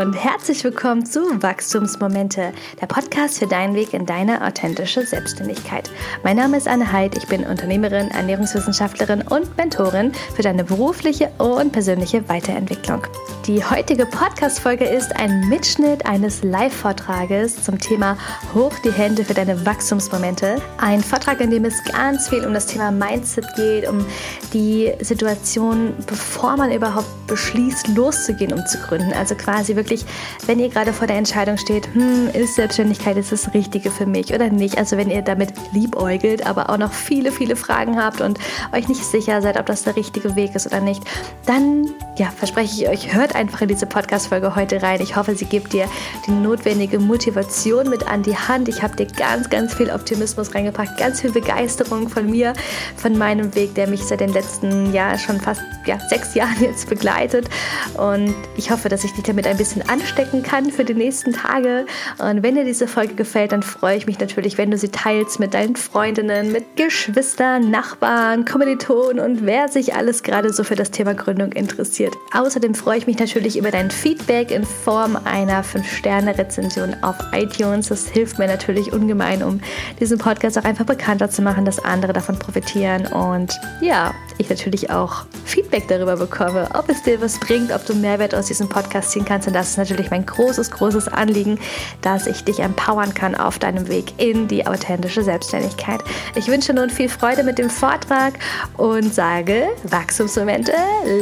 und 0.00 0.12
herzlich 0.12 0.62
willkommen 0.62 1.04
zu 1.04 1.42
Wachstumsmomente, 1.42 2.52
der 2.80 2.86
Podcast 2.86 3.40
für 3.40 3.48
deinen 3.48 3.74
Weg 3.74 3.94
in 3.94 4.06
deine 4.06 4.46
authentische 4.46 5.04
Selbstständigkeit. 5.04 5.90
Mein 6.22 6.36
Name 6.36 6.56
ist 6.56 6.68
Anne 6.68 6.92
Heid, 6.92 7.16
ich 7.16 7.26
bin 7.26 7.44
Unternehmerin, 7.44 8.08
Ernährungswissenschaftlerin 8.12 9.22
und 9.22 9.56
Mentorin 9.56 10.12
für 10.36 10.42
deine 10.42 10.62
berufliche 10.62 11.32
und 11.38 11.72
persönliche 11.72 12.28
Weiterentwicklung. 12.28 13.08
Die 13.48 13.64
heutige 13.64 14.04
Podcast-Folge 14.04 14.84
ist 14.84 15.16
ein 15.16 15.48
Mitschnitt 15.48 16.04
eines 16.04 16.44
Live-Vortrages 16.44 17.64
zum 17.64 17.78
Thema 17.78 18.18
Hoch 18.52 18.74
die 18.84 18.92
Hände 18.92 19.24
für 19.24 19.32
deine 19.32 19.64
Wachstumsmomente. 19.64 20.60
Ein 20.76 21.02
Vortrag, 21.02 21.40
in 21.40 21.50
dem 21.50 21.64
es 21.64 21.82
ganz 21.84 22.28
viel 22.28 22.44
um 22.44 22.52
das 22.52 22.66
Thema 22.66 22.90
Mindset 22.90 23.46
geht, 23.56 23.88
um 23.88 24.04
die 24.52 24.92
Situation, 25.00 25.94
bevor 26.06 26.58
man 26.58 26.70
überhaupt 26.70 27.08
beschließt, 27.26 27.88
loszugehen, 27.88 28.52
um 28.52 28.66
zu 28.66 28.76
gründen. 28.76 29.14
Also 29.14 29.34
quasi 29.34 29.76
wirklich, 29.76 30.04
wenn 30.44 30.58
ihr 30.58 30.68
gerade 30.68 30.92
vor 30.92 31.06
der 31.06 31.16
Entscheidung 31.16 31.56
steht, 31.56 31.88
hm, 31.94 32.28
ist 32.34 32.56
Selbstständigkeit 32.56 33.16
ist 33.16 33.32
das 33.32 33.54
Richtige 33.54 33.90
für 33.90 34.04
mich 34.04 34.34
oder 34.34 34.50
nicht? 34.50 34.76
Also 34.76 34.98
wenn 34.98 35.10
ihr 35.10 35.22
damit 35.22 35.54
liebäugelt, 35.72 36.46
aber 36.46 36.68
auch 36.68 36.76
noch 36.76 36.92
viele, 36.92 37.32
viele 37.32 37.56
Fragen 37.56 37.96
habt 37.96 38.20
und 38.20 38.38
euch 38.74 38.88
nicht 38.88 39.04
sicher 39.04 39.40
seid, 39.40 39.58
ob 39.58 39.64
das 39.64 39.84
der 39.84 39.96
richtige 39.96 40.36
Weg 40.36 40.54
ist 40.54 40.66
oder 40.66 40.80
nicht, 40.80 41.02
dann 41.46 41.86
ja, 42.18 42.30
verspreche 42.30 42.82
ich 42.82 42.88
euch, 42.90 43.14
hört 43.14 43.37
einfach 43.38 43.62
in 43.62 43.68
diese 43.68 43.86
Podcast-Folge 43.86 44.54
heute 44.56 44.82
rein. 44.82 45.00
Ich 45.00 45.16
hoffe, 45.16 45.34
sie 45.34 45.46
gibt 45.46 45.72
dir 45.72 45.88
die 46.26 46.32
notwendige 46.32 46.98
Motivation 46.98 47.88
mit 47.88 48.06
an 48.06 48.22
die 48.22 48.36
Hand. 48.36 48.68
Ich 48.68 48.82
habe 48.82 48.96
dir 48.96 49.06
ganz, 49.06 49.48
ganz 49.48 49.74
viel 49.74 49.90
Optimismus 49.90 50.54
reingebracht, 50.54 50.98
ganz 50.98 51.20
viel 51.20 51.30
Begeisterung 51.30 52.08
von 52.08 52.28
mir, 52.28 52.52
von 52.96 53.16
meinem 53.16 53.54
Weg, 53.54 53.74
der 53.76 53.86
mich 53.86 54.02
seit 54.02 54.20
den 54.20 54.32
letzten 54.32 54.92
Jahren 54.92 55.18
schon 55.18 55.40
fast 55.40 55.62
ja, 55.86 55.98
sechs 56.10 56.34
Jahren 56.34 56.60
jetzt 56.60 56.88
begleitet. 56.88 57.48
Und 57.96 58.34
ich 58.56 58.70
hoffe, 58.70 58.88
dass 58.88 59.04
ich 59.04 59.12
dich 59.12 59.24
damit 59.24 59.46
ein 59.46 59.56
bisschen 59.56 59.88
anstecken 59.88 60.42
kann 60.42 60.70
für 60.70 60.84
die 60.84 60.94
nächsten 60.94 61.32
Tage. 61.32 61.86
Und 62.18 62.42
wenn 62.42 62.56
dir 62.56 62.64
diese 62.64 62.88
Folge 62.88 63.14
gefällt, 63.14 63.52
dann 63.52 63.62
freue 63.62 63.96
ich 63.96 64.06
mich 64.06 64.18
natürlich, 64.18 64.58
wenn 64.58 64.70
du 64.70 64.78
sie 64.78 64.88
teilst 64.88 65.38
mit 65.38 65.54
deinen 65.54 65.76
Freundinnen, 65.76 66.50
mit 66.50 66.76
Geschwistern, 66.76 67.70
Nachbarn, 67.70 68.44
Kommilitonen 68.44 69.20
und 69.20 69.46
wer 69.46 69.68
sich 69.68 69.94
alles 69.94 70.24
gerade 70.24 70.52
so 70.52 70.64
für 70.64 70.74
das 70.74 70.90
Thema 70.90 71.14
Gründung 71.14 71.52
interessiert. 71.52 72.14
Außerdem 72.32 72.74
freue 72.74 72.98
ich 72.98 73.06
mich 73.06 73.16
natürlich 73.18 73.27
über 73.36 73.70
dein 73.70 73.90
Feedback 73.90 74.50
in 74.50 74.64
Form 74.64 75.16
einer 75.24 75.62
5-Sterne-Rezension 75.64 76.96
auf 77.02 77.16
iTunes. 77.32 77.88
Das 77.88 78.08
hilft 78.08 78.38
mir 78.38 78.46
natürlich 78.46 78.92
ungemein, 78.92 79.42
um 79.42 79.60
diesen 80.00 80.18
Podcast 80.18 80.58
auch 80.58 80.64
einfach 80.64 80.86
bekannter 80.86 81.28
zu 81.28 81.42
machen, 81.42 81.64
dass 81.64 81.78
andere 81.78 82.12
davon 82.12 82.38
profitieren. 82.38 83.06
Und 83.06 83.58
ja, 83.80 84.14
ich 84.38 84.48
natürlich 84.48 84.90
auch 84.90 85.26
Feedback 85.44 85.88
darüber 85.88 86.16
bekomme, 86.16 86.68
ob 86.74 86.88
es 86.88 87.02
dir 87.02 87.20
was 87.20 87.38
bringt, 87.38 87.72
ob 87.72 87.84
du 87.86 87.94
Mehrwert 87.94 88.34
aus 88.34 88.46
diesem 88.46 88.68
Podcast 88.68 89.10
ziehen 89.10 89.24
kannst. 89.24 89.46
Und 89.46 89.54
das 89.54 89.70
ist 89.70 89.78
natürlich 89.78 90.10
mein 90.10 90.24
großes, 90.24 90.70
großes 90.70 91.08
Anliegen, 91.08 91.58
dass 92.02 92.26
ich 92.26 92.44
dich 92.44 92.60
empowern 92.60 93.14
kann 93.14 93.34
auf 93.34 93.58
deinem 93.58 93.88
Weg 93.88 94.14
in 94.18 94.48
die 94.48 94.66
authentische 94.66 95.22
Selbstständigkeit. 95.22 96.00
Ich 96.34 96.48
wünsche 96.48 96.72
nun 96.72 96.90
viel 96.90 97.08
Freude 97.08 97.42
mit 97.42 97.58
dem 97.58 97.70
Vortrag 97.70 98.34
und 98.76 99.14
sage 99.14 99.68
Wachstumsmomente, 99.84 100.72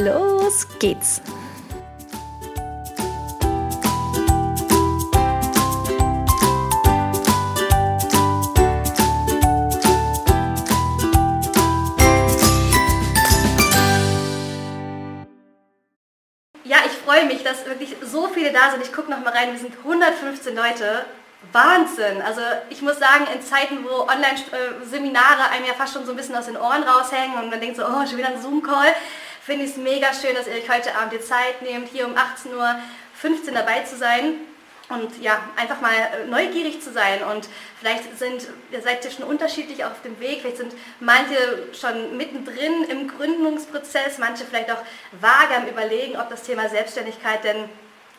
los 0.03 0.67
geht's! 0.79 1.21
Dass 17.47 17.65
wirklich 17.65 17.95
so 18.01 18.27
viele 18.27 18.51
da 18.51 18.71
sind. 18.71 18.83
Ich 18.83 18.93
gucke 18.93 19.09
noch 19.09 19.19
mal 19.19 19.33
rein, 19.33 19.51
wir 19.51 19.59
sind 19.59 19.73
115 19.77 20.55
Leute. 20.55 21.05
Wahnsinn! 21.51 22.21
Also 22.21 22.41
ich 22.69 22.81
muss 22.81 22.99
sagen, 22.99 23.25
in 23.33 23.41
Zeiten, 23.41 23.85
wo 23.85 24.01
Online-Seminare 24.01 25.49
einem 25.51 25.65
ja 25.65 25.73
fast 25.73 25.93
schon 25.93 26.05
so 26.05 26.11
ein 26.11 26.17
bisschen 26.17 26.35
aus 26.35 26.47
den 26.47 26.57
Ohren 26.57 26.83
raushängen 26.83 27.37
und 27.37 27.49
man 27.49 27.61
denkt 27.61 27.77
so, 27.77 27.83
oh, 27.85 28.05
schon 28.05 28.17
wieder 28.17 28.29
ein 28.29 28.41
Zoom-Call, 28.41 28.93
finde 29.41 29.65
ich 29.65 29.71
es 29.71 29.77
mega 29.77 30.07
schön, 30.13 30.35
dass 30.35 30.47
ihr 30.47 30.55
euch 30.55 30.69
heute 30.69 30.95
Abend 30.95 31.13
die 31.13 31.21
Zeit 31.21 31.61
nehmt, 31.61 31.89
hier 31.89 32.05
um 32.05 32.15
18.15 32.15 32.53
Uhr 33.47 33.53
dabei 33.53 33.83
zu 33.83 33.95
sein 33.95 34.35
und 34.89 35.21
ja, 35.21 35.39
einfach 35.55 35.81
mal 35.81 35.93
äh, 35.93 36.27
neugierig 36.27 36.81
zu 36.81 36.91
sein 36.91 37.23
und 37.23 37.49
vielleicht 37.79 38.17
sind, 38.17 38.47
ihr 38.71 38.81
seid 38.81 39.03
ja 39.03 39.11
schon 39.11 39.25
unterschiedlich 39.25 39.83
auf 39.83 40.01
dem 40.01 40.19
Weg, 40.19 40.41
vielleicht 40.41 40.57
sind 40.57 40.73
manche 40.99 41.35
schon 41.73 42.15
mittendrin 42.15 42.83
im 42.89 43.07
Gründungsprozess, 43.07 44.17
manche 44.17 44.45
vielleicht 44.45 44.71
auch 44.71 44.81
vage 45.19 45.55
am 45.55 45.67
überlegen, 45.67 46.17
ob 46.17 46.29
das 46.29 46.43
Thema 46.43 46.69
Selbstständigkeit 46.69 47.43
denn 47.43 47.69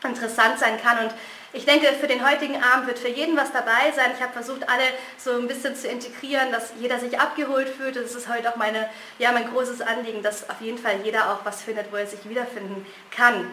interessant 0.04 0.58
sein 0.58 0.80
kann 0.80 0.98
und 1.06 1.14
ich 1.54 1.64
denke, 1.64 1.86
für 1.98 2.06
den 2.06 2.28
heutigen 2.28 2.62
Abend 2.62 2.86
wird 2.86 2.98
für 2.98 3.08
jeden 3.08 3.34
was 3.34 3.50
dabei 3.52 3.90
sein. 3.96 4.10
Ich 4.14 4.22
habe 4.22 4.34
versucht, 4.34 4.68
alle 4.68 4.84
so 5.16 5.32
ein 5.32 5.48
bisschen 5.48 5.74
zu 5.74 5.88
integrieren, 5.88 6.52
dass 6.52 6.74
jeder 6.78 6.98
sich 6.98 7.18
abgeholt 7.18 7.70
fühlt. 7.70 7.96
Das 7.96 8.14
ist 8.14 8.28
heute 8.28 8.52
auch 8.52 8.56
meine, 8.56 8.88
ja, 9.18 9.32
mein 9.32 9.50
großes 9.50 9.80
Anliegen, 9.80 10.22
dass 10.22 10.48
auf 10.50 10.60
jeden 10.60 10.76
Fall 10.76 11.00
jeder 11.04 11.32
auch 11.32 11.44
was 11.44 11.62
findet, 11.62 11.90
wo 11.90 11.96
er 11.96 12.06
sich 12.06 12.28
wiederfinden 12.28 12.84
kann. 13.10 13.50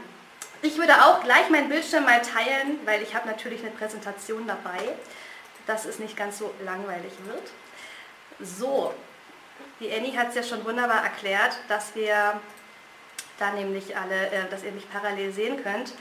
Ich 0.61 0.77
würde 0.77 1.05
auch 1.05 1.23
gleich 1.23 1.49
meinen 1.49 1.69
Bildschirm 1.69 2.05
mal 2.05 2.21
teilen, 2.21 2.79
weil 2.85 3.01
ich 3.01 3.13
habe 3.13 3.27
natürlich 3.27 3.61
eine 3.61 3.71
Präsentation 3.71 4.47
dabei, 4.47 4.79
dass 5.67 5.85
es 5.85 5.99
nicht 5.99 6.17
ganz 6.17 6.39
so 6.39 6.53
langweilig 6.63 7.13
wird. 7.25 7.51
So, 8.39 8.93
die 9.79 9.91
Annie 9.91 10.17
hat 10.17 10.29
es 10.29 10.35
ja 10.35 10.43
schon 10.43 10.66
wunderbar 10.66 11.03
erklärt, 11.03 11.57
dass 11.67 11.95
wir 11.95 12.39
da 13.38 13.51
nämlich 13.51 13.95
alle, 13.95 14.27
äh, 14.29 14.49
dass 14.49 14.63
ihr 14.63 14.71
mich 14.71 14.89
parallel 14.89 15.31
sehen 15.33 15.61
könnt. 15.61 15.93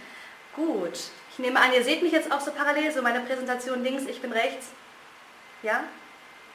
Gut, 0.55 0.99
ich 1.33 1.39
nehme 1.39 1.61
an, 1.61 1.73
ihr 1.73 1.83
seht 1.83 2.03
mich 2.03 2.13
jetzt 2.13 2.31
auch 2.31 2.41
so 2.41 2.53
parallel, 2.53 2.93
so 2.93 3.03
meine 3.03 3.21
Präsentation 3.21 3.83
links, 3.83 4.05
ich 4.05 4.21
bin 4.21 4.33
rechts. 4.33 4.69
Ja? 5.63 5.85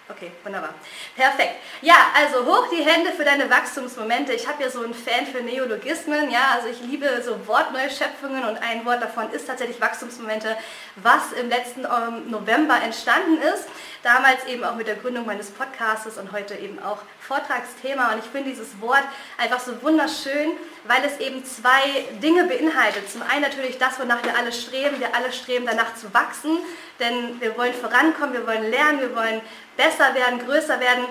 Okay, 0.09 0.31
wunderbar. 0.43 0.73
Perfekt. 1.15 1.57
Ja, 1.81 1.93
also 2.15 2.43
hoch 2.43 2.67
die 2.71 2.83
Hände 2.83 3.11
für 3.11 3.23
deine 3.23 3.47
Wachstumsmomente. 3.47 4.33
Ich 4.33 4.47
habe 4.47 4.63
ja 4.63 4.69
so 4.69 4.81
einen 4.81 4.95
Fan 4.95 5.27
für 5.27 5.43
Neologismen. 5.43 6.31
Ja, 6.31 6.55
also 6.55 6.67
ich 6.67 6.81
liebe 6.81 7.21
so 7.21 7.45
Wortneuschöpfungen 7.45 8.43
und 8.43 8.57
ein 8.57 8.83
Wort 8.85 9.03
davon 9.03 9.31
ist 9.31 9.45
tatsächlich 9.45 9.79
Wachstumsmomente, 9.79 10.57
was 10.95 11.31
im 11.39 11.49
letzten 11.49 11.81
ähm, 11.81 12.31
November 12.31 12.81
entstanden 12.81 13.39
ist. 13.53 13.65
Damals 14.01 14.45
eben 14.45 14.63
auch 14.63 14.75
mit 14.75 14.87
der 14.87 14.95
Gründung 14.95 15.25
meines 15.25 15.51
Podcasts 15.51 16.17
und 16.17 16.31
heute 16.31 16.55
eben 16.55 16.81
auch 16.81 16.99
Vortragsthema. 17.19 18.13
Und 18.13 18.19
ich 18.19 18.25
finde 18.31 18.49
dieses 18.49 18.79
Wort 18.79 19.03
einfach 19.37 19.59
so 19.59 19.81
wunderschön, 19.81 20.51
weil 20.85 21.03
es 21.03 21.19
eben 21.19 21.43
zwei 21.43 22.05
Dinge 22.23 22.45
beinhaltet. 22.45 23.11
Zum 23.11 23.21
einen 23.23 23.41
natürlich 23.41 23.77
das, 23.77 23.99
wonach 23.99 24.23
wir 24.23 24.37
alle 24.37 24.53
streben. 24.53 25.01
Wir 25.01 25.13
alle 25.13 25.33
streben 25.33 25.65
danach 25.65 25.95
zu 25.95 26.13
wachsen, 26.13 26.59
denn 26.99 27.41
wir 27.41 27.57
wollen 27.57 27.73
vorankommen, 27.73 28.33
wir 28.33 28.47
wollen 28.47 28.69
lernen, 28.69 29.01
wir 29.01 29.13
wollen 29.13 29.41
besser 29.75 30.15
werden, 30.15 30.39
größer 30.45 30.79
werden. 30.79 31.03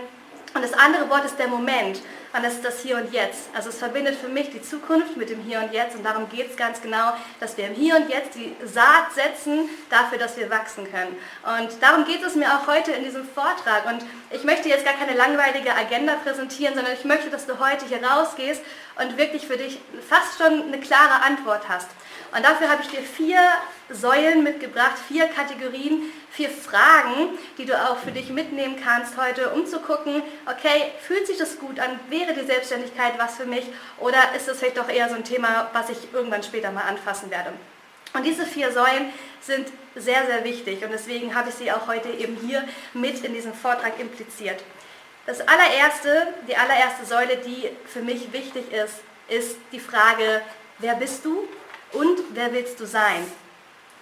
Und 0.54 0.64
das 0.64 0.72
andere 0.72 1.10
Wort 1.10 1.26
ist 1.26 1.38
der 1.38 1.48
Moment. 1.48 2.00
Und 2.34 2.44
das 2.44 2.54
ist 2.54 2.64
das 2.64 2.80
Hier 2.80 2.96
und 2.96 3.12
Jetzt. 3.12 3.48
Also 3.54 3.70
es 3.70 3.78
verbindet 3.78 4.14
für 4.16 4.28
mich 4.28 4.50
die 4.50 4.60
Zukunft 4.60 5.16
mit 5.16 5.30
dem 5.30 5.40
Hier 5.40 5.60
und 5.60 5.72
Jetzt. 5.72 5.96
Und 5.96 6.04
darum 6.04 6.28
geht 6.28 6.50
es 6.50 6.56
ganz 6.56 6.82
genau, 6.82 7.12
dass 7.40 7.56
wir 7.56 7.66
im 7.66 7.74
Hier 7.74 7.96
und 7.96 8.08
Jetzt 8.10 8.34
die 8.34 8.54
Saat 8.64 9.12
setzen 9.14 9.68
dafür, 9.88 10.18
dass 10.18 10.36
wir 10.36 10.50
wachsen 10.50 10.90
können. 10.90 11.16
Und 11.58 11.82
darum 11.82 12.04
geht 12.04 12.22
es 12.22 12.34
mir 12.34 12.48
auch 12.48 12.66
heute 12.66 12.92
in 12.92 13.04
diesem 13.04 13.26
Vortrag. 13.26 13.86
Und 13.86 14.04
ich 14.30 14.44
möchte 14.44 14.68
jetzt 14.68 14.84
gar 14.84 14.94
keine 14.94 15.16
langweilige 15.16 15.74
Agenda 15.74 16.16
präsentieren, 16.16 16.74
sondern 16.74 16.92
ich 16.92 17.04
möchte, 17.04 17.30
dass 17.30 17.46
du 17.46 17.58
heute 17.58 17.86
hier 17.86 18.04
rausgehst 18.04 18.62
und 19.00 19.16
wirklich 19.16 19.46
für 19.46 19.56
dich 19.56 19.78
fast 20.08 20.38
schon 20.38 20.64
eine 20.64 20.80
klare 20.80 21.22
Antwort 21.24 21.68
hast. 21.68 21.88
Und 22.34 22.44
dafür 22.44 22.68
habe 22.68 22.82
ich 22.82 22.88
dir 22.88 23.02
vier 23.02 23.40
Säulen 23.90 24.42
mitgebracht, 24.42 24.96
vier 25.08 25.28
Kategorien, 25.28 26.02
vier 26.30 26.50
Fragen, 26.50 27.38
die 27.56 27.64
du 27.64 27.74
auch 27.74 27.96
für 27.98 28.12
dich 28.12 28.28
mitnehmen 28.28 28.76
kannst 28.82 29.16
heute, 29.16 29.50
um 29.50 29.66
zu 29.66 29.80
gucken, 29.80 30.22
okay, 30.46 30.92
fühlt 31.00 31.26
sich 31.26 31.38
das 31.38 31.58
gut 31.58 31.80
an? 31.80 31.98
Wäre 32.10 32.34
die 32.34 32.44
Selbstständigkeit 32.44 33.14
was 33.18 33.36
für 33.36 33.46
mich? 33.46 33.64
Oder 33.98 34.18
ist 34.36 34.46
das 34.46 34.58
vielleicht 34.58 34.76
doch 34.76 34.90
eher 34.90 35.08
so 35.08 35.14
ein 35.14 35.24
Thema, 35.24 35.70
was 35.72 35.88
ich 35.88 36.12
irgendwann 36.12 36.42
später 36.42 36.70
mal 36.70 36.82
anfassen 36.82 37.30
werde? 37.30 37.52
Und 38.12 38.24
diese 38.24 38.44
vier 38.44 38.72
Säulen 38.72 39.12
sind 39.40 39.68
sehr, 39.94 40.26
sehr 40.26 40.44
wichtig 40.44 40.82
und 40.82 40.92
deswegen 40.92 41.34
habe 41.34 41.50
ich 41.50 41.54
sie 41.54 41.70
auch 41.72 41.86
heute 41.86 42.08
eben 42.08 42.36
hier 42.36 42.64
mit 42.94 43.22
in 43.24 43.34
diesem 43.34 43.52
Vortrag 43.52 43.98
impliziert. 44.00 44.62
Das 45.26 45.40
allererste, 45.40 46.28
die 46.48 46.56
allererste 46.56 47.04
Säule, 47.04 47.36
die 47.36 47.68
für 47.86 48.00
mich 48.00 48.32
wichtig 48.32 48.72
ist, 48.72 48.94
ist 49.28 49.56
die 49.72 49.80
Frage, 49.80 50.40
wer 50.78 50.94
bist 50.94 51.24
du 51.24 51.46
und 51.92 52.18
wer 52.34 52.52
willst 52.52 52.78
du 52.80 52.86
sein? 52.86 53.24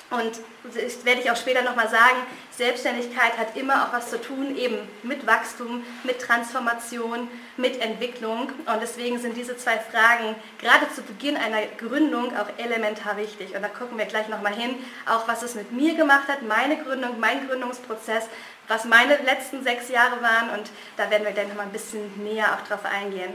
Und 0.08 0.38
das 0.62 1.04
werde 1.04 1.20
ich 1.20 1.30
auch 1.32 1.36
später 1.36 1.62
nochmal 1.62 1.88
sagen, 1.88 2.18
Selbstständigkeit 2.52 3.36
hat 3.36 3.56
immer 3.56 3.84
auch 3.84 3.92
was 3.92 4.08
zu 4.08 4.20
tun 4.20 4.56
eben 4.56 4.78
mit 5.02 5.26
Wachstum, 5.26 5.84
mit 6.04 6.20
Transformation, 6.20 7.28
mit 7.56 7.80
Entwicklung. 7.80 8.52
Und 8.66 8.80
deswegen 8.80 9.18
sind 9.18 9.36
diese 9.36 9.56
zwei 9.56 9.78
Fragen 9.78 10.36
gerade 10.60 10.88
zu 10.94 11.02
Beginn 11.02 11.36
einer 11.36 11.62
Gründung 11.76 12.36
auch 12.36 12.46
elementar 12.56 13.16
wichtig. 13.16 13.56
Und 13.56 13.62
da 13.62 13.68
gucken 13.68 13.98
wir 13.98 14.06
gleich 14.06 14.28
nochmal 14.28 14.54
hin, 14.54 14.76
auch 15.06 15.26
was 15.26 15.42
es 15.42 15.56
mit 15.56 15.72
mir 15.72 15.96
gemacht 15.96 16.28
hat, 16.28 16.42
meine 16.42 16.76
Gründung, 16.76 17.18
mein 17.18 17.48
Gründungsprozess, 17.48 18.28
was 18.68 18.84
meine 18.84 19.16
letzten 19.16 19.64
sechs 19.64 19.88
Jahre 19.88 20.22
waren. 20.22 20.50
Und 20.50 20.70
da 20.96 21.10
werden 21.10 21.24
wir 21.24 21.32
gleich 21.32 21.48
nochmal 21.48 21.66
ein 21.66 21.72
bisschen 21.72 22.22
näher 22.22 22.54
auch 22.54 22.68
drauf 22.68 22.84
eingehen. 22.84 23.34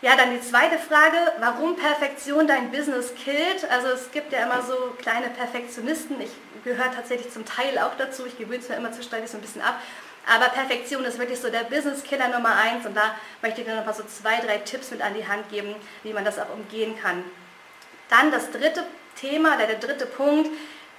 Ja, 0.00 0.14
dann 0.16 0.30
die 0.30 0.40
zweite 0.40 0.78
Frage, 0.78 1.16
warum 1.40 1.74
Perfektion 1.74 2.46
dein 2.46 2.70
Business 2.70 3.12
killt. 3.16 3.68
Also 3.68 3.88
es 3.88 4.12
gibt 4.12 4.32
ja 4.32 4.44
immer 4.44 4.62
so 4.62 4.94
kleine 4.96 5.28
Perfektionisten. 5.28 6.20
Ich 6.20 6.30
gehöre 6.62 6.92
tatsächlich 6.94 7.32
zum 7.32 7.44
Teil 7.44 7.76
auch 7.80 7.96
dazu. 7.98 8.24
Ich 8.24 8.38
gewöhne 8.38 8.58
es 8.58 8.68
mir 8.68 8.76
immer 8.76 8.92
zwischendurch 8.92 9.28
so 9.28 9.38
ein 9.38 9.40
bisschen 9.40 9.62
ab. 9.62 9.80
Aber 10.32 10.50
Perfektion 10.50 11.04
ist 11.04 11.18
wirklich 11.18 11.40
so 11.40 11.50
der 11.50 11.64
Business-Killer 11.64 12.28
Nummer 12.28 12.54
eins. 12.54 12.86
Und 12.86 12.96
da 12.96 13.16
möchte 13.42 13.62
ich 13.62 13.66
dir 13.66 13.74
noch 13.74 13.86
mal 13.86 13.94
so 13.94 14.04
zwei, 14.04 14.38
drei 14.38 14.58
Tipps 14.58 14.92
mit 14.92 15.02
an 15.02 15.14
die 15.14 15.26
Hand 15.26 15.50
geben, 15.50 15.74
wie 16.04 16.12
man 16.12 16.24
das 16.24 16.38
auch 16.38 16.50
umgehen 16.54 16.96
kann. 17.02 17.24
Dann 18.08 18.30
das 18.30 18.52
dritte 18.52 18.84
Thema, 19.20 19.56
der 19.56 19.74
dritte 19.74 20.06
Punkt, 20.06 20.48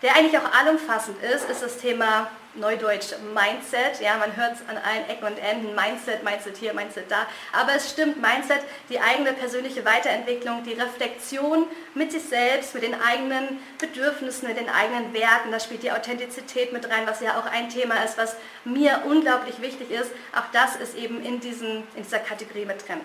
der 0.01 0.15
eigentlich 0.15 0.37
auch 0.37 0.51
allumfassend 0.53 1.21
ist, 1.21 1.49
ist 1.49 1.61
das 1.61 1.77
Thema 1.77 2.29
Neudeutsch 2.55 3.13
Mindset. 3.33 4.01
Ja, 4.01 4.17
man 4.17 4.35
hört 4.35 4.55
es 4.55 4.61
an 4.67 4.77
allen 4.77 5.07
Ecken 5.09 5.25
und 5.25 5.37
Enden, 5.37 5.75
Mindset, 5.75 6.23
Mindset 6.23 6.57
hier, 6.57 6.73
Mindset 6.73 7.09
da. 7.09 7.27
Aber 7.53 7.75
es 7.75 7.89
stimmt, 7.89 8.21
Mindset, 8.21 8.61
die 8.89 8.99
eigene 8.99 9.33
persönliche 9.33 9.85
Weiterentwicklung, 9.85 10.63
die 10.63 10.73
Reflexion 10.73 11.67
mit 11.93 12.11
sich 12.11 12.23
selbst, 12.23 12.73
mit 12.73 12.83
den 12.83 12.99
eigenen 12.99 13.59
Bedürfnissen, 13.77 14.47
mit 14.47 14.57
den 14.57 14.69
eigenen 14.69 15.13
Werten. 15.13 15.51
Da 15.51 15.59
spielt 15.59 15.83
die 15.83 15.91
Authentizität 15.91 16.73
mit 16.73 16.89
rein, 16.89 17.05
was 17.05 17.21
ja 17.21 17.39
auch 17.39 17.45
ein 17.45 17.69
Thema 17.69 18.03
ist, 18.03 18.17
was 18.17 18.35
mir 18.65 19.03
unglaublich 19.05 19.61
wichtig 19.61 19.91
ist. 19.91 20.11
Auch 20.35 20.49
das 20.51 20.75
ist 20.75 20.95
eben 20.95 21.23
in, 21.23 21.39
diesen, 21.39 21.83
in 21.95 22.03
dieser 22.03 22.19
Kategorie 22.19 22.65
mit 22.65 22.87
drin. 22.87 23.01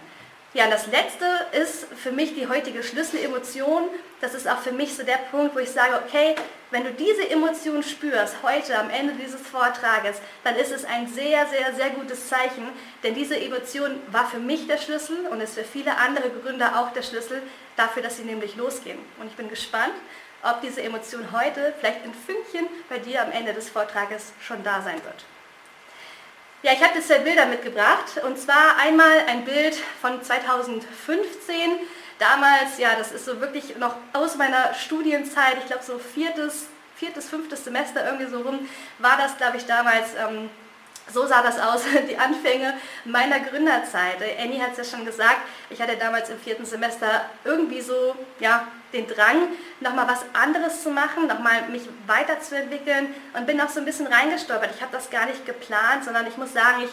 Ja, 0.55 0.67
und 0.67 0.71
das 0.71 0.87
Letzte 0.87 1.27
ist 1.51 1.87
für 1.97 2.13
mich 2.13 2.37
die 2.37 2.47
heutige 2.47 2.85
Schlüsselemotion. 2.85 3.89
Das 4.21 4.35
ist 4.35 4.49
auch 4.49 4.61
für 4.61 4.71
mich 4.71 4.95
so 4.95 5.03
der 5.03 5.19
Punkt, 5.33 5.53
wo 5.57 5.59
ich 5.59 5.71
sage, 5.71 6.01
okay, 6.07 6.37
wenn 6.71 6.85
du 6.85 6.93
diese 6.93 7.29
Emotion 7.29 7.83
spürst, 7.83 8.37
heute 8.45 8.79
am 8.79 8.89
Ende 8.89 9.15
dieses 9.15 9.41
Vortrages, 9.41 10.19
dann 10.45 10.55
ist 10.55 10.71
es 10.71 10.85
ein 10.85 11.09
sehr, 11.09 11.49
sehr, 11.49 11.75
sehr 11.75 11.91
gutes 11.91 12.29
Zeichen, 12.29 12.69
denn 13.03 13.17
diese 13.17 13.37
Emotion 13.37 14.01
war 14.13 14.31
für 14.31 14.39
mich 14.39 14.69
der 14.69 14.79
Schlüssel 14.79 15.27
und 15.27 15.41
ist 15.41 15.55
für 15.55 15.65
viele 15.65 15.97
andere 15.97 16.31
Gründer 16.31 16.79
auch 16.79 16.93
der 16.93 17.03
Schlüssel 17.03 17.43
dafür, 17.75 18.05
dass 18.05 18.19
sie 18.19 18.23
nämlich 18.23 18.55
losgehen. 18.55 19.01
Und 19.21 19.27
ich 19.27 19.35
bin 19.35 19.49
gespannt, 19.49 19.95
ob 20.45 20.61
diese 20.61 20.83
Emotion 20.83 21.33
heute, 21.33 21.75
vielleicht 21.81 22.05
ein 22.05 22.15
Fünkchen, 22.15 22.69
bei 22.89 22.99
dir 22.99 23.23
am 23.23 23.33
Ende 23.33 23.55
des 23.55 23.71
Vortrages 23.71 24.33
schon 24.41 24.63
da 24.63 24.83
sein 24.83 25.03
wird. 25.03 25.25
Ja, 26.65 26.73
ich 26.73 26.83
habe 26.83 26.95
jetzt 26.95 27.09
zwei 27.09 27.19
Bilder 27.19 27.45
mitgebracht 27.45 28.23
und 28.27 28.39
zwar 28.39 28.79
einmal 28.79 29.19
ein 29.29 29.45
Bild 29.45 29.77
von 30.01 30.23
2015. 30.23 30.83
Damals, 32.19 32.79
ja, 32.79 32.95
das 32.97 33.13
ist 33.13 33.27
so 33.27 33.39
wirklich 33.39 33.77
noch 33.77 33.95
aus 34.15 34.37
meiner 34.37 34.73
Studienzeit, 34.73 35.59
ich 35.59 35.67
glaube 35.67 35.85
so 35.85 35.99
viertes, 35.99 36.69
viertes, 36.97 37.29
fünftes 37.29 37.65
Semester 37.65 38.07
irgendwie 38.07 38.31
so 38.31 38.41
rum, 38.41 38.67
war 38.99 39.19
das, 39.19 39.37
glaube 39.37 39.59
ich, 39.59 39.67
damals 39.67 40.15
ähm, 40.15 40.49
so 41.13 41.27
sah 41.27 41.43
das 41.43 41.61
aus, 41.61 41.83
die 42.09 42.17
Anfänge 42.17 42.73
meiner 43.05 43.41
Gründerzeit. 43.41 44.17
Annie 44.41 44.63
hat 44.63 44.71
es 44.73 44.79
ja 44.91 44.97
schon 44.97 45.05
gesagt, 45.05 45.41
ich 45.69 45.83
hatte 45.83 45.99
damals 45.99 46.31
im 46.31 46.41
vierten 46.41 46.65
Semester 46.65 47.27
irgendwie 47.45 47.83
so 47.83 48.17
ja, 48.41 48.69
den 48.95 49.07
Drang, 49.07 49.49
nochmal 49.81 50.09
was 50.09 50.25
anderes 50.33 50.83
zu 50.83 50.91
machen, 50.91 51.27
nochmal 51.27 51.69
mich 51.71 51.83
weiterzuentwickeln 52.07 53.15
und 53.37 53.47
bin 53.47 53.61
auch 53.61 53.69
so 53.69 53.81
ein 53.81 53.85
bisschen 53.85 54.07
reingestolpert. 54.07 54.71
Ich 54.75 54.81
habe 54.81 54.93
das 54.93 55.11
gar 55.11 55.27
nicht 55.27 55.45
geplant, 55.45 56.05
sondern 56.05 56.27
ich 56.27 56.37
muss 56.37 56.53
sagen, 56.53 56.83
ich 56.85 56.91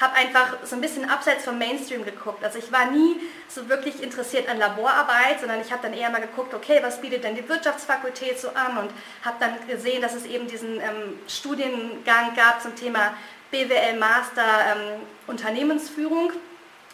habe 0.00 0.14
einfach 0.14 0.58
so 0.64 0.76
ein 0.76 0.80
bisschen 0.80 1.10
abseits 1.10 1.44
vom 1.44 1.58
Mainstream 1.58 2.04
geguckt. 2.04 2.44
Also 2.44 2.58
ich 2.58 2.70
war 2.70 2.90
nie 2.90 3.16
so 3.48 3.68
wirklich 3.68 4.00
interessiert 4.02 4.48
an 4.48 4.58
Laborarbeit, 4.58 5.40
sondern 5.40 5.60
ich 5.60 5.72
habe 5.72 5.82
dann 5.82 5.92
eher 5.92 6.10
mal 6.10 6.20
geguckt, 6.20 6.54
okay, 6.54 6.78
was 6.82 7.00
bietet 7.00 7.24
denn 7.24 7.34
die 7.34 7.48
Wirtschaftsfakultät 7.48 8.38
so 8.38 8.50
an 8.50 8.78
und 8.78 8.90
habe 9.24 9.36
dann 9.40 9.54
gesehen, 9.66 10.00
dass 10.00 10.14
es 10.14 10.24
eben 10.24 10.46
diesen 10.46 10.76
ähm, 10.76 11.18
Studiengang 11.26 12.34
gab 12.36 12.62
zum 12.62 12.76
Thema 12.76 13.14
BWL 13.50 13.98
Master 13.98 14.44
ähm, 14.44 15.00
Unternehmensführung 15.26 16.32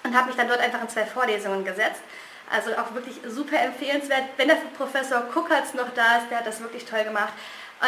und 0.04 0.16
habe 0.16 0.28
mich 0.28 0.36
dann 0.36 0.48
dort 0.48 0.60
einfach 0.60 0.80
in 0.80 0.88
zwei 0.88 1.04
Vorlesungen 1.04 1.64
gesetzt. 1.64 2.00
Also 2.50 2.72
auch 2.72 2.94
wirklich 2.94 3.20
super 3.26 3.58
empfehlenswert. 3.58 4.24
Wenn 4.36 4.48
der 4.48 4.58
Professor 4.76 5.20
Kuckertz 5.22 5.74
noch 5.74 5.90
da 5.94 6.18
ist, 6.18 6.30
der 6.30 6.38
hat 6.38 6.46
das 6.46 6.60
wirklich 6.60 6.84
toll 6.84 7.04
gemacht. 7.04 7.32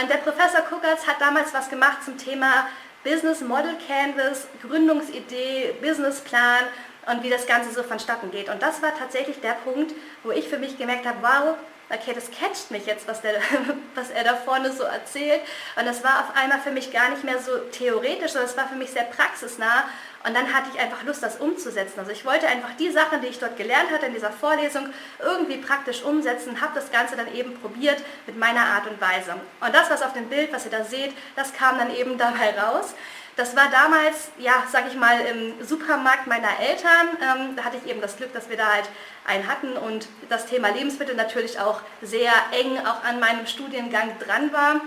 Und 0.01 0.11
der 0.11 0.17
Professor 0.17 0.61
Kuckertz 0.63 1.07
hat 1.07 1.21
damals 1.21 1.55
was 1.55 1.69
gemacht 1.69 2.05
zum 2.05 2.19
Thema 2.19 2.69
Business 3.05 3.41
Model 3.41 3.77
Canvas, 3.87 4.49
Gründungsidee, 4.63 5.75
Businessplan 5.81 6.65
und 7.07 7.23
wie 7.23 7.31
das 7.31 7.47
Ganze 7.47 7.71
so 7.71 7.83
vonstatten 7.83 8.31
geht. 8.31 8.49
Und 8.49 8.63
das 8.63 8.83
war 8.83 8.97
tatsächlich 8.99 9.41
der 9.41 9.53
Punkt, 9.53 9.95
wo 10.25 10.33
ich 10.33 10.49
für 10.49 10.59
mich 10.59 10.77
gemerkt 10.77 11.07
habe, 11.07 11.19
wow, 11.23 11.57
okay, 11.89 12.13
das 12.15 12.31
catcht 12.31 12.71
mich 12.71 12.87
jetzt, 12.87 13.07
was, 13.07 13.23
der, 13.23 13.35
was 13.95 14.11
er 14.11 14.25
da 14.25 14.35
vorne 14.35 14.73
so 14.73 14.83
erzählt. 14.83 15.41
Und 15.77 15.87
das 15.87 16.03
war 16.03 16.21
auf 16.21 16.37
einmal 16.37 16.61
für 16.61 16.73
mich 16.73 16.93
gar 16.93 17.11
nicht 17.11 17.25
mehr 17.25 17.39
so 17.39 17.57
theoretisch, 17.71 18.33
sondern 18.33 18.51
es 18.51 18.57
war 18.57 18.69
für 18.69 18.75
mich 18.75 18.91
sehr 18.91 19.05
praxisnah. 19.05 19.85
Und 20.25 20.35
dann 20.35 20.53
hatte 20.53 20.69
ich 20.73 20.81
einfach 20.81 21.03
Lust, 21.05 21.23
das 21.23 21.37
umzusetzen. 21.37 21.99
Also 21.99 22.11
ich 22.11 22.25
wollte 22.25 22.49
einfach 22.49 22.75
die 22.79 22.91
Sachen, 22.91 23.21
die 23.21 23.29
ich 23.29 23.39
dort 23.39 23.57
gelernt 23.57 23.91
hatte 23.93 24.07
in 24.07 24.15
dieser 24.15 24.33
Vorlesung, 24.33 24.89
irgendwie 25.21 25.59
praktisch 25.59 26.03
umsetzen, 26.03 26.61
habe 26.61 26.73
das 26.75 26.91
Ganze 26.91 27.17
dann 27.17 27.33
eben 27.33 27.55
probiert 27.61 28.03
mit 28.27 28.37
meiner 28.37 28.65
Art 28.67 28.87
und 28.89 29.01
Weise. 29.01 29.35
Und 29.61 29.75
das, 29.75 29.91
was 29.91 30.03
auf 30.03 30.13
dem 30.13 30.29
Bild, 30.29 30.53
was 30.53 30.65
ihr 30.65 30.71
da 30.71 30.85
seht, 30.85 31.13
das 31.37 31.53
kam 31.53 31.79
dann 31.79 31.95
eben 31.95 32.19
dabei 32.19 32.59
raus. 32.59 32.95
Das 33.37 33.55
war 33.55 33.69
damals, 33.71 34.31
ja, 34.39 34.65
sag 34.73 34.89
ich 34.89 34.97
mal, 34.97 35.21
im 35.21 35.63
Supermarkt 35.65 36.27
meiner 36.27 36.59
Eltern. 36.59 37.09
Ähm, 37.21 37.55
da 37.55 37.65
hatte 37.65 37.77
ich 37.77 37.91
eben 37.91 38.01
das 38.01 38.17
Glück, 38.17 38.33
dass 38.33 38.49
wir 38.49 38.57
da 38.57 38.73
halt 38.73 38.89
einen 39.27 39.47
hatten 39.47 39.77
und 39.77 40.09
das 40.31 40.47
Thema 40.47 40.71
Lebensmittel 40.71 41.15
natürlich 41.15 41.61
auch 41.61 41.83
sehr 42.01 42.33
eng 42.53 42.79
auch 42.87 43.05
an 43.05 43.21
meinem 43.21 43.47
Studiengang 43.47 44.19
dran 44.19 44.53
war. 44.55 44.81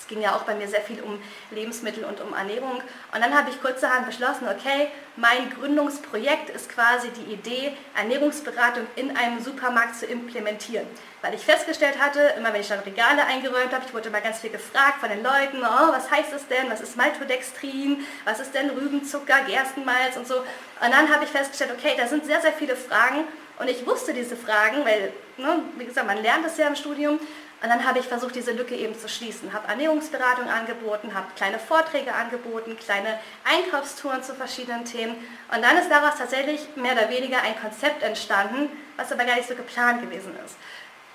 Es 0.00 0.06
ging 0.06 0.22
ja 0.22 0.34
auch 0.34 0.42
bei 0.44 0.54
mir 0.54 0.66
sehr 0.66 0.80
viel 0.80 1.00
um 1.02 1.20
Lebensmittel 1.50 2.04
und 2.04 2.20
um 2.22 2.32
Ernährung. 2.32 2.80
Und 3.12 3.20
dann 3.20 3.36
habe 3.36 3.50
ich 3.50 3.60
kurzerhand 3.60 4.06
beschlossen, 4.06 4.48
okay, 4.48 4.88
mein 5.16 5.50
Gründungsprojekt 5.50 6.48
ist 6.48 6.70
quasi 6.70 7.10
die 7.10 7.34
Idee, 7.34 7.76
Ernährungsberatung 7.94 8.86
in 8.96 9.14
einem 9.14 9.40
Supermarkt 9.40 9.96
zu 9.96 10.06
implementieren. 10.06 10.86
Weil 11.20 11.34
ich 11.34 11.42
festgestellt 11.42 12.00
hatte, 12.00 12.32
immer 12.38 12.50
wenn 12.54 12.62
ich 12.62 12.68
dann 12.68 12.80
Regale 12.80 13.26
eingeräumt 13.26 13.74
habe, 13.74 13.84
ich 13.86 13.92
wurde 13.92 14.08
immer 14.08 14.22
ganz 14.22 14.38
viel 14.38 14.48
gefragt 14.48 15.00
von 15.00 15.10
den 15.10 15.22
Leuten, 15.22 15.58
oh, 15.58 15.92
was 15.92 16.10
heißt 16.10 16.32
das 16.32 16.48
denn, 16.48 16.70
was 16.70 16.80
ist 16.80 16.96
Maltodextrin, 16.96 18.02
was 18.24 18.40
ist 18.40 18.54
denn 18.54 18.70
Rübenzucker, 18.70 19.42
Gerstenmalz 19.46 20.16
und 20.16 20.26
so. 20.26 20.36
Und 20.36 20.46
dann 20.90 21.12
habe 21.12 21.24
ich 21.24 21.30
festgestellt, 21.30 21.72
okay, 21.76 21.92
da 21.98 22.06
sind 22.06 22.24
sehr, 22.24 22.40
sehr 22.40 22.54
viele 22.54 22.74
Fragen 22.74 23.24
und 23.60 23.68
ich 23.68 23.86
wusste 23.86 24.14
diese 24.14 24.36
Fragen, 24.36 24.86
weil, 24.86 25.12
ne, 25.36 25.62
wie 25.76 25.84
gesagt, 25.84 26.06
man 26.06 26.22
lernt 26.22 26.46
es 26.46 26.56
ja 26.56 26.66
im 26.66 26.74
Studium 26.74 27.20
und 27.62 27.68
dann 27.68 27.86
habe 27.86 27.98
ich 27.98 28.06
versucht, 28.06 28.34
diese 28.34 28.52
Lücke 28.52 28.74
eben 28.74 28.98
zu 28.98 29.06
schließen, 29.06 29.52
habe 29.52 29.68
Ernährungsberatung 29.68 30.48
angeboten, 30.48 31.12
habe 31.12 31.26
kleine 31.36 31.58
Vorträge 31.58 32.14
angeboten, 32.14 32.78
kleine 32.78 33.18
Einkaufstouren 33.44 34.22
zu 34.22 34.34
verschiedenen 34.34 34.86
Themen. 34.86 35.14
Und 35.54 35.62
dann 35.62 35.76
ist 35.76 35.90
daraus 35.90 36.16
tatsächlich 36.16 36.60
mehr 36.76 36.92
oder 36.92 37.10
weniger 37.10 37.42
ein 37.42 37.60
Konzept 37.60 38.02
entstanden, 38.02 38.70
was 38.96 39.12
aber 39.12 39.24
gar 39.24 39.36
nicht 39.36 39.48
so 39.48 39.54
geplant 39.54 40.00
gewesen 40.00 40.34
ist. 40.44 40.56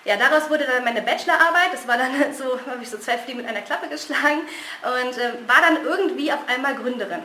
Ja, 0.03 0.17
daraus 0.17 0.47
wurde 0.51 0.65
dann 0.65 0.83
meine 0.83 1.01
Bachelorarbeit, 1.01 1.73
das 1.73 1.87
war 1.87 1.97
dann 1.97 2.11
so, 2.37 2.59
habe 2.69 2.83
ich 2.83 2.89
so 2.91 2.99
zwei 2.99 3.17
Fliegen 3.17 3.39
mit 3.39 3.47
einer 3.47 3.61
Klappe 3.61 3.87
geschlagen 3.89 4.41
und 4.83 5.17
äh, 5.17 5.33
war 5.47 5.61
dann 5.61 5.83
irgendwie 5.83 6.31
auf 6.31 6.47
einmal 6.47 6.75
Gründerin. 6.75 7.23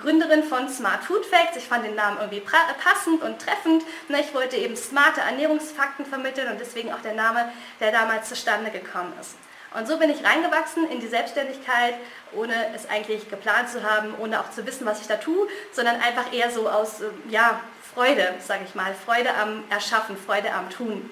Gründerin 0.00 0.44
von 0.44 0.68
Smart 0.68 1.04
Food 1.04 1.26
Facts. 1.26 1.56
Ich 1.56 1.64
fand 1.64 1.84
den 1.84 1.94
Namen 1.94 2.18
irgendwie 2.18 2.40
passend 2.40 3.22
und 3.22 3.40
treffend. 3.40 3.82
Ne, 4.08 4.20
ich 4.20 4.32
wollte 4.34 4.56
eben 4.56 4.76
smarte 4.76 5.20
Ernährungsfakten 5.20 6.06
vermitteln 6.06 6.50
und 6.50 6.60
deswegen 6.60 6.92
auch 6.92 7.00
der 7.00 7.14
Name, 7.14 7.50
der 7.80 7.90
damals 7.92 8.28
zustande 8.28 8.70
gekommen 8.70 9.12
ist. 9.20 9.36
Und 9.74 9.86
so 9.86 9.98
bin 9.98 10.08
ich 10.10 10.24
reingewachsen 10.24 10.88
in 10.90 11.00
die 11.00 11.08
Selbstständigkeit, 11.08 11.94
ohne 12.32 12.54
es 12.74 12.88
eigentlich 12.88 13.28
geplant 13.28 13.68
zu 13.68 13.82
haben, 13.82 14.14
ohne 14.18 14.40
auch 14.40 14.50
zu 14.50 14.66
wissen, 14.66 14.86
was 14.86 15.00
ich 15.00 15.06
da 15.06 15.16
tue, 15.16 15.46
sondern 15.72 16.00
einfach 16.00 16.32
eher 16.32 16.50
so 16.50 16.68
aus 16.68 17.00
äh, 17.00 17.06
ja, 17.28 17.60
Freude, 17.94 18.34
sage 18.40 18.64
ich 18.66 18.74
mal, 18.74 18.94
Freude 18.94 19.34
am 19.34 19.64
Erschaffen, 19.68 20.16
Freude 20.16 20.52
am 20.52 20.70
Tun. 20.70 21.10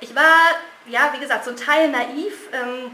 Ich 0.00 0.16
war, 0.16 0.38
ja, 0.86 1.12
wie 1.14 1.20
gesagt, 1.20 1.44
so 1.44 1.50
ein 1.50 1.56
Teil 1.56 1.90
naiv. 1.90 2.48
Ähm, 2.52 2.90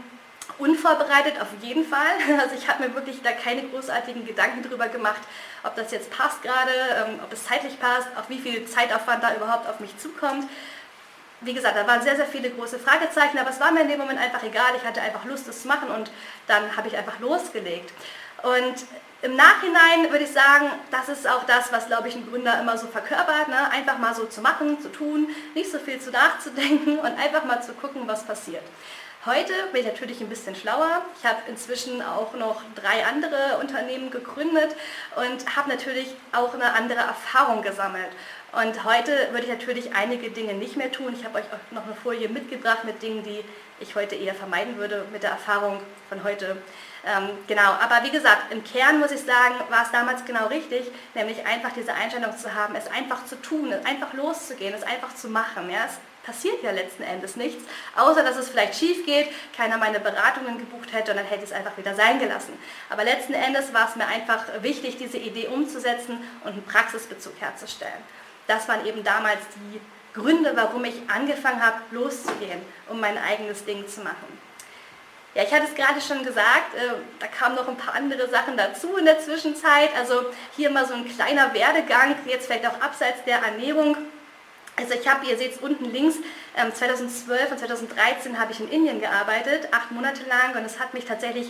unvorbereitet 0.59 1.41
auf 1.41 1.47
jeden 1.61 1.85
Fall. 1.85 1.99
Also 2.39 2.55
ich 2.55 2.67
habe 2.67 2.87
mir 2.87 2.95
wirklich 2.95 3.21
da 3.21 3.31
keine 3.31 3.63
großartigen 3.63 4.25
Gedanken 4.25 4.61
drüber 4.61 4.87
gemacht, 4.87 5.21
ob 5.63 5.75
das 5.75 5.91
jetzt 5.91 6.11
passt 6.11 6.41
gerade, 6.41 6.71
ähm, 6.71 7.19
ob 7.23 7.33
es 7.33 7.45
zeitlich 7.45 7.79
passt, 7.79 8.07
auch 8.17 8.29
wie 8.29 8.39
viel 8.39 8.65
Zeitaufwand 8.65 9.23
da 9.23 9.35
überhaupt 9.35 9.67
auf 9.67 9.79
mich 9.79 9.97
zukommt. 9.97 10.49
Wie 11.41 11.53
gesagt, 11.53 11.77
da 11.77 11.87
waren 11.87 12.01
sehr, 12.01 12.15
sehr 12.15 12.25
viele 12.25 12.49
große 12.49 12.79
Fragezeichen, 12.79 13.37
aber 13.37 13.49
es 13.49 13.59
war 13.59 13.71
mir 13.71 13.81
in 13.81 13.87
dem 13.87 13.99
Moment 13.99 14.19
einfach 14.19 14.43
egal. 14.43 14.71
Ich 14.75 14.83
hatte 14.83 15.01
einfach 15.01 15.25
Lust, 15.25 15.47
das 15.47 15.61
zu 15.61 15.67
machen 15.67 15.89
und 15.89 16.11
dann 16.47 16.75
habe 16.75 16.87
ich 16.87 16.97
einfach 16.97 17.19
losgelegt. 17.19 17.93
Und 18.43 18.85
im 19.21 19.35
Nachhinein 19.35 20.09
würde 20.11 20.23
ich 20.23 20.31
sagen, 20.31 20.71
das 20.91 21.09
ist 21.09 21.27
auch 21.27 21.43
das, 21.43 21.73
was, 21.73 21.87
glaube 21.87 22.07
ich, 22.07 22.15
ein 22.15 22.29
Gründer 22.29 22.59
immer 22.59 22.77
so 22.77 22.87
verkörpert. 22.87 23.49
Ne? 23.49 23.69
Einfach 23.71 23.97
mal 23.97 24.15
so 24.15 24.25
zu 24.25 24.41
machen, 24.41 24.79
zu 24.79 24.89
tun, 24.89 25.27
nicht 25.55 25.69
so 25.71 25.79
viel 25.79 25.99
zu 25.99 26.11
nachzudenken 26.11 26.99
und 26.99 27.19
einfach 27.19 27.43
mal 27.43 27.61
zu 27.61 27.73
gucken, 27.73 28.03
was 28.05 28.23
passiert. 28.23 28.63
Heute 29.25 29.51
bin 29.73 29.81
ich 29.81 29.87
natürlich 29.87 30.21
ein 30.21 30.29
bisschen 30.29 30.55
schlauer. 30.55 31.01
Ich 31.19 31.25
habe 31.25 31.39
inzwischen 31.49 32.01
auch 32.01 32.33
noch 32.35 32.61
drei 32.73 33.05
andere 33.05 33.57
Unternehmen 33.59 34.11
gegründet 34.11 34.73
und 35.17 35.57
habe 35.57 35.67
natürlich 35.67 36.07
auch 36.31 36.53
eine 36.53 36.71
andere 36.71 37.01
Erfahrung 37.01 37.61
gesammelt. 37.61 38.07
Und 38.53 38.85
heute 38.85 39.11
würde 39.31 39.43
ich 39.43 39.49
natürlich 39.49 39.93
einige 39.93 40.31
Dinge 40.31 40.53
nicht 40.53 40.77
mehr 40.77 40.89
tun. 40.89 41.13
Ich 41.13 41.25
habe 41.25 41.39
euch 41.39 41.43
auch 41.47 41.71
noch 41.71 41.83
eine 41.85 41.95
Folie 41.95 42.29
mitgebracht 42.29 42.85
mit 42.85 43.01
Dingen, 43.01 43.21
die 43.23 43.43
ich 43.81 43.93
heute 43.93 44.15
eher 44.15 44.35
vermeiden 44.35 44.77
würde 44.77 45.05
mit 45.11 45.23
der 45.23 45.31
Erfahrung 45.31 45.81
von 46.07 46.23
heute. 46.23 46.55
Ähm, 47.05 47.29
genau, 47.45 47.71
aber 47.81 48.01
wie 48.03 48.11
gesagt, 48.11 48.53
im 48.53 48.63
Kern 48.63 48.99
muss 48.99 49.11
ich 49.11 49.19
sagen, 49.19 49.55
war 49.69 49.83
es 49.83 49.91
damals 49.91 50.23
genau 50.23 50.47
richtig, 50.47 50.89
nämlich 51.13 51.45
einfach 51.45 51.73
diese 51.73 51.93
Einstellung 51.93 52.37
zu 52.37 52.55
haben, 52.55 52.73
es 52.75 52.87
einfach 52.87 53.25
zu 53.25 53.35
tun, 53.41 53.73
es 53.73 53.85
einfach 53.85 54.13
loszugehen, 54.13 54.73
es 54.73 54.83
einfach 54.83 55.13
zu 55.13 55.27
machen. 55.29 55.69
Ja? 55.69 55.85
Es 55.85 55.97
passiert 56.23 56.61
ja 56.63 56.71
letzten 56.71 57.03
Endes 57.03 57.35
nichts, 57.35 57.63
außer 57.95 58.23
dass 58.23 58.37
es 58.37 58.49
vielleicht 58.49 58.75
schief 58.75 59.05
geht, 59.05 59.29
keiner 59.55 59.77
meine 59.77 59.99
Beratungen 59.99 60.57
gebucht 60.57 60.93
hätte 60.93 61.11
und 61.11 61.17
dann 61.17 61.25
hätte 61.25 61.43
ich 61.43 61.51
es 61.51 61.55
einfach 61.55 61.77
wieder 61.77 61.95
sein 61.95 62.19
gelassen. 62.19 62.53
Aber 62.89 63.03
letzten 63.03 63.33
Endes 63.33 63.73
war 63.73 63.89
es 63.89 63.95
mir 63.95 64.07
einfach 64.07 64.45
wichtig, 64.61 64.97
diese 64.97 65.17
Idee 65.17 65.47
umzusetzen 65.47 66.19
und 66.43 66.51
einen 66.51 66.65
Praxisbezug 66.65 67.33
herzustellen. 67.39 68.03
Das 68.47 68.67
waren 68.67 68.85
eben 68.85 69.03
damals 69.03 69.39
die 69.55 69.79
Gründe, 70.13 70.51
warum 70.55 70.83
ich 70.85 70.95
angefangen 71.07 71.63
habe, 71.63 71.77
loszugehen, 71.91 72.61
um 72.89 72.99
mein 72.99 73.17
eigenes 73.17 73.63
Ding 73.65 73.87
zu 73.87 74.01
machen. 74.01 74.39
Ja, 75.35 75.43
ich 75.43 75.53
hatte 75.53 75.65
es 75.65 75.75
gerade 75.75 76.01
schon 76.01 76.23
gesagt, 76.23 76.73
äh, 76.75 76.95
da 77.19 77.27
kamen 77.27 77.55
noch 77.55 77.67
ein 77.67 77.77
paar 77.77 77.93
andere 77.93 78.27
Sachen 78.29 78.57
dazu 78.57 78.97
in 78.97 79.05
der 79.05 79.19
Zwischenzeit. 79.19 79.89
Also 79.95 80.25
hier 80.55 80.71
mal 80.71 80.87
so 80.87 80.95
ein 80.95 81.07
kleiner 81.07 81.53
Werdegang, 81.53 82.15
jetzt 82.25 82.47
vielleicht 82.47 82.65
auch 82.65 82.81
abseits 82.81 83.23
der 83.25 83.37
Ernährung. 83.37 83.95
Also 84.79 84.93
ich 84.93 85.07
habe, 85.07 85.25
ihr 85.25 85.37
seht 85.37 85.55
es 85.55 85.57
unten 85.57 85.91
links, 85.91 86.15
2012 86.55 87.41
ähm, 87.41 87.51
und 87.51 87.59
2013 87.59 88.39
habe 88.39 88.53
ich 88.53 88.59
in 88.61 88.69
Indien 88.69 89.01
gearbeitet, 89.01 89.67
acht 89.71 89.91
Monate 89.91 90.23
lang 90.23 90.55
und 90.55 90.65
es 90.65 90.79
hat 90.79 90.93
mich 90.93 91.05
tatsächlich, 91.05 91.49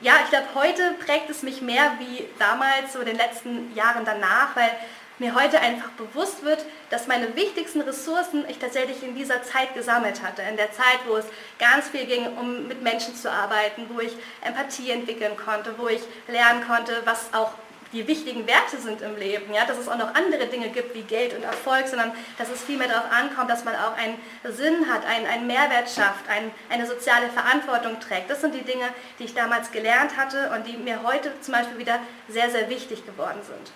ja, 0.00 0.14
ich 0.24 0.30
glaube, 0.30 0.46
heute 0.54 0.94
prägt 1.04 1.28
es 1.28 1.42
mich 1.42 1.60
mehr 1.60 1.92
wie 1.98 2.26
damals, 2.38 2.94
so 2.94 3.00
in 3.00 3.06
den 3.06 3.16
letzten 3.16 3.74
Jahren 3.74 4.04
danach, 4.06 4.56
weil 4.56 4.70
mir 5.18 5.34
heute 5.34 5.60
einfach 5.60 5.90
bewusst 5.90 6.42
wird, 6.44 6.64
dass 6.88 7.06
meine 7.06 7.36
wichtigsten 7.36 7.82
Ressourcen 7.82 8.44
ich 8.48 8.58
tatsächlich 8.58 9.02
in 9.02 9.14
dieser 9.14 9.42
Zeit 9.42 9.74
gesammelt 9.74 10.22
hatte. 10.22 10.42
In 10.42 10.56
der 10.56 10.72
Zeit, 10.72 11.00
wo 11.06 11.16
es 11.16 11.26
ganz 11.58 11.88
viel 11.88 12.06
ging, 12.06 12.26
um 12.38 12.66
mit 12.66 12.82
Menschen 12.82 13.14
zu 13.14 13.30
arbeiten, 13.30 13.86
wo 13.90 14.00
ich 14.00 14.12
Empathie 14.40 14.90
entwickeln 14.90 15.36
konnte, 15.36 15.74
wo 15.76 15.88
ich 15.88 16.00
lernen 16.26 16.66
konnte, 16.66 17.02
was 17.04 17.32
auch 17.34 17.52
die 17.92 18.06
wichtigen 18.06 18.46
Werte 18.46 18.78
sind 18.78 19.02
im 19.02 19.16
Leben, 19.16 19.52
ja, 19.52 19.64
dass 19.64 19.78
es 19.78 19.88
auch 19.88 19.98
noch 19.98 20.14
andere 20.14 20.46
Dinge 20.46 20.68
gibt 20.70 20.94
wie 20.94 21.02
Geld 21.02 21.34
und 21.34 21.42
Erfolg, 21.42 21.86
sondern 21.86 22.12
dass 22.38 22.48
es 22.48 22.62
vielmehr 22.62 22.88
darauf 22.88 23.10
ankommt, 23.12 23.50
dass 23.50 23.64
man 23.64 23.74
auch 23.74 23.96
einen 23.96 24.18
Sinn 24.44 24.90
hat, 24.90 25.04
einen, 25.04 25.26
einen 25.26 25.46
Mehrwert 25.46 25.90
schafft, 25.90 26.28
ein, 26.28 26.50
eine 26.70 26.86
soziale 26.86 27.28
Verantwortung 27.28 28.00
trägt. 28.00 28.30
Das 28.30 28.40
sind 28.40 28.54
die 28.54 28.62
Dinge, 28.62 28.88
die 29.18 29.24
ich 29.24 29.34
damals 29.34 29.70
gelernt 29.70 30.16
hatte 30.16 30.50
und 30.54 30.66
die 30.66 30.76
mir 30.76 31.02
heute 31.02 31.32
zum 31.40 31.54
Beispiel 31.54 31.78
wieder 31.78 31.98
sehr, 32.28 32.50
sehr 32.50 32.68
wichtig 32.70 33.04
geworden 33.04 33.40
sind. 33.42 33.72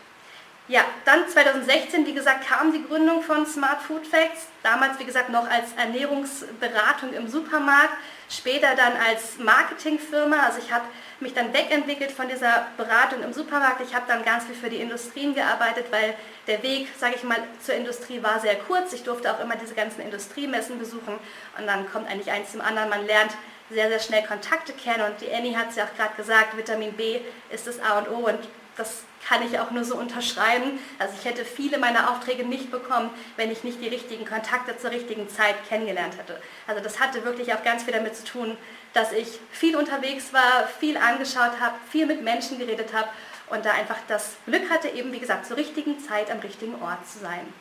Ja, 0.68 0.80
dann 1.04 1.28
2016, 1.28 2.06
wie 2.06 2.14
gesagt, 2.14 2.49
kam 2.49 2.73
die 2.73 2.82
Gründung 2.82 3.23
von 3.23 3.46
Smart 3.46 3.80
Food 3.82 4.04
Facts. 4.04 4.49
Damals, 4.64 4.99
wie 4.99 5.04
gesagt, 5.04 5.30
noch 5.30 5.49
als 5.49 5.73
Ernährungsberatung 5.76 7.12
im 7.12 7.28
Supermarkt, 7.28 7.94
später 8.28 8.75
dann 8.75 8.94
als 8.96 9.38
Marketingfirma. 9.38 10.38
Also 10.44 10.58
ich 10.58 10.73
habe 10.73 10.85
mich 11.20 11.35
dann 11.35 11.52
wegentwickelt 11.52 12.12
von 12.12 12.28
dieser 12.28 12.66
Beratung 12.76 13.23
im 13.23 13.32
Supermarkt. 13.32 13.80
Ich 13.80 13.94
habe 13.94 14.04
dann 14.06 14.25
ganz 14.25 14.44
viel 14.44 14.54
für 14.54 14.68
die 14.68 14.76
Industrien 14.76 15.35
gearbeitet, 15.35 15.87
weil 15.90 16.14
der 16.46 16.62
Weg, 16.62 16.88
sage 16.99 17.14
ich 17.16 17.23
mal, 17.23 17.38
zur 17.62 17.75
Industrie 17.75 18.23
war 18.23 18.40
sehr 18.40 18.56
kurz. 18.56 18.92
Ich 18.92 19.04
durfte 19.04 19.32
auch 19.32 19.40
immer 19.40 19.56
diese 19.56 19.75
ganzen 19.75 20.02
Industriemessen 20.02 20.78
besuchen 20.78 21.18
und 21.58 21.66
dann 21.66 21.90
kommt 21.90 22.08
eigentlich 22.08 22.30
eins 22.30 22.52
zum 22.52 22.61
anderen. 22.61 22.90
Man 22.90 23.06
lernt 23.06 23.32
sehr, 23.70 23.88
sehr 23.88 24.00
schnell 24.00 24.23
Kontakte 24.23 24.73
kennen 24.73 25.11
und 25.11 25.20
die 25.20 25.32
Annie 25.32 25.56
hat 25.56 25.70
es 25.70 25.76
ja 25.76 25.85
auch 25.85 25.96
gerade 25.96 26.14
gesagt, 26.16 26.56
Vitamin 26.56 26.92
B 26.92 27.20
ist 27.50 27.66
das 27.66 27.80
A 27.80 27.99
und 27.99 28.08
O 28.11 28.26
und 28.26 28.38
das 28.76 29.02
kann 29.26 29.42
ich 29.42 29.58
auch 29.58 29.70
nur 29.70 29.85
so 29.85 29.96
unterschreiben. 29.96 30.78
Also 30.99 31.14
ich 31.18 31.25
hätte 31.25 31.44
viele 31.44 31.78
meiner 31.78 32.11
Aufträge 32.11 32.44
nicht 32.44 32.70
bekommen, 32.70 33.11
wenn 33.37 33.50
ich 33.50 33.64
nicht 33.64 33.80
die 33.80 33.88
richtigen 33.88 34.25
Kontakte 34.25 34.76
zur 34.78 34.90
richtigen 34.90 35.28
Zeit 35.28 35.56
kennengelernt 35.68 36.16
hätte. 36.18 36.40
Also 36.66 36.82
das 36.82 37.00
hatte 37.00 37.25
wirklich 37.25 37.52
auch 37.54 37.64
ganz 37.64 37.85
viel 37.85 37.94
damit 37.94 38.14
zu 38.14 38.25
tun, 38.25 38.56
dass 38.96 39.12
ich 39.12 39.38
viel 39.50 39.76
unterwegs 39.76 40.32
war, 40.32 40.66
viel 40.80 40.96
angeschaut 40.96 41.60
habe, 41.60 41.74
viel 41.90 42.06
mit 42.06 42.22
Menschen 42.22 42.58
geredet 42.58 42.94
habe 42.94 43.08
und 43.50 43.64
da 43.66 43.72
einfach 43.72 43.98
das 44.08 44.36
Glück 44.46 44.70
hatte, 44.70 44.88
eben 44.88 45.12
wie 45.12 45.18
gesagt 45.18 45.44
zur 45.44 45.58
richtigen 45.58 46.00
Zeit 46.00 46.30
am 46.30 46.38
richtigen 46.38 46.80
Ort 46.80 47.06
zu 47.06 47.18
sein. 47.18 47.52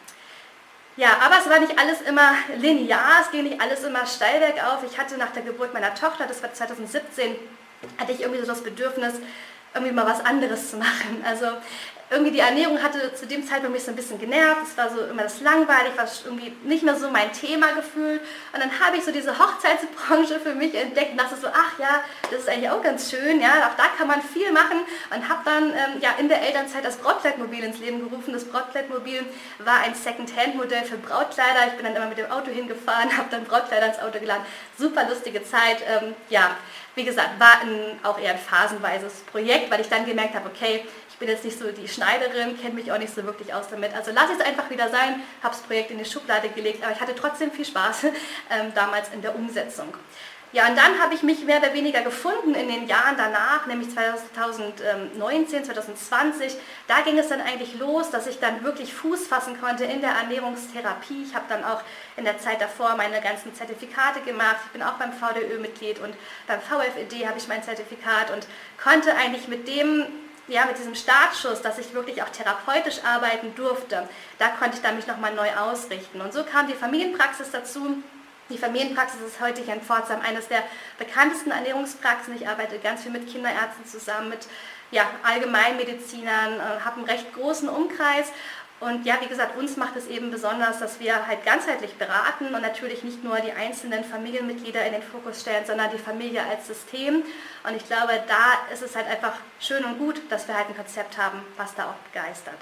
Ja, 0.96 1.10
aber 1.22 1.40
es 1.40 1.50
war 1.50 1.60
nicht 1.60 1.78
alles 1.78 2.02
immer 2.04 2.32
linear, 2.56 3.20
es 3.22 3.32
ging 3.32 3.44
nicht 3.44 3.60
alles 3.60 3.84
immer 3.84 4.06
steil 4.06 4.40
bergauf. 4.40 4.80
Ich 4.90 4.98
hatte 4.98 5.18
nach 5.18 5.32
der 5.32 5.44
Geburt 5.44 5.74
meiner 5.74 5.94
Tochter, 5.94 6.26
das 6.26 6.42
war 6.42 6.54
2017, 6.54 7.36
hatte 7.98 8.14
ich 8.14 8.22
irgendwie 8.22 8.40
so 8.40 8.48
das 8.48 8.64
Bedürfnis, 8.64 9.16
irgendwie 9.74 9.94
mal 9.94 10.06
was 10.06 10.24
anderes 10.24 10.72
zu 10.72 10.78
machen. 10.78 11.22
Also 11.26 11.48
irgendwie 12.12 12.32
die 12.32 12.40
Ernährung 12.40 12.82
hatte 12.84 13.14
zu 13.16 13.26
dem 13.26 13.46
Zeitpunkt 13.46 13.74
mich 13.74 13.84
so 13.84 13.92
ein 13.92 13.96
bisschen 13.96 14.20
genervt. 14.20 14.62
Es 14.70 14.78
war 14.78 14.92
so 14.92 15.02
immer 15.06 15.24
das 15.24 15.42
langweilig, 15.42 15.98
war 15.98 16.08
irgendwie 16.24 16.54
nicht 16.64 16.84
mehr 16.84 16.96
so 16.96 17.10
mein 17.10 17.34
Thema 17.34 17.72
gefühlt. 17.72 18.22
Und 18.54 18.60
dann 18.60 18.80
habe 18.80 18.98
ich 18.98 19.04
so 19.04 19.12
diese 19.12 19.40
Hochzeitsbranche 19.40 20.40
für 20.40 20.54
mich 20.54 20.76
entdeckt 20.76 21.12
und 21.12 21.18
dachte 21.18 21.36
so, 21.36 21.48
ach 21.48 21.80
ja, 21.80 22.04
das 22.30 22.42
ist 22.42 22.50
eigentlich 22.50 22.70
auch 22.70 22.84
ganz 22.84 23.10
schön. 23.10 23.42
Ja, 23.42 23.70
auch 23.70 23.76
da 23.76 23.86
kann 23.98 24.08
man 24.08 24.22
viel 24.22 24.52
machen. 24.52 24.82
Und 25.10 25.28
habe 25.28 25.42
dann 25.46 25.70
ähm, 25.72 26.00
ja, 26.00 26.12
in 26.20 26.30
der 26.30 26.44
Elternzeit 26.44 26.86
das 26.86 26.98
Brautkleidmobil 26.98 27.64
ins 27.64 27.80
Leben 27.80 28.08
gerufen. 28.08 28.34
Das 28.34 28.46
Brautkleidmobil 28.46 29.26
war 29.60 29.80
ein 29.80 29.96
Second-Hand-Modell 29.96 30.84
für 30.84 30.98
Brautkleider. 30.98 31.68
Ich 31.68 31.74
bin 31.74 31.86
dann 31.86 31.96
immer 31.96 32.08
mit 32.08 32.20
dem 32.20 32.30
Auto 32.30 32.52
hingefahren, 32.52 33.18
habe 33.18 33.30
dann 33.32 33.46
Brautkleider 33.46 33.88
ins 33.88 34.00
Auto 34.00 34.20
geladen. 34.20 34.46
Super 34.78 35.10
lustige 35.10 35.44
Zeit. 35.44 35.78
Ähm, 35.88 36.14
ja, 36.30 36.52
wie 36.94 37.04
gesagt, 37.04 37.40
war 37.40 37.62
ein, 37.62 38.00
auch 38.04 38.20
eher 38.20 38.32
ein 38.32 38.40
phasenweises 38.40 39.22
Projekt, 39.32 39.70
weil 39.70 39.82
ich 39.82 39.90
dann 39.90 40.06
gemerkt 40.06 40.34
habe, 40.34 40.50
okay, 40.50 40.86
ich 41.16 41.20
bin 41.20 41.30
jetzt 41.30 41.46
nicht 41.46 41.58
so 41.58 41.72
die 41.72 41.88
Schneiderin, 41.88 42.60
kenne 42.60 42.74
mich 42.74 42.92
auch 42.92 42.98
nicht 42.98 43.16
so 43.16 43.24
wirklich 43.24 43.54
aus 43.54 43.70
damit. 43.72 43.94
Also 43.96 44.12
lasse 44.12 44.34
ich 44.34 44.40
es 44.40 44.46
einfach 44.46 44.70
wieder 44.70 44.90
sein, 44.90 45.22
habe 45.42 45.56
das 45.56 45.62
Projekt 45.62 45.90
in 45.90 45.98
die 45.98 46.04
Schublade 46.04 46.50
gelegt, 46.50 46.84
aber 46.84 46.92
ich 46.92 47.00
hatte 47.00 47.16
trotzdem 47.16 47.52
viel 47.52 47.64
Spaß 47.64 48.04
ähm, 48.50 48.74
damals 48.76 49.08
in 49.14 49.22
der 49.22 49.34
Umsetzung. 49.34 49.94
Ja, 50.52 50.68
und 50.68 50.78
dann 50.78 51.00
habe 51.00 51.16
ich 51.16 51.24
mich 51.24 51.46
mehr 51.46 51.60
oder 51.60 51.74
weniger 51.74 52.02
gefunden 52.02 52.54
in 52.54 52.68
den 52.68 52.88
Jahren 52.88 53.16
danach, 53.16 53.66
nämlich 53.66 53.90
2019, 53.92 55.64
2020. 55.64 56.58
Da 56.88 57.00
ging 57.02 57.18
es 57.18 57.30
dann 57.30 57.40
eigentlich 57.40 57.80
los, 57.80 58.10
dass 58.12 58.28
ich 58.28 58.40
dann 58.40 58.64
wirklich 58.66 58.94
Fuß 58.94 59.28
fassen 59.28 59.60
konnte 59.60 59.86
in 59.86 60.02
der 60.02 60.12
Ernährungstherapie. 60.12 61.24
Ich 61.28 61.34
habe 61.34 61.46
dann 61.48 61.64
auch 61.64 61.82
in 62.18 62.26
der 62.26 62.40
Zeit 62.40 62.60
davor 62.60 62.96
meine 62.98 63.22
ganzen 63.22 63.56
Zertifikate 63.56 64.20
gemacht. 64.22 64.58
Ich 64.66 64.72
bin 64.72 64.84
auch 64.84 64.94
beim 64.94 65.14
VDÖ-Mitglied 65.14 66.00
und 66.00 66.14
beim 66.46 66.60
VFED 66.60 67.26
habe 67.26 67.38
ich 67.38 67.48
mein 67.48 67.64
Zertifikat 67.64 68.32
und 68.32 68.48
konnte 68.82 69.16
eigentlich 69.16 69.48
mit 69.48 69.68
dem 69.68 70.06
ja, 70.48 70.66
mit 70.66 70.78
diesem 70.78 70.96
Startschuss, 70.96 71.62
dass 71.62 71.78
ich 71.80 71.94
wirklich 71.94 72.22
auch 72.22 72.30
therapeutisch 72.30 73.04
arbeiten 73.04 73.56
durfte, 73.56 74.08
da 74.38 74.50
konnte 74.50 74.78
ich 74.78 74.82
dann 74.82 74.96
mich 74.96 75.08
nochmal 75.08 75.34
neu 75.34 75.50
ausrichten. 75.56 76.22
Und 76.22 76.34
so 76.34 76.44
kam 76.44 76.68
die 76.68 76.74
Familienpraxis 76.74 77.52
dazu. 77.52 78.04
Die 78.50 78.60
Familienpraxis 78.60 79.22
ist 79.22 79.42
heute 79.42 79.64
hier 79.64 79.74
in 79.74 79.82
Pforzheim 79.82 80.22
eines 80.22 80.48
der 80.48 80.62
bekanntesten 81.00 81.50
Ernährungspraxen. 81.50 82.36
Ich 82.36 82.48
arbeite 82.48 82.78
ganz 82.78 83.02
viel 83.02 83.12
mit 83.12 83.28
Kinderärzten 83.28 83.86
zusammen, 83.86 84.30
mit 84.30 84.48
ja, 84.92 85.04
Allgemeinmedizinern, 85.24 86.60
äh, 86.60 86.82
habe 86.86 86.98
einen 86.98 87.06
recht 87.06 87.34
großen 87.34 87.68
Umkreis. 87.68 88.32
Und 88.82 89.06
ja, 89.06 89.16
wie 89.22 89.28
gesagt, 89.28 89.58
uns 89.58 89.78
macht 89.78 89.96
es 89.96 90.08
eben 90.08 90.32
besonders, 90.32 90.80
dass 90.80 91.00
wir 91.00 91.26
halt 91.28 91.46
ganzheitlich 91.46 91.94
beraten 91.96 92.54
und 92.54 92.62
natürlich 92.62 93.04
nicht 93.04 93.24
nur 93.24 93.38
die 93.38 93.54
einzelnen 93.54 94.04
Familienmitglieder 94.04 94.86
in 94.86 94.92
den 94.92 95.02
Fokus 95.02 95.42
stellen, 95.42 95.66
sondern 95.66 95.92
die 95.92 95.98
Familie 95.98 96.44
als 96.46 96.68
System. 96.68 97.24
Und 97.68 97.76
ich 97.76 97.88
glaube, 97.88 98.22
da 98.28 98.74
ist 98.74 98.84
es 98.84 98.96
halt 98.96 99.08
einfach 99.08 99.34
schön 99.62 99.84
und 99.86 99.98
gut, 99.98 100.22
dass 100.30 100.48
wir 100.48 100.56
halt 100.56 100.68
ein 100.68 100.76
Konzept 100.76 101.18
haben, 101.18 101.42
was 101.56 101.74
da 101.74 101.86
auch 101.86 102.12
begeistert. 102.12 102.58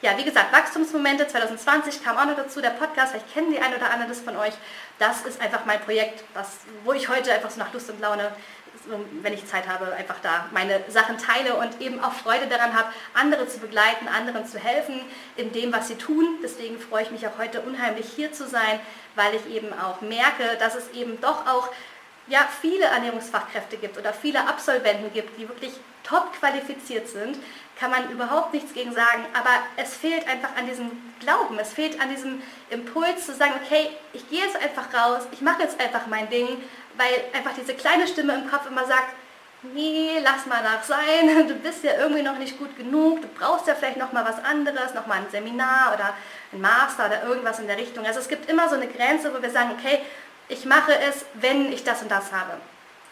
Ja, 0.00 0.16
wie 0.16 0.24
gesagt, 0.24 0.52
Wachstumsmomente 0.52 1.26
2020 1.26 2.04
kam 2.04 2.16
auch 2.16 2.24
noch 2.24 2.36
dazu, 2.36 2.60
der 2.60 2.70
Podcast, 2.70 3.12
vielleicht 3.12 3.34
kennen 3.34 3.50
die 3.50 3.58
ein 3.58 3.74
oder 3.74 3.90
andere 3.90 4.08
das 4.08 4.20
von 4.20 4.36
euch. 4.36 4.54
Das 5.00 5.22
ist 5.22 5.40
einfach 5.40 5.64
mein 5.64 5.80
Projekt, 5.80 6.22
was, 6.34 6.58
wo 6.84 6.92
ich 6.92 7.08
heute 7.08 7.32
einfach 7.32 7.50
so 7.50 7.58
nach 7.58 7.72
Lust 7.72 7.90
und 7.90 8.00
Laune, 8.00 8.30
wenn 9.22 9.32
ich 9.32 9.46
Zeit 9.46 9.68
habe, 9.68 9.92
einfach 9.94 10.18
da 10.22 10.46
meine 10.52 10.82
Sachen 10.88 11.18
teile 11.18 11.54
und 11.54 11.80
eben 11.80 12.02
auch 12.02 12.12
Freude 12.12 12.46
daran 12.46 12.74
habe, 12.74 12.88
andere 13.14 13.48
zu 13.48 13.58
begleiten, 13.58 14.08
anderen 14.08 14.46
zu 14.46 14.58
helfen 14.58 15.00
in 15.36 15.52
dem, 15.52 15.72
was 15.72 15.88
sie 15.88 15.96
tun. 15.96 16.38
Deswegen 16.42 16.78
freue 16.78 17.02
ich 17.02 17.10
mich 17.10 17.26
auch 17.26 17.38
heute 17.38 17.60
unheimlich 17.60 18.06
hier 18.14 18.32
zu 18.32 18.46
sein, 18.46 18.80
weil 19.14 19.34
ich 19.34 19.54
eben 19.54 19.72
auch 19.72 20.00
merke, 20.00 20.56
dass 20.58 20.74
es 20.74 20.90
eben 20.92 21.20
doch 21.20 21.46
auch 21.46 21.68
ja, 22.28 22.46
viele 22.60 22.84
Ernährungsfachkräfte 22.84 23.76
gibt 23.78 23.98
oder 23.98 24.12
viele 24.12 24.46
Absolventen 24.46 25.12
gibt, 25.12 25.38
die 25.38 25.48
wirklich 25.48 25.72
top 26.04 26.32
qualifiziert 26.38 27.08
sind, 27.08 27.36
kann 27.78 27.90
man 27.90 28.10
überhaupt 28.10 28.52
nichts 28.54 28.72
gegen 28.74 28.92
sagen, 28.92 29.24
aber 29.34 29.50
es 29.76 29.94
fehlt 29.94 30.26
einfach 30.26 30.56
an 30.56 30.66
diesem 30.66 30.90
Glauben, 31.20 31.58
es 31.58 31.72
fehlt 31.72 32.00
an 32.00 32.10
diesem 32.10 32.42
Impuls 32.70 33.26
zu 33.26 33.34
sagen, 33.34 33.52
okay, 33.64 33.90
ich 34.12 34.28
gehe 34.28 34.40
jetzt 34.40 34.56
einfach 34.56 34.92
raus, 34.92 35.22
ich 35.30 35.42
mache 35.42 35.62
jetzt 35.62 35.78
einfach 35.80 36.06
mein 36.06 36.28
Ding, 36.28 36.48
weil 36.98 37.24
einfach 37.32 37.52
diese 37.58 37.74
kleine 37.74 38.06
Stimme 38.06 38.34
im 38.34 38.50
Kopf 38.50 38.66
immer 38.66 38.84
sagt, 38.84 39.14
nee, 39.62 40.18
lass 40.22 40.46
mal 40.46 40.62
nach 40.62 40.82
sein, 40.82 41.48
du 41.48 41.54
bist 41.54 41.84
ja 41.84 41.92
irgendwie 41.98 42.22
noch 42.22 42.38
nicht 42.38 42.58
gut 42.58 42.76
genug, 42.76 43.22
du 43.22 43.28
brauchst 43.28 43.66
ja 43.66 43.74
vielleicht 43.74 43.96
noch 43.96 44.12
mal 44.12 44.24
was 44.24 44.44
anderes, 44.44 44.94
noch 44.94 45.06
mal 45.06 45.18
ein 45.18 45.30
Seminar 45.30 45.94
oder 45.94 46.14
ein 46.52 46.60
Master 46.60 47.06
oder 47.06 47.22
irgendwas 47.24 47.58
in 47.60 47.66
der 47.66 47.78
Richtung. 47.78 48.04
Also 48.04 48.20
es 48.20 48.28
gibt 48.28 48.50
immer 48.50 48.68
so 48.68 48.74
eine 48.74 48.88
Grenze, 48.88 49.32
wo 49.34 49.40
wir 49.40 49.50
sagen, 49.50 49.70
okay, 49.78 50.00
ich 50.48 50.64
mache 50.64 50.92
es, 50.92 51.24
wenn 51.34 51.72
ich 51.72 51.84
das 51.84 52.02
und 52.02 52.10
das 52.10 52.32
habe. 52.32 52.58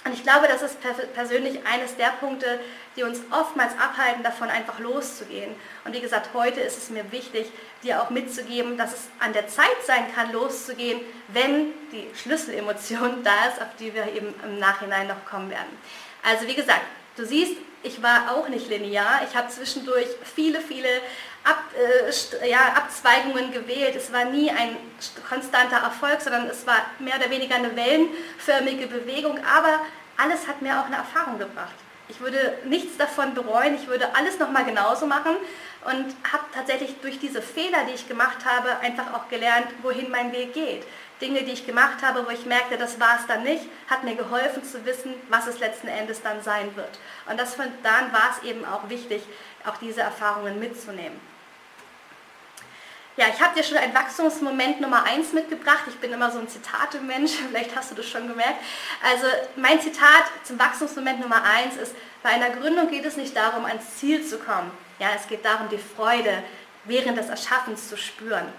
Und 0.07 0.13
ich 0.13 0.23
glaube, 0.23 0.47
das 0.47 0.63
ist 0.63 0.79
persönlich 1.15 1.67
eines 1.67 1.97
der 1.97 2.11
Punkte, 2.21 2.61
die 2.95 3.03
uns 3.03 3.21
oftmals 3.33 3.73
abhalten, 3.73 4.23
davon 4.23 4.49
einfach 4.49 4.79
loszugehen. 4.79 5.53
Und 5.85 5.95
wie 5.95 6.01
gesagt, 6.01 6.31
heute 6.33 6.61
ist 6.61 6.79
es 6.79 6.91
mir 6.91 7.11
wichtig, 7.11 7.51
dir 7.83 8.01
auch 8.01 8.11
mitzugeben, 8.11 8.79
dass 8.79 8.93
es 8.93 9.09
an 9.19 9.33
der 9.33 9.49
Zeit 9.49 9.85
sein 9.85 10.05
kann, 10.15 10.33
loszugehen, 10.33 11.01
wenn 11.29 11.73
die 11.91 12.07
Schlüsselemotion 12.15 13.23
da 13.25 13.49
ist, 13.49 13.61
auf 13.61 13.75
die 13.81 13.93
wir 13.93 14.07
eben 14.15 14.33
im 14.45 14.61
Nachhinein 14.61 15.09
noch 15.09 15.25
kommen 15.25 15.51
werden. 15.51 15.77
Also 16.23 16.47
wie 16.47 16.55
gesagt, 16.55 16.83
du 17.17 17.27
siehst, 17.27 17.57
ich 17.83 18.01
war 18.01 18.33
auch 18.33 18.49
nicht 18.49 18.69
linear. 18.69 19.23
Ich 19.29 19.37
habe 19.37 19.49
zwischendurch 19.49 20.07
viele, 20.23 20.61
viele 20.61 20.89
Ab, 21.49 21.63
äh, 22.43 22.51
ja, 22.51 22.75
Abzweigungen 22.75 23.53
gewählt. 23.53 23.95
Es 23.95 24.13
war 24.13 24.25
nie 24.25 24.51
ein 24.51 24.77
konstanter 25.29 25.77
Erfolg, 25.77 26.21
sondern 26.21 26.49
es 26.49 26.67
war 26.67 26.79
mehr 26.99 27.17
oder 27.17 27.31
weniger 27.31 27.55
eine 27.55 27.77
wellenförmige 27.77 28.89
Bewegung. 28.89 29.39
Aber 29.45 29.81
alles 30.17 30.49
hat 30.49 30.61
mir 30.61 30.81
auch 30.81 30.87
eine 30.87 30.97
Erfahrung 30.97 31.39
gebracht. 31.39 31.75
Ich 32.09 32.21
würde 32.21 32.59
nichts 32.65 32.97
davon 32.97 33.35
bereuen, 33.35 33.75
ich 33.75 33.89
würde 33.89 34.15
alles 34.15 34.39
nochmal 34.39 34.65
genauso 34.65 35.07
machen 35.07 35.37
und 35.85 36.15
habe 36.33 36.45
tatsächlich 36.55 36.95
durch 37.01 37.19
diese 37.19 37.43
Fehler, 37.43 37.79
die 37.89 37.95
ich 37.95 38.07
gemacht 38.07 38.45
habe, 38.45 38.79
einfach 38.81 39.13
auch 39.13 39.29
gelernt, 39.29 39.67
wohin 39.83 40.11
mein 40.11 40.33
Weg 40.33 40.55
geht. 40.55 40.85
Dinge, 41.21 41.43
die 41.43 41.53
ich 41.53 41.67
gemacht 41.67 42.03
habe, 42.03 42.27
wo 42.27 42.31
ich 42.31 42.45
merkte, 42.47 42.77
das 42.77 43.01
war 43.01 43.19
es 43.19 43.27
dann 43.27 43.43
nicht, 43.43 43.65
hat 43.89 44.05
mir 44.05 44.15
geholfen 44.15 44.63
zu 44.63 44.85
wissen, 44.85 45.15
was 45.31 45.47
es 45.47 45.59
letzten 45.59 45.89
Endes 45.89 46.23
dann 46.23 46.43
sein 46.43 46.77
wird. 46.77 46.99
Und 47.29 47.41
das 47.41 47.55
von 47.55 47.67
dann 47.83 48.13
war 48.13 48.31
es 48.31 48.49
eben 48.49 48.65
auch 48.65 48.89
wichtig, 48.89 49.23
auch 49.65 49.77
diese 49.79 50.03
Erfahrungen 50.03 50.61
mitzunehmen. 50.61 51.19
Ja, 53.17 53.29
ich 53.35 53.41
habe 53.41 53.55
dir 53.55 53.65
schon 53.65 53.79
ein 53.79 53.95
Wachstumsmoment 53.95 54.83
Nummer 54.83 55.05
1 55.05 55.33
mitgebracht. 55.33 55.85
Ich 55.89 55.97
bin 55.97 56.13
immer 56.13 56.31
so 56.31 56.39
ein 56.39 56.49
Zitate-Mensch, 56.49 57.33
vielleicht 57.49 57.75
hast 57.75 57.91
du 57.91 57.95
das 57.95 58.07
schon 58.07 58.29
gemerkt. 58.29 58.63
Also 59.03 59.27
mein 59.57 59.81
Zitat 59.81 60.25
zum 60.45 60.59
Wachstumsmoment 60.59 61.21
Nummer 61.21 61.43
1 61.43 61.77
ist, 61.79 61.95
bei 62.23 62.29
einer 62.29 62.51
Gründung 62.51 62.91
geht 62.91 63.07
es 63.07 63.17
nicht 63.17 63.35
darum, 63.35 63.65
ans 63.65 63.97
Ziel 63.97 64.23
zu 64.23 64.39
kommen. 64.39 64.71
Ja, 64.99 65.09
es 65.17 65.27
geht 65.29 65.45
darum, 65.47 65.69
die 65.71 65.79
Freude 65.79 66.43
während 66.85 67.17
des 67.17 67.31
Erschaffens 67.31 67.89
zu 67.89 67.97
spüren. 67.97 68.53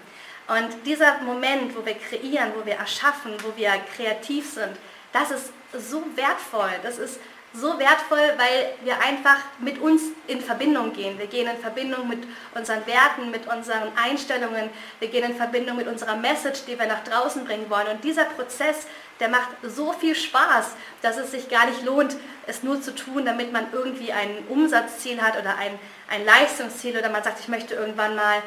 Und 0.48 0.86
dieser 0.86 1.18
Moment, 1.18 1.76
wo 1.76 1.86
wir 1.86 1.94
kreieren, 1.94 2.52
wo 2.56 2.66
wir 2.66 2.74
erschaffen, 2.74 3.34
wo 3.44 3.56
wir 3.56 3.70
kreativ 3.94 4.50
sind, 4.50 4.76
das 5.12 5.30
ist 5.30 5.52
so 5.72 6.02
wertvoll. 6.16 6.70
Das 6.82 6.98
ist 6.98 7.20
so 7.58 7.78
wertvoll, 7.78 8.32
weil 8.36 8.74
wir 8.82 9.00
einfach 9.00 9.38
mit 9.58 9.80
uns 9.80 10.02
in 10.26 10.40
Verbindung 10.40 10.92
gehen. 10.92 11.18
Wir 11.18 11.26
gehen 11.26 11.48
in 11.48 11.58
Verbindung 11.58 12.08
mit 12.08 12.20
unseren 12.54 12.86
Werten, 12.86 13.30
mit 13.30 13.46
unseren 13.46 13.90
Einstellungen, 13.96 14.70
wir 15.00 15.08
gehen 15.08 15.24
in 15.24 15.36
Verbindung 15.36 15.76
mit 15.76 15.88
unserer 15.88 16.16
Message, 16.16 16.64
die 16.66 16.78
wir 16.78 16.86
nach 16.86 17.02
draußen 17.04 17.44
bringen 17.44 17.68
wollen. 17.68 17.88
Und 17.88 18.04
dieser 18.04 18.24
Prozess, 18.24 18.86
der 19.20 19.28
macht 19.28 19.48
so 19.62 19.92
viel 19.92 20.14
Spaß, 20.14 20.76
dass 21.02 21.16
es 21.16 21.32
sich 21.32 21.48
gar 21.48 21.66
nicht 21.66 21.84
lohnt, 21.84 22.16
es 22.46 22.62
nur 22.62 22.80
zu 22.80 22.94
tun, 22.94 23.24
damit 23.24 23.52
man 23.52 23.66
irgendwie 23.72 24.12
ein 24.12 24.44
Umsatzziel 24.48 25.20
hat 25.20 25.36
oder 25.36 25.56
ein, 25.56 25.78
ein 26.08 26.24
Leistungsziel 26.24 26.96
oder 26.96 27.10
man 27.10 27.22
sagt, 27.22 27.40
ich 27.40 27.48
möchte 27.48 27.74
irgendwann 27.74 28.14
mal 28.14 28.42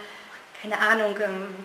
keine 0.62 0.78
Ahnung, 0.78 1.16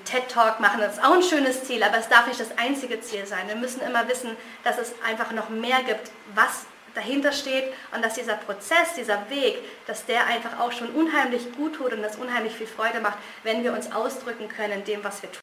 TED-Talk 0.06 0.58
machen, 0.58 0.80
das 0.80 0.94
ist 0.94 1.04
auch 1.04 1.12
ein 1.12 1.22
schönes 1.22 1.64
Ziel, 1.64 1.82
aber 1.82 1.98
es 1.98 2.08
darf 2.08 2.26
nicht 2.26 2.40
das 2.40 2.56
einzige 2.56 2.98
Ziel 3.02 3.26
sein. 3.26 3.46
Wir 3.46 3.56
müssen 3.56 3.82
immer 3.82 4.08
wissen, 4.08 4.34
dass 4.64 4.78
es 4.78 4.94
einfach 5.06 5.32
noch 5.32 5.50
mehr 5.50 5.82
gibt, 5.82 6.10
was 6.34 6.64
dahinter 6.96 7.32
steht 7.32 7.72
und 7.94 8.04
dass 8.04 8.14
dieser 8.14 8.34
Prozess, 8.34 8.94
dieser 8.96 9.28
Weg, 9.30 9.58
dass 9.86 10.06
der 10.06 10.26
einfach 10.26 10.58
auch 10.58 10.72
schon 10.72 10.90
unheimlich 10.90 11.52
gut 11.52 11.74
tut 11.76 11.92
und 11.92 12.02
das 12.02 12.16
unheimlich 12.16 12.54
viel 12.54 12.66
Freude 12.66 13.00
macht, 13.00 13.18
wenn 13.42 13.62
wir 13.62 13.72
uns 13.72 13.92
ausdrücken 13.92 14.48
können 14.48 14.80
in 14.80 14.84
dem, 14.84 15.04
was 15.04 15.22
wir 15.22 15.30
tun. 15.30 15.40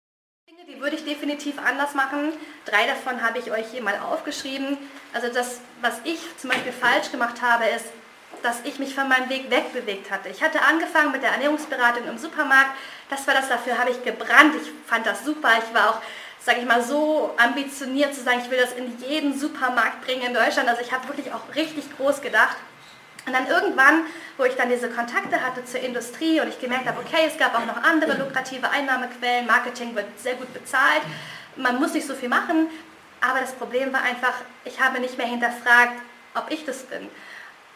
Dinge, 0.50 0.66
die 0.66 0.82
würde 0.82 0.96
ich 0.96 1.06
definitiv 1.06 1.60
anders 1.60 1.94
machen. 1.94 2.34
Drei 2.66 2.88
davon 2.88 3.22
habe 3.22 3.40
ich 3.40 3.52
euch 3.52 3.68
hier 3.72 3.84
mal 3.84 4.00
aufgeschrieben. 4.00 4.78
Also 5.14 5.28
das, 5.30 5.62
was 5.82 6.00
ich 6.04 6.20
zum 6.38 6.50
Beispiel 6.50 6.74
falsch 6.74 7.12
gemacht 7.12 7.42
habe, 7.42 7.66
ist, 7.66 7.86
dass 8.42 8.60
ich 8.66 8.80
mich 8.80 8.94
von 8.94 9.08
meinem 9.08 9.30
Weg 9.30 9.50
wegbewegt 9.50 10.12
hatte. 10.12 10.30
Ich 10.30 10.44
hatte 10.44 10.62
angefangen 10.64 11.12
mit 11.12 11.24
der 11.24 11.32
Ernährungsberatung 11.32 12.08
im 12.08 12.18
Supermarkt. 12.18 12.72
Das 13.10 13.26
war 13.28 13.34
das, 13.34 13.48
dafür 13.48 13.78
habe 13.78 13.92
ich 13.92 14.04
gebrannt. 14.04 14.56
Ich 14.62 14.70
fand 14.86 15.06
das 15.06 15.24
super. 15.24 15.50
Ich 15.66 15.74
war 15.74 15.92
auch 15.92 16.02
sage 16.46 16.60
ich 16.60 16.66
mal, 16.66 16.84
so 16.84 17.34
ambitioniert 17.38 18.14
zu 18.14 18.22
sagen, 18.22 18.42
ich 18.44 18.52
will 18.52 18.60
das 18.60 18.74
in 18.74 18.98
jeden 19.00 19.38
Supermarkt 19.38 20.02
bringen 20.06 20.24
in 20.24 20.34
Deutschland. 20.34 20.68
Also 20.68 20.82
ich 20.82 20.92
habe 20.92 21.08
wirklich 21.08 21.32
auch 21.32 21.56
richtig 21.56 21.86
groß 21.98 22.22
gedacht. 22.22 22.58
Und 23.26 23.32
dann 23.32 23.48
irgendwann, 23.48 24.04
wo 24.38 24.44
ich 24.44 24.56
dann 24.56 24.70
diese 24.70 24.90
Kontakte 24.90 25.42
hatte 25.42 25.64
zur 25.64 25.80
Industrie 25.80 26.42
und 26.42 26.50
ich 26.50 26.60
gemerkt 26.60 26.86
habe, 26.88 27.00
okay, 27.00 27.26
es 27.26 27.38
gab 27.38 27.56
auch 27.56 27.66
noch 27.66 27.82
andere 27.82 28.18
lukrative 28.18 28.70
Einnahmequellen, 28.70 29.48
Marketing 29.48 29.96
wird 29.96 30.08
sehr 30.20 30.36
gut 30.36 30.54
bezahlt, 30.54 31.02
man 31.56 31.80
muss 31.80 31.94
nicht 31.94 32.06
so 32.06 32.16
viel 32.16 32.28
machen, 32.28 32.68
aber 33.22 33.40
das 33.40 33.54
Problem 33.54 33.94
war 33.94 34.02
einfach, 34.02 34.34
ich 34.66 34.82
habe 34.82 35.00
nicht 35.00 35.18
mehr 35.18 35.28
hinterfragt, 35.28 35.94
ob 36.36 36.52
ich 36.52 36.66
das 36.66 36.84
bin, 36.84 37.10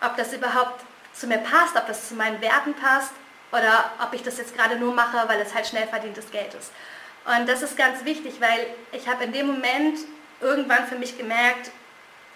ob 0.01 0.17
das 0.17 0.33
überhaupt 0.33 0.83
zu 1.13 1.27
mir 1.27 1.37
passt, 1.37 1.77
ob 1.77 1.87
das 1.87 2.09
zu 2.09 2.15
meinen 2.15 2.41
Werten 2.41 2.73
passt 2.73 3.13
oder 3.53 3.91
ob 4.03 4.13
ich 4.13 4.23
das 4.23 4.37
jetzt 4.39 4.53
gerade 4.53 4.75
nur 4.75 4.93
mache, 4.93 5.29
weil 5.29 5.39
es 5.39 5.55
halt 5.55 5.65
schnell 5.65 5.87
verdientes 5.87 6.29
Geld 6.29 6.53
ist. 6.55 6.73
Und 7.27 7.49
das 7.49 7.61
ist 7.61 7.75
ganz 7.75 8.05
wichtig, 8.05 8.35
weil 8.39 8.67
ich 8.93 9.07
habe 9.07 9.25
in 9.25 9.33
dem 9.33 9.47
Moment 9.47 9.99
irgendwann 10.39 10.87
für 10.87 10.97
mich 10.97 11.17
gemerkt, 11.17 11.71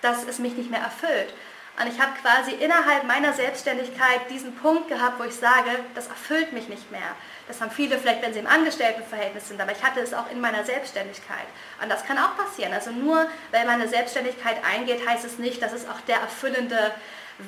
dass 0.01 0.25
es 0.27 0.39
mich 0.39 0.53
nicht 0.55 0.69
mehr 0.69 0.81
erfüllt. 0.81 1.33
Und 1.79 1.87
ich 1.87 2.01
habe 2.01 2.11
quasi 2.21 2.51
innerhalb 2.51 3.05
meiner 3.05 3.31
Selbstständigkeit 3.31 4.29
diesen 4.29 4.53
Punkt 4.55 4.89
gehabt, 4.89 5.17
wo 5.19 5.23
ich 5.23 5.33
sage, 5.33 5.69
das 5.95 6.07
erfüllt 6.07 6.51
mich 6.51 6.67
nicht 6.67 6.91
mehr. 6.91 7.15
Das 7.47 7.61
haben 7.61 7.71
viele 7.71 7.97
vielleicht, 7.97 8.21
wenn 8.21 8.33
sie 8.33 8.39
im 8.39 8.47
Angestelltenverhältnis 8.47 9.47
sind, 9.47 9.61
aber 9.61 9.71
ich 9.71 9.81
hatte 9.81 10.01
es 10.01 10.13
auch 10.13 10.29
in 10.29 10.41
meiner 10.41 10.65
Selbstständigkeit. 10.65 11.47
Und 11.81 11.89
das 11.89 12.05
kann 12.05 12.17
auch 12.17 12.35
passieren. 12.35 12.73
Also 12.73 12.91
nur 12.91 13.27
weil 13.51 13.65
man 13.65 13.75
eine 13.75 13.87
Selbstständigkeit 13.87 14.57
eingeht, 14.65 15.07
heißt 15.07 15.23
es 15.23 15.39
nicht, 15.39 15.61
dass 15.61 15.71
es 15.71 15.87
auch 15.87 16.01
der 16.01 16.17
erfüllende 16.17 16.91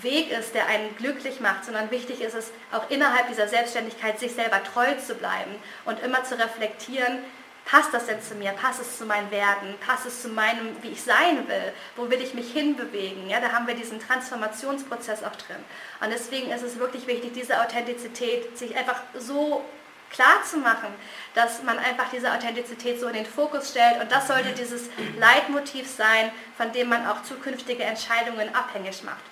Weg 0.01 0.32
ist, 0.32 0.56
der 0.56 0.67
einen 0.67 0.95
glücklich 0.97 1.39
macht, 1.39 1.65
sondern 1.65 1.91
wichtig 1.91 2.21
ist 2.21 2.34
es 2.34 2.51
auch 2.71 2.89
innerhalb 2.89 3.27
dieser 3.27 3.47
Selbstständigkeit, 3.47 4.19
sich 4.19 4.34
selber 4.34 4.63
treu 4.63 4.95
zu 4.95 5.15
bleiben 5.15 5.56
und 5.86 6.01
immer 6.01 6.23
zu 6.23 6.39
reflektieren, 6.39 7.19
passt 7.65 7.93
das 7.93 8.06
denn 8.06 8.21
zu 8.21 8.36
mir, 8.36 8.52
passt 8.52 8.82
es 8.82 8.97
zu 8.97 9.06
meinen 9.06 9.32
Werten, 9.32 9.76
passt 9.86 10.06
es 10.06 10.21
zu 10.21 10.30
meinem, 10.30 10.76
wie 10.82 10.89
ich 10.89 11.02
sein 11.02 11.47
will, 11.47 11.73
wo 11.95 12.10
will 12.10 12.21
ich 12.21 12.34
mich 12.34 12.52
hinbewegen. 12.52 13.30
Ja, 13.30 13.39
da 13.39 13.52
haben 13.52 13.67
wir 13.67 13.76
diesen 13.76 13.99
Transformationsprozess 13.99 15.23
auch 15.23 15.36
drin. 15.36 15.63
Und 16.02 16.10
deswegen 16.12 16.52
ist 16.52 16.63
es 16.63 16.78
wirklich 16.78 17.08
wichtig, 17.08 17.34
diese 17.34 17.62
Authentizität 17.62 18.58
sich 18.58 18.76
einfach 18.76 19.02
so 19.17 19.63
klar 20.12 20.43
zu 20.43 20.58
machen, 20.58 20.93
dass 21.34 21.63
man 21.63 21.80
einfach 21.80 22.10
diese 22.12 22.32
Authentizität 22.32 22.99
so 22.99 23.08
in 23.08 23.13
den 23.13 23.26
Fokus 23.26 23.71
stellt 23.71 23.99
und 23.99 24.12
das 24.12 24.28
sollte 24.28 24.52
dieses 24.52 24.89
Leitmotiv 25.17 25.88
sein, 25.89 26.32
von 26.56 26.71
dem 26.71 26.89
man 26.89 27.08
auch 27.08 27.23
zukünftige 27.23 27.84
Entscheidungen 27.84 28.54
abhängig 28.54 29.04
macht. 29.04 29.23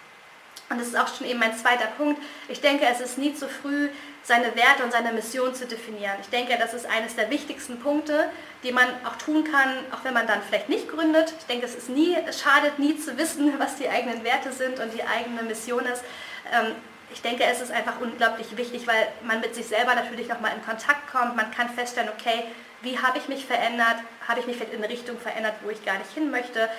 Und 0.70 0.80
das 0.80 0.88
ist 0.88 0.98
auch 0.98 1.14
schon 1.14 1.28
eben 1.28 1.40
mein 1.40 1.56
zweiter 1.56 1.88
Punkt. 1.98 2.22
Ich 2.48 2.62
denke, 2.62 2.86
es 2.86 3.02
ist 3.02 3.18
nie 3.18 3.36
zu 3.36 3.48
früh, 3.48 3.90
seine 4.24 4.56
Werte 4.56 4.84
und 4.84 4.92
seine 4.92 5.12
Mission 5.12 5.54
zu 5.56 5.66
definieren. 5.66 6.16
Ich 6.22 6.30
denke, 6.30 6.58
das 6.60 6.74
ist 6.74 6.86
eines 6.86 7.16
der 7.16 7.30
wichtigsten 7.30 7.80
Punkte, 7.80 8.30
die 8.64 8.72
man 8.72 8.86
auch 9.06 9.16
tun 9.16 9.44
kann, 9.44 9.70
auch 9.92 10.04
wenn 10.04 10.14
man 10.14 10.28
dann 10.28 10.42
vielleicht 10.48 10.70
nicht 10.70 10.90
gründet. 10.90 11.34
Ich 11.40 11.46
denke, 11.46 11.66
es 11.66 11.76
ist 11.76 11.90
nie, 11.90 12.16
es 12.28 12.42
schadet 12.42 12.78
nie 12.78 12.98
zu 12.98 13.18
wissen, 13.18 13.54
was 13.60 13.78
die 13.78 13.90
eigenen 13.90 14.24
Werte 14.24 14.52
sind 14.52 14.80
und 14.80 14.94
die 14.94 15.04
eigene 15.04 15.44
Mission 15.44 15.86
ist. 15.86 16.04
Ähm, 16.52 16.76
ich 17.14 17.22
denke, 17.22 17.44
es 17.44 17.62
ist 17.62 17.72
einfach 17.72 18.00
unglaublich 18.00 18.56
wichtig, 18.56 18.88
weil 18.88 19.08
man 19.24 19.42
mit 19.42 19.54
sich 19.54 19.68
selber 19.68 19.96
natürlich 19.96 20.30
nochmal 20.30 20.54
in 20.56 20.64
Kontakt 20.64 21.12
kommt. 21.12 21.36
Man 21.36 21.52
kann 21.52 21.70
feststellen, 21.70 22.10
okay, 22.10 22.46
wie 22.82 22.98
habe 22.98 23.18
ich 23.18 23.28
mich 23.28 23.46
verändert? 23.46 23.98
Habe 24.28 24.40
ich 24.40 24.48
mich 24.48 24.56
vielleicht 24.56 24.74
in 24.74 24.84
eine 24.84 24.92
Richtung 24.92 25.20
verändert, 25.20 25.56
wo 25.64 25.70
ich 25.70 25.84
gar 25.84 25.98
nicht 25.98 26.12
hin 26.14 26.32
möchte? 26.32 26.70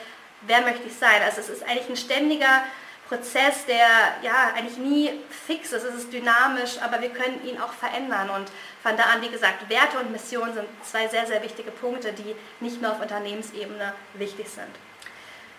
Wer 0.42 0.62
möchte 0.62 0.86
ich 0.86 0.94
sein? 0.94 1.22
Also 1.24 1.40
es 1.40 1.48
ist 1.48 1.62
eigentlich 1.62 1.88
ein 1.88 1.96
ständiger 1.96 2.62
Prozess, 3.12 3.66
der 3.66 3.86
ja 4.22 4.52
eigentlich 4.56 4.78
nie 4.78 5.10
fix 5.46 5.72
ist, 5.72 5.84
es 5.84 5.94
ist 5.94 6.12
dynamisch, 6.12 6.78
aber 6.82 7.02
wir 7.02 7.10
können 7.10 7.44
ihn 7.44 7.60
auch 7.60 7.72
verändern. 7.72 8.30
Und 8.30 8.50
von 8.82 8.96
da 8.96 9.04
an, 9.04 9.20
wie 9.20 9.28
gesagt, 9.28 9.68
Werte 9.68 9.98
und 9.98 10.10
Mission 10.12 10.54
sind 10.54 10.66
zwei 10.82 11.06
sehr, 11.08 11.26
sehr 11.26 11.42
wichtige 11.42 11.70
Punkte, 11.70 12.12
die 12.14 12.34
nicht 12.60 12.80
nur 12.80 12.92
auf 12.92 13.02
Unternehmensebene 13.02 13.92
wichtig 14.14 14.48
sind. 14.48 14.72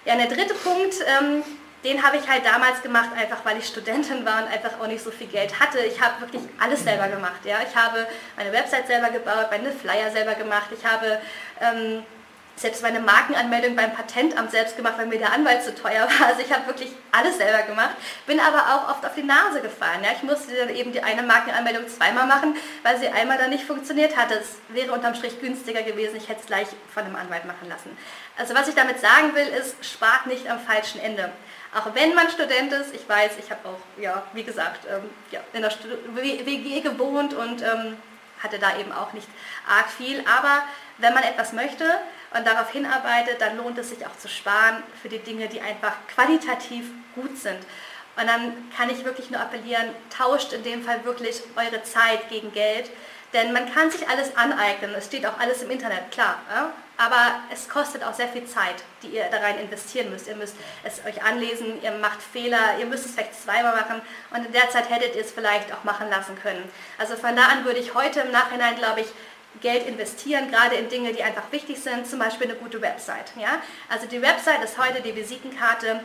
Ja, 0.05 0.15
der 0.15 0.25
dritte 0.25 0.55
Punkt, 0.55 0.95
ähm, 1.05 1.43
den 1.83 2.01
habe 2.01 2.17
ich 2.17 2.27
halt 2.27 2.43
damals 2.43 2.81
gemacht, 2.81 3.09
einfach 3.15 3.45
weil 3.45 3.59
ich 3.59 3.67
Studentin 3.67 4.25
war 4.25 4.43
und 4.43 4.51
einfach 4.51 4.79
auch 4.81 4.87
nicht 4.87 5.03
so 5.03 5.11
viel 5.11 5.27
Geld 5.27 5.59
hatte. 5.59 5.79
Ich 5.79 6.01
habe 6.01 6.21
wirklich 6.21 6.41
alles 6.59 6.83
selber 6.83 7.07
gemacht. 7.07 7.45
Ja? 7.45 7.57
Ich 7.69 7.75
habe 7.75 8.07
meine 8.35 8.51
Website 8.51 8.87
selber 8.87 9.11
gebaut, 9.11 9.47
meine 9.51 9.71
Flyer 9.71 10.09
selber 10.11 10.33
gemacht. 10.33 10.69
Ich 10.75 10.83
habe 10.83 11.19
ähm, 11.61 12.03
selbst 12.55 12.83
meine 12.83 12.99
Markenanmeldung 12.99 13.75
beim 13.75 13.93
Patentamt 13.93 14.51
selbst 14.51 14.77
gemacht, 14.77 14.93
weil 14.97 15.07
mir 15.07 15.17
der 15.17 15.33
Anwalt 15.33 15.63
zu 15.63 15.73
teuer 15.73 16.07
war. 16.07 16.27
Also 16.27 16.41
ich 16.41 16.53
habe 16.53 16.67
wirklich 16.67 16.91
alles 17.11 17.37
selber 17.37 17.63
gemacht, 17.63 17.95
bin 18.27 18.39
aber 18.39 18.59
auch 18.73 18.89
oft 18.89 19.05
auf 19.05 19.15
die 19.15 19.23
Nase 19.23 19.61
gefallen. 19.61 20.03
Ja. 20.03 20.11
Ich 20.15 20.23
musste 20.23 20.55
dann 20.55 20.69
eben 20.69 20.91
die 20.91 21.01
eine 21.01 21.23
Markenanmeldung 21.23 21.87
zweimal 21.87 22.27
machen, 22.27 22.55
weil 22.83 22.97
sie 22.99 23.07
einmal 23.07 23.37
dann 23.37 23.49
nicht 23.49 23.65
funktioniert 23.65 24.15
hatte. 24.15 24.35
Es 24.35 24.55
wäre 24.69 24.91
unterm 24.93 25.15
Strich 25.15 25.39
günstiger 25.41 25.81
gewesen, 25.81 26.15
ich 26.15 26.29
hätte 26.29 26.41
es 26.41 26.47
gleich 26.47 26.67
von 26.93 27.03
einem 27.03 27.15
Anwalt 27.15 27.45
machen 27.45 27.67
lassen. 27.67 27.97
Also 28.37 28.53
was 28.55 28.67
ich 28.67 28.75
damit 28.75 28.99
sagen 28.99 29.33
will, 29.35 29.47
ist, 29.47 29.83
spart 29.83 30.27
nicht 30.27 30.49
am 30.49 30.59
falschen 30.59 31.01
Ende. 31.01 31.31
Auch 31.75 31.95
wenn 31.95 32.13
man 32.13 32.29
Student 32.29 32.71
ist, 32.71 32.93
ich 32.93 33.07
weiß, 33.09 33.31
ich 33.39 33.49
habe 33.49 33.67
auch, 33.67 34.01
ja, 34.01 34.23
wie 34.33 34.43
gesagt, 34.43 34.85
ähm, 34.87 35.09
ja, 35.31 35.39
in 35.53 35.63
der 35.63 35.71
WG 36.15 36.81
gewohnt 36.81 37.33
und 37.33 37.63
ähm, 37.63 37.97
hatte 38.43 38.59
da 38.59 38.77
eben 38.77 38.91
auch 38.91 39.13
nicht 39.13 39.27
arg 39.67 39.89
viel. 39.89 40.19
Aber 40.19 40.63
wenn 40.99 41.13
man 41.13 41.23
etwas 41.23 41.53
möchte 41.53 41.85
und 42.34 42.46
darauf 42.46 42.72
hinarbeitet, 42.72 43.39
dann 43.39 43.58
lohnt 43.58 43.78
es 43.78 43.89
sich 43.89 44.06
auch 44.06 44.17
zu 44.17 44.28
sparen 44.28 44.84
für 45.02 45.10
die 45.10 45.19
Dinge, 45.19 45.48
die 45.48 45.62
einfach 45.62 45.93
qualitativ 46.13 46.86
gut 47.15 47.38
sind. 47.38 47.60
Und 48.15 48.28
dann 48.28 48.69
kann 48.76 48.89
ich 48.89 49.06
wirklich 49.06 49.30
nur 49.32 49.41
appellieren, 49.41 49.89
tauscht 50.15 50.54
in 50.54 50.63
dem 50.63 50.84
Fall 50.84 51.04
wirklich 51.04 51.41
eure 51.56 51.84
Zeit 51.84 52.30
gegen 52.30 52.52
Geld. 52.52 52.89
Denn 53.34 53.52
man 53.52 53.74
kann 53.74 53.89
sich 53.89 54.08
alles 54.08 54.38
aneignen, 54.38 54.93
es 54.96 55.08
steht 55.08 55.26
auch 55.26 55.39
alles 55.39 55.63
im 55.63 55.72
Internet, 55.72 56.12
klar. 56.12 56.39
Ja? 56.54 56.72
Aber 56.98 57.34
es 57.52 57.67
kostet 57.67 58.04
auch 58.04 58.13
sehr 58.13 58.28
viel 58.28 58.46
Zeit, 58.46 58.76
die 59.02 59.08
ihr 59.08 59.26
da 59.32 59.38
rein 59.38 59.58
investieren 59.58 60.12
müsst. 60.12 60.28
Ihr 60.28 60.36
müsst 60.36 60.56
es 60.84 61.04
euch 61.04 61.24
anlesen, 61.24 61.82
ihr 61.82 61.91
macht 61.93 62.22
Fehler, 62.22 62.78
ihr 62.80 62.86
müsst 62.86 63.08
es 63.08 63.13
vielleicht 63.13 63.41
zweimal 63.41 63.76
machen 63.76 64.02
und 64.30 64.46
in 64.46 64.52
der 64.52 64.69
Zeit 64.69 64.91
hättet 64.91 65.15
ihr 65.15 65.22
es 65.22 65.32
vielleicht 65.32 65.74
auch 65.74 65.84
machen 65.84 66.08
lassen 66.12 66.38
können. 66.39 66.72
Also 67.00 67.15
von 67.15 67.36
da 67.36 67.48
an 67.48 67.65
würde 67.65 67.80
ich 67.80 67.96
heute 67.96 68.19
im 68.19 68.32
Nachhinein, 68.32 68.76
glaube 68.76 69.02
ich, 69.02 69.08
Geld 69.61 69.85
investieren, 69.87 70.49
gerade 70.49 70.75
in 70.75 70.89
Dinge, 70.89 71.13
die 71.13 71.23
einfach 71.23 71.51
wichtig 71.51 71.79
sind, 71.79 72.07
zum 72.07 72.19
Beispiel 72.19 72.47
eine 72.47 72.57
gute 72.57 72.81
Website. 72.81 73.31
Ja? 73.39 73.61
Also 73.89 74.07
die 74.07 74.21
Website 74.21 74.63
ist 74.63 74.77
heute 74.77 75.01
die 75.01 75.15
Visitenkarte 75.15 76.01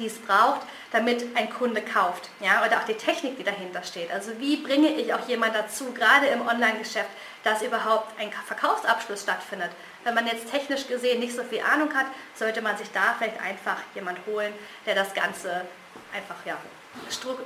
die 0.00 0.06
es 0.06 0.18
braucht, 0.18 0.62
damit 0.90 1.24
ein 1.36 1.50
Kunde 1.50 1.82
kauft. 1.82 2.30
Ja? 2.40 2.64
Oder 2.66 2.78
auch 2.78 2.84
die 2.84 2.94
Technik, 2.94 3.36
die 3.36 3.44
dahinter 3.44 3.82
steht. 3.84 4.10
Also 4.10 4.32
wie 4.38 4.56
bringe 4.56 4.88
ich 4.88 5.14
auch 5.14 5.28
jemand 5.28 5.54
dazu, 5.54 5.92
gerade 5.92 6.26
im 6.26 6.46
Online-Geschäft, 6.46 7.10
dass 7.44 7.62
überhaupt 7.62 8.18
ein 8.18 8.32
Verkaufsabschluss 8.32 9.22
stattfindet. 9.22 9.70
Wenn 10.02 10.14
man 10.14 10.26
jetzt 10.26 10.50
technisch 10.50 10.88
gesehen 10.88 11.20
nicht 11.20 11.36
so 11.36 11.44
viel 11.44 11.60
Ahnung 11.60 11.94
hat, 11.94 12.06
sollte 12.34 12.62
man 12.62 12.76
sich 12.76 12.90
da 12.90 13.14
vielleicht 13.18 13.40
einfach 13.40 13.76
jemand 13.94 14.18
holen, 14.26 14.52
der 14.86 14.94
das 14.94 15.14
Ganze 15.14 15.66
einfach 16.14 16.36
ja, 16.44 16.56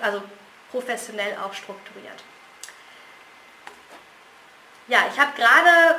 also 0.01 0.23
professionell 0.71 1.37
auch 1.45 1.53
strukturiert. 1.53 2.23
Ja, 4.87 5.05
ich 5.13 5.19
habe 5.19 5.33
gerade 5.37 5.97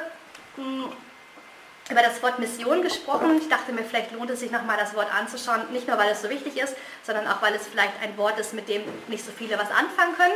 hm, 0.56 0.92
über 1.90 2.02
das 2.02 2.22
Wort 2.22 2.40
Mission 2.40 2.82
gesprochen. 2.82 3.38
Ich 3.40 3.50
dachte 3.50 3.72
mir, 3.72 3.84
vielleicht 3.84 4.12
lohnt 4.12 4.30
es 4.30 4.40
sich 4.40 4.52
nochmal 4.52 4.78
das 4.78 4.94
Wort 4.96 5.14
anzuschauen, 5.14 5.72
nicht 5.72 5.88
nur 5.88 5.98
weil 5.98 6.12
es 6.12 6.22
so 6.22 6.30
wichtig 6.30 6.58
ist, 6.58 6.76
sondern 7.04 7.28
auch 7.28 7.42
weil 7.42 7.54
es 7.56 7.68
vielleicht 7.68 7.94
ein 8.02 8.18
Wort 8.18 8.40
ist, 8.40 8.54
mit 8.54 8.70
dem 8.70 8.82
nicht 9.08 9.26
so 9.26 9.32
viele 9.32 9.58
was 9.58 9.70
anfangen 9.72 10.16
können. 10.16 10.36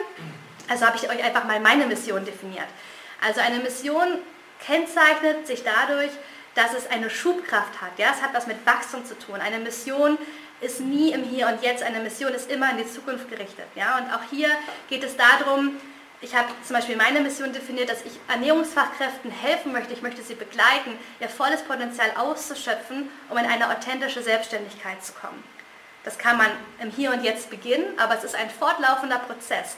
Also 0.68 0.86
habe 0.86 0.98
ich 0.98 1.10
euch 1.10 1.24
einfach 1.24 1.46
mal 1.46 1.60
meine 1.60 1.86
Mission 1.86 2.26
definiert. 2.26 2.68
Also 3.26 3.42
eine 3.42 3.58
Mission 3.58 4.20
kennzeichnet 4.66 5.48
sich 5.48 5.64
dadurch, 5.64 6.12
dass 6.56 6.74
es 6.74 6.90
eine 6.90 7.10
Schubkraft 7.10 7.82
hat. 7.82 7.98
Ja? 7.98 8.12
Es 8.16 8.22
hat 8.22 8.34
was 8.34 8.48
mit 8.48 8.66
Wachstum 8.66 9.06
zu 9.06 9.18
tun. 9.18 9.36
Eine 9.36 9.60
Mission 9.60 10.18
ist 10.62 10.82
nie 10.82 11.12
im 11.12 11.24
Hier 11.24 11.48
und 11.48 11.64
Jetzt, 11.64 11.84
eine 11.84 12.00
Mission 12.00 12.34
ist 12.34 12.52
immer 12.52 12.70
in 12.72 12.78
die 12.78 12.88
Zukunft 12.88 13.30
gerichtet. 13.30 13.66
Ja? 13.76 13.98
Und 13.98 14.14
auch 14.14 14.24
hier 14.30 14.50
geht 14.90 15.04
es 15.04 15.16
darum, 15.16 15.78
ich 16.22 16.36
habe 16.36 16.50
zum 16.66 16.76
Beispiel 16.76 16.98
meine 16.98 17.22
Mission 17.22 17.54
definiert, 17.54 17.90
dass 17.90 18.04
ich 18.04 18.20
Ernährungsfachkräften 18.28 19.32
helfen 19.32 19.72
möchte, 19.72 19.94
ich 19.94 20.02
möchte 20.02 20.22
sie 20.22 20.36
begleiten, 20.36 20.98
ihr 21.20 21.30
volles 21.30 21.62
Potenzial 21.62 22.12
auszuschöpfen, 22.18 23.10
um 23.30 23.38
in 23.38 23.46
eine 23.46 23.70
authentische 23.70 24.22
Selbstständigkeit 24.22 25.04
zu 25.04 25.14
kommen. 25.14 25.44
Das 26.04 26.18
kann 26.18 26.38
man 26.38 26.48
im 26.82 26.92
Hier 26.92 27.12
und 27.12 27.24
Jetzt 27.24 27.50
beginnen, 27.50 27.98
aber 27.98 28.18
es 28.18 28.24
ist 28.24 28.36
ein 28.36 28.50
fortlaufender 28.50 29.20
Prozess. 29.20 29.78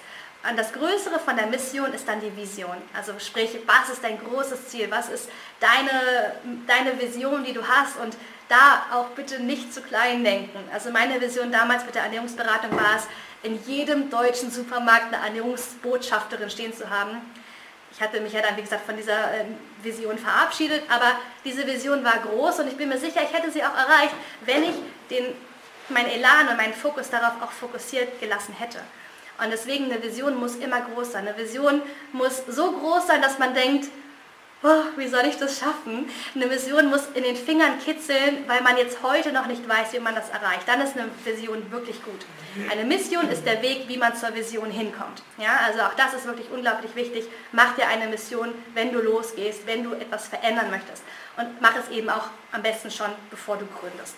Und 0.50 0.58
das 0.58 0.74
Größere 0.74 1.20
von 1.20 1.36
der 1.36 1.46
Mission 1.46 1.94
ist 1.94 2.08
dann 2.08 2.20
die 2.20 2.36
Vision. 2.36 2.76
Also 2.96 3.14
sprich, 3.20 3.60
was 3.68 3.90
ist 3.90 4.04
dein 4.04 4.18
großes 4.20 4.70
Ziel? 4.70 4.90
Was 4.90 5.10
ist 5.10 5.30
deine, 5.60 6.36
deine 6.66 7.00
Vision, 7.00 7.44
die 7.44 7.54
du 7.54 7.68
hast? 7.68 7.98
Und 7.98 8.18
da 8.52 8.84
auch 8.92 9.08
bitte 9.16 9.42
nicht 9.42 9.74
zu 9.74 9.82
klein 9.82 10.24
denken. 10.24 10.60
Also 10.74 10.92
meine 10.92 11.22
Vision 11.22 11.52
damals 11.52 11.86
mit 11.86 11.96
der 11.96 12.04
Ernährungsberatung 12.04 12.72
war 12.72 12.98
es, 12.98 13.08
in 13.44 13.64
jedem 13.66 14.10
deutschen 14.10 14.52
Supermarkt 14.52 15.14
eine 15.14 15.26
Ernährungsbotschafterin 15.26 16.50
stehen 16.50 16.76
zu 16.76 16.90
haben. 16.90 17.22
Ich 17.94 18.02
hatte 18.02 18.20
mich 18.20 18.34
ja 18.34 18.42
dann, 18.42 18.58
wie 18.58 18.62
gesagt, 18.62 18.86
von 18.86 18.98
dieser 18.98 19.34
ähm, 19.34 19.58
Vision 19.82 20.18
verabschiedet, 20.18 20.84
aber 20.90 21.18
diese 21.44 21.66
Vision 21.66 22.04
war 22.04 22.20
groß 22.20 22.60
und 22.60 22.68
ich 22.68 22.78
bin 22.78 22.90
mir 22.90 22.98
sicher, 22.98 23.22
ich 23.24 23.34
hätte 23.34 23.52
sie 23.52 23.64
auch 23.64 23.76
erreicht, 23.76 24.14
wenn 24.46 24.64
ich 24.64 24.76
den, 25.10 25.26
mein 25.90 26.08
Elan 26.08 26.50
und 26.50 26.58
meinen 26.58 26.74
Fokus 26.74 27.10
darauf 27.10 27.42
auch 27.42 27.52
fokussiert 27.52 28.20
gelassen 28.20 28.54
hätte. 28.58 28.80
Und 29.44 29.50
deswegen 29.52 29.86
eine 29.86 30.04
Vision 30.04 30.40
muss 30.40 30.56
immer 30.56 30.82
groß 30.82 31.14
sein. 31.14 31.28
Eine 31.28 31.38
Vision 31.38 31.82
muss 32.12 32.44
so 32.48 32.72
groß 32.74 33.08
sein, 33.08 33.22
dass 33.22 33.40
man 33.40 33.54
denkt, 33.54 33.90
oh, 34.64 34.84
wie 34.96 35.08
soll 35.08 35.26
ich 35.26 35.38
das 35.38 35.60
schaffen? 35.60 36.10
Eine 36.36 36.50
Vision 36.50 36.90
muss 36.90 37.08
in 37.14 37.24
den 37.24 37.36
Fingern 37.36 37.80
kitzeln, 37.80 38.44
weil 38.48 38.62
man 38.62 38.78
jetzt 38.78 39.02
heute 39.02 39.32
noch 39.32 39.48
nicht 39.48 39.68
weiß, 39.68 39.94
wie 39.94 40.00
man 40.00 40.16
das 40.16 40.30
erreicht. 40.30 40.68
Dann 40.68 40.82
ist 40.82 40.96
eine 40.96 41.10
Vision 41.24 41.72
wirklich 41.72 42.04
gut. 42.04 42.26
Eine 42.70 42.84
Mission 42.84 43.30
ist 43.30 43.46
der 43.46 43.62
Weg, 43.62 43.88
wie 43.88 43.98
man 43.98 44.16
zur 44.16 44.34
Vision 44.36 44.70
hinkommt. 44.70 45.24
Ja, 45.38 45.60
also 45.66 45.82
auch 45.82 45.94
das 45.96 46.14
ist 46.14 46.26
wirklich 46.26 46.50
unglaublich 46.52 46.96
wichtig. 46.96 47.26
Mach 47.52 47.76
dir 47.76 47.88
eine 47.88 48.08
Mission, 48.08 48.54
wenn 48.74 48.92
du 48.92 49.00
losgehst, 49.00 49.66
wenn 49.66 49.84
du 49.84 49.94
etwas 49.94 50.28
verändern 50.28 50.70
möchtest. 50.70 51.04
Und 51.38 51.62
mach 51.62 51.76
es 51.76 51.90
eben 51.90 52.10
auch 52.10 52.28
am 52.52 52.62
besten 52.62 52.92
schon, 52.92 53.10
bevor 53.30 53.58
du 53.58 53.66
gründest. 53.66 54.16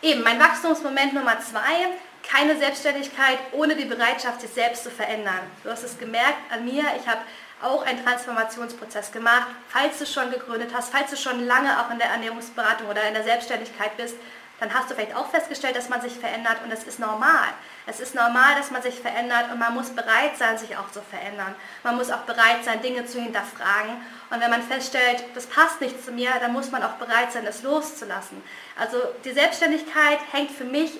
Eben, 0.00 0.22
mein 0.22 0.38
Wachstumsmoment 0.38 1.14
Nummer 1.14 1.40
zwei, 1.40 1.88
keine 2.22 2.56
Selbstständigkeit 2.56 3.38
ohne 3.52 3.74
die 3.74 3.84
Bereitschaft, 3.84 4.40
sich 4.40 4.50
selbst 4.50 4.84
zu 4.84 4.90
verändern. 4.90 5.40
Du 5.62 5.70
hast 5.70 5.82
es 5.82 5.98
gemerkt 5.98 6.38
an 6.50 6.64
mir, 6.64 6.84
ich 6.98 7.06
habe 7.06 7.20
auch 7.62 7.82
einen 7.82 8.04
Transformationsprozess 8.04 9.12
gemacht. 9.12 9.46
Falls 9.68 9.98
du 9.98 10.06
schon 10.06 10.30
gegründet 10.30 10.70
hast, 10.74 10.92
falls 10.92 11.10
du 11.10 11.16
schon 11.16 11.46
lange 11.46 11.80
auch 11.80 11.90
in 11.90 11.98
der 11.98 12.08
Ernährungsberatung 12.08 12.88
oder 12.88 13.06
in 13.08 13.14
der 13.14 13.24
Selbstständigkeit 13.24 13.96
bist, 13.96 14.16
dann 14.60 14.72
hast 14.72 14.88
du 14.88 14.94
vielleicht 14.94 15.16
auch 15.16 15.30
festgestellt, 15.30 15.76
dass 15.76 15.88
man 15.88 16.00
sich 16.00 16.16
verändert 16.16 16.58
und 16.62 16.72
das 16.72 16.84
ist 16.84 17.00
normal. 17.00 17.48
Es 17.86 18.00
ist 18.00 18.14
normal, 18.14 18.54
dass 18.56 18.70
man 18.70 18.82
sich 18.82 19.00
verändert 19.00 19.50
und 19.52 19.58
man 19.58 19.74
muss 19.74 19.90
bereit 19.90 20.38
sein, 20.38 20.56
sich 20.56 20.76
auch 20.76 20.90
zu 20.92 21.02
verändern. 21.02 21.54
Man 21.82 21.96
muss 21.96 22.10
auch 22.10 22.20
bereit 22.20 22.64
sein, 22.64 22.80
Dinge 22.80 23.04
zu 23.04 23.20
hinterfragen. 23.20 23.96
Und 24.30 24.40
wenn 24.40 24.50
man 24.50 24.62
feststellt, 24.62 25.24
das 25.34 25.46
passt 25.46 25.80
nicht 25.80 26.02
zu 26.04 26.12
mir, 26.12 26.30
dann 26.40 26.52
muss 26.52 26.70
man 26.70 26.82
auch 26.82 26.94
bereit 26.94 27.32
sein, 27.32 27.46
es 27.46 27.62
loszulassen. 27.62 28.42
Also 28.78 28.98
die 29.24 29.32
Selbstständigkeit 29.32 30.18
hängt 30.32 30.52
für 30.52 30.64
mich 30.64 30.98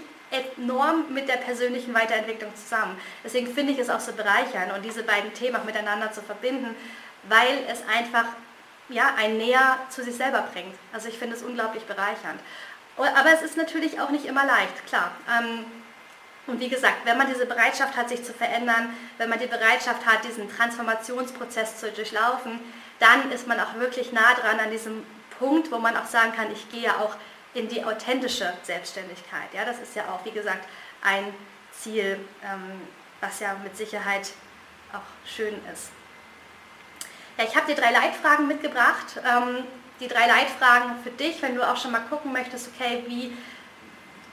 enorm 0.57 1.13
mit 1.13 1.29
der 1.29 1.37
persönlichen 1.37 1.95
Weiterentwicklung 1.95 2.55
zusammen. 2.55 2.99
Deswegen 3.23 3.53
finde 3.53 3.73
ich 3.73 3.79
es 3.79 3.91
auch 3.91 4.01
so 4.01 4.13
bereichernd 4.13 4.73
und 4.75 4.85
diese 4.85 5.03
beiden 5.03 5.33
Themen 5.35 5.57
auch 5.57 5.65
miteinander 5.65 6.13
zu 6.13 6.23
verbinden, 6.23 6.75
weil 7.29 7.59
es 7.71 7.83
einfach 7.89 8.27
ja, 8.89 9.15
ein 9.17 9.39
näher 9.39 9.79
zu 9.89 10.03
sich 10.03 10.15
selber 10.15 10.47
bringt. 10.53 10.75
Also 10.93 11.09
ich 11.09 11.19
finde 11.19 11.37
es 11.37 11.43
unglaublich 11.43 11.85
bereichernd. 11.85 12.41
Aber 12.97 13.33
es 13.33 13.43
ist 13.43 13.57
natürlich 13.57 14.01
auch 14.01 14.11
nicht 14.11 14.27
immer 14.27 14.45
leicht, 14.45 14.87
klar. 14.87 15.11
Ähm, 15.29 15.65
und 16.47 16.61
wie 16.61 16.69
gesagt, 16.69 16.99
wenn 17.05 17.17
man 17.17 17.27
diese 17.27 17.47
Bereitschaft 17.47 17.97
hat, 17.97 18.09
sich 18.09 18.23
zu 18.23 18.33
verändern, 18.33 18.95
wenn 19.17 19.31
man 19.31 19.39
die 19.39 19.47
Bereitschaft 19.47 20.05
hat, 20.05 20.25
diesen 20.25 20.55
Transformationsprozess 20.55 21.79
zu 21.79 21.91
durchlaufen, 21.91 22.61
dann 23.01 23.33
ist 23.33 23.49
man 23.49 23.59
auch 23.59 23.75
wirklich 23.77 24.13
nah 24.13 24.35
dran 24.35 24.61
an 24.61 24.71
diesem 24.71 25.05
Punkt, 25.39 25.73
wo 25.73 25.79
man 25.79 25.97
auch 25.97 26.07
sagen 26.07 26.33
kann, 26.37 26.53
ich 26.53 26.71
gehe 26.71 26.91
auch 26.91 27.17
in 27.55 27.69
die 27.69 27.85
authentische 27.85 28.53
Selbstständigkeit. 28.63 29.53
Ja, 29.53 29.65
das 29.65 29.79
ist 29.79 29.95
ja 29.95 30.05
auch, 30.09 30.25
wie 30.25 30.33
gesagt, 30.33 30.67
ein 31.03 31.33
Ziel, 31.73 32.19
ähm, 32.45 32.83
was 33.21 33.41
ja 33.41 33.57
mit 33.63 33.77
Sicherheit 33.77 34.33
auch 34.93 35.29
schön 35.29 35.55
ist. 35.73 35.91
Ja, 37.39 37.45
ich 37.45 37.57
habe 37.57 37.67
dir 37.67 37.81
drei 37.81 37.91
Leitfragen 37.91 38.47
mitgebracht. 38.47 39.21
Ähm, 39.25 39.65
die 40.01 40.09
drei 40.09 40.27
Leitfragen 40.27 40.97
für 41.03 41.11
dich, 41.11 41.41
wenn 41.43 41.55
du 41.55 41.63
auch 41.63 41.77
schon 41.77 41.93
mal 41.93 42.03
gucken 42.11 42.33
möchtest, 42.33 42.69
okay, 42.75 43.05
wie 43.07 43.37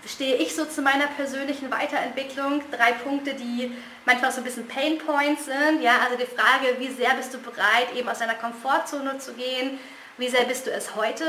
stehe 0.07 0.35
ich 0.37 0.55
so 0.55 0.65
zu 0.65 0.81
meiner 0.81 1.07
persönlichen 1.07 1.69
Weiterentwicklung? 1.69 2.63
Drei 2.71 2.93
Punkte, 2.93 3.35
die 3.35 3.71
manchmal 4.05 4.31
so 4.31 4.39
ein 4.39 4.43
bisschen 4.43 4.67
Pain 4.67 4.97
Points 4.97 5.45
sind. 5.45 5.81
Ja, 5.81 5.99
also 6.03 6.17
die 6.17 6.25
Frage, 6.25 6.79
wie 6.79 6.91
sehr 6.91 7.13
bist 7.13 7.33
du 7.33 7.37
bereit, 7.37 7.95
eben 7.95 8.09
aus 8.09 8.19
deiner 8.19 8.33
Komfortzone 8.33 9.19
zu 9.19 9.33
gehen? 9.33 9.79
Wie 10.17 10.27
sehr 10.27 10.45
bist 10.45 10.65
du 10.65 10.71
es 10.71 10.95
heute? 10.95 11.25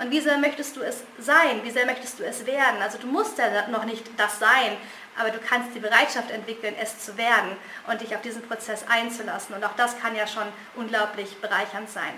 Und 0.00 0.10
wie 0.12 0.20
sehr 0.20 0.38
möchtest 0.38 0.76
du 0.76 0.82
es 0.82 1.02
sein? 1.18 1.64
Wie 1.64 1.70
sehr 1.70 1.84
möchtest 1.84 2.20
du 2.20 2.24
es 2.24 2.46
werden? 2.46 2.80
Also 2.80 2.98
du 2.98 3.08
musst 3.08 3.36
ja 3.38 3.66
noch 3.68 3.84
nicht 3.84 4.04
das 4.16 4.38
sein, 4.38 4.76
aber 5.18 5.30
du 5.30 5.38
kannst 5.38 5.74
die 5.74 5.80
Bereitschaft 5.80 6.30
entwickeln, 6.30 6.74
es 6.80 7.00
zu 7.00 7.16
werden 7.16 7.56
und 7.88 8.00
dich 8.00 8.14
auf 8.14 8.22
diesen 8.22 8.42
Prozess 8.42 8.84
einzulassen. 8.88 9.56
Und 9.56 9.64
auch 9.64 9.74
das 9.76 9.98
kann 9.98 10.14
ja 10.14 10.26
schon 10.26 10.46
unglaublich 10.76 11.36
bereichernd 11.38 11.90
sein. 11.90 12.12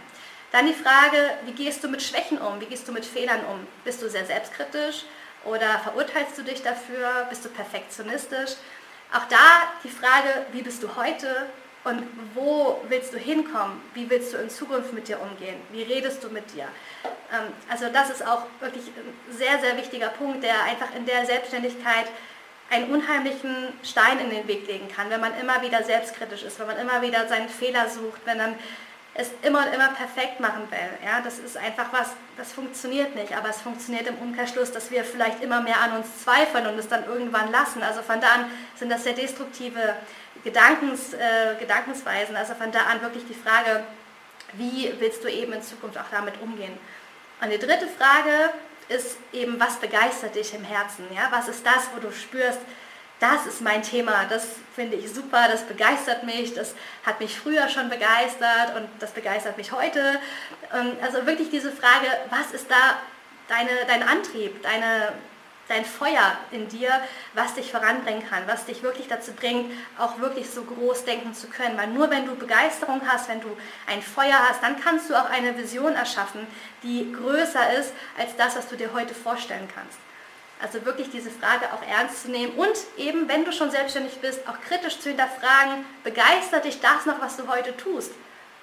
Dann 0.53 0.67
die 0.67 0.75
Frage, 0.75 1.31
wie 1.47 1.53
gehst 1.53 1.83
du 1.83 1.89
mit 1.89 2.03
Schwächen 2.03 2.39
um? 2.39 2.61
Wie 2.61 2.67
gehst 2.67 2.87
du 2.87 2.93
mit 2.93 3.07
Fehlern 3.07 3.45
um? 3.47 3.67
Bist 3.85 4.03
du 4.03 4.11
sehr 4.11 4.27
selbstkritisch 4.27 5.05
oder 5.45 5.79
verurteilst 5.79 6.37
du 6.37 6.43
dich 6.43 6.63
dafür? 6.63 7.27
Bist 7.31 7.45
du 7.45 7.49
perfektionistisch? 7.49 8.57
Auch 9.13 9.27
da 9.29 9.39
die 9.85 9.91
Frage, 9.91 10.47
wie 10.53 10.63
bist 10.63 10.83
du 10.83 10.97
heute 10.97 11.47
und 11.85 12.03
wo 12.35 12.83
willst 12.89 13.15
du 13.15 13.19
hinkommen? 13.19 13.81
Wie 13.95 14.09
willst 14.11 14.35
du 14.35 14.37
in 14.39 14.51
Zukunft 14.51 14.93
mit 14.93 15.09
dir 15.09 15.21
umgehen? 15.21 15.57
Wie 15.73 15.83
redest 15.83 16.23
du 16.23 16.29
mit 16.29 16.53
dir? 16.53 16.65
Ähm, 17.33 17.53
also 17.71 17.87
das 17.93 18.11
ist 18.11 18.27
auch 18.27 18.43
wirklich 18.61 18.85
ein 18.89 19.35
sehr, 19.37 19.59
sehr 19.61 19.77
wichtiger 19.77 20.09
Punkt, 20.09 20.43
der 20.43 20.63
einfach 20.65 20.95
in 20.95 21.07
der 21.07 21.25
Selbstständigkeit 21.25 22.07
einen 22.71 22.93
unheimlichen 22.93 23.73
Stein 23.83 24.21
in 24.21 24.31
den 24.31 24.47
Weg 24.47 24.67
legen 24.67 24.89
kann, 24.89 25.11
wenn 25.11 25.21
man 25.21 25.33
immer 25.41 25.61
wieder 25.63 25.83
selbstkritisch 25.83 26.45
ist, 26.45 26.61
wenn 26.61 26.69
man 26.69 26.79
immer 26.79 27.03
wieder 27.03 27.27
seinen 27.27 27.49
Fehler 27.49 27.89
sucht, 27.89 28.21
wenn 28.25 28.39
man 28.39 28.55
es 29.15 29.31
immer 29.43 29.67
und 29.67 29.75
immer 29.75 29.89
perfekt 29.89 30.39
machen 30.39 30.71
will. 30.71 31.05
Ja, 31.05 31.21
das 31.21 31.41
ist 31.41 31.57
einfach 31.57 31.87
was, 31.93 32.11
das 32.37 32.53
funktioniert 32.53 33.17
nicht, 33.17 33.37
aber 33.37 33.49
es 33.49 33.61
funktioniert 33.61 34.07
im 34.07 34.17
Umkehrschluss, 34.17 34.71
dass 34.71 34.91
wir 34.93 35.05
vielleicht 35.05 35.43
immer 35.43 35.61
mehr 35.61 35.81
an 35.81 35.97
uns 35.97 36.23
zweifeln 36.23 36.67
und 36.67 36.79
es 36.79 36.89
dann 36.89 37.05
irgendwann 37.05 37.51
lassen. 37.51 37.83
Also 37.83 38.03
von 38.03 38.21
da 38.21 38.29
an 38.29 38.45
sind 38.77 38.91
das 38.91 39.03
sehr 39.03 39.15
destruktive 39.15 39.97
Gedankens, 40.45 41.13
äh, 41.15 41.55
Gedankensweisen. 41.59 42.37
Also 42.37 42.55
von 42.55 42.73
da 42.73 42.81
an 42.81 43.03
wirklich 43.03 43.25
die 43.29 43.35
Frage, 43.35 43.85
Wie 44.53 44.93
willst 44.99 45.23
du 45.23 45.29
eben 45.29 45.53
in 45.53 45.63
Zukunft 45.63 45.99
auch 45.99 46.11
damit 46.11 46.41
umgehen? 46.41 46.77
Und 47.41 47.51
die 47.51 47.59
dritte 47.59 47.87
Frage 47.87 48.51
ist 48.89 49.17
eben, 49.33 49.61
was 49.61 49.77
begeistert 49.77 50.35
dich 50.35 50.53
im 50.55 50.65
Herzen? 50.65 51.05
Ja? 51.15 51.29
Was 51.31 51.49
ist 51.49 51.65
das, 51.65 51.89
wo 51.95 52.01
du 52.01 52.13
spürst, 52.13 52.59
das 53.21 53.47
ist 53.47 53.61
mein 53.61 53.83
Thema, 53.83 54.25
das 54.29 54.47
finde 54.75 54.97
ich 54.97 55.13
super, 55.13 55.47
das 55.47 55.65
begeistert 55.65 56.25
mich, 56.25 56.55
das 56.55 56.75
hat 57.05 57.21
mich 57.21 57.39
früher 57.39 57.69
schon 57.69 57.91
begeistert 57.91 58.75
und 58.77 58.89
das 58.99 59.13
begeistert 59.13 59.59
mich 59.59 59.73
heute. 59.73 60.19
Ähm, 60.75 60.97
also 61.03 61.27
wirklich 61.27 61.51
diese 61.51 61.71
Frage, 61.71 62.07
was 62.31 62.53
ist 62.53 62.71
da 62.71 62.99
deine, 63.47 63.71
dein 63.87 64.03
Antrieb, 64.03 64.63
deine, 64.63 65.13
dein 65.71 65.85
Feuer 65.85 66.37
in 66.51 66.69
dir, 66.69 66.91
was 67.35 67.55
dich 67.55 67.71
voranbringen 67.71 68.29
kann, 68.29 68.43
was 68.47 68.67
dich 68.67 68.83
wirklich 68.83 69.07
dazu 69.09 69.33
bringt, 69.33 69.73
auch 69.99 70.19
wirklich 70.19 70.51
so 70.51 70.65
groß 70.65 71.05
denken 71.05 71.33
zu 71.33 71.47
können. 71.47 71.79
Weil 71.79 71.87
nur 71.89 72.11
wenn 72.11 72.27
du 72.27 72.35
Begeisterung 72.35 73.01
hast, 73.07 73.29
wenn 73.29 73.41
du 73.41 73.57
ein 73.87 74.03
Feuer 74.03 74.39
hast, 74.49 74.63
dann 74.63 74.81
kannst 74.81 75.09
du 75.09 75.15
auch 75.15 75.31
eine 75.31 75.57
Vision 75.57 75.95
erschaffen, 75.95 76.47
die 76.83 77.13
größer 77.13 77.75
ist 77.79 77.93
als 78.19 78.37
das, 78.37 78.57
was 78.57 78.69
du 78.69 78.77
dir 78.77 78.93
heute 78.93 79.15
vorstellen 79.15 79.69
kannst. 79.73 79.99
Also 80.61 80.85
wirklich 80.85 81.09
diese 81.11 81.31
Frage 81.31 81.73
auch 81.73 81.83
ernst 81.89 82.25
zu 82.25 82.31
nehmen 82.31 82.53
und 82.55 82.75
eben, 82.99 83.29
wenn 83.29 83.47
du 83.47 83.53
schon 83.53 83.71
selbstständig 83.71 84.19
bist, 84.21 84.47
auch 84.47 84.61
kritisch 84.61 85.01
zu 85.01 85.09
hinterfragen, 85.09 85.87
begeistert 86.05 86.67
dich 86.67 86.81
das 86.81 87.07
noch, 87.07 87.21
was 87.21 87.39
du 87.39 87.49
heute 87.49 87.75
tust? 87.77 88.13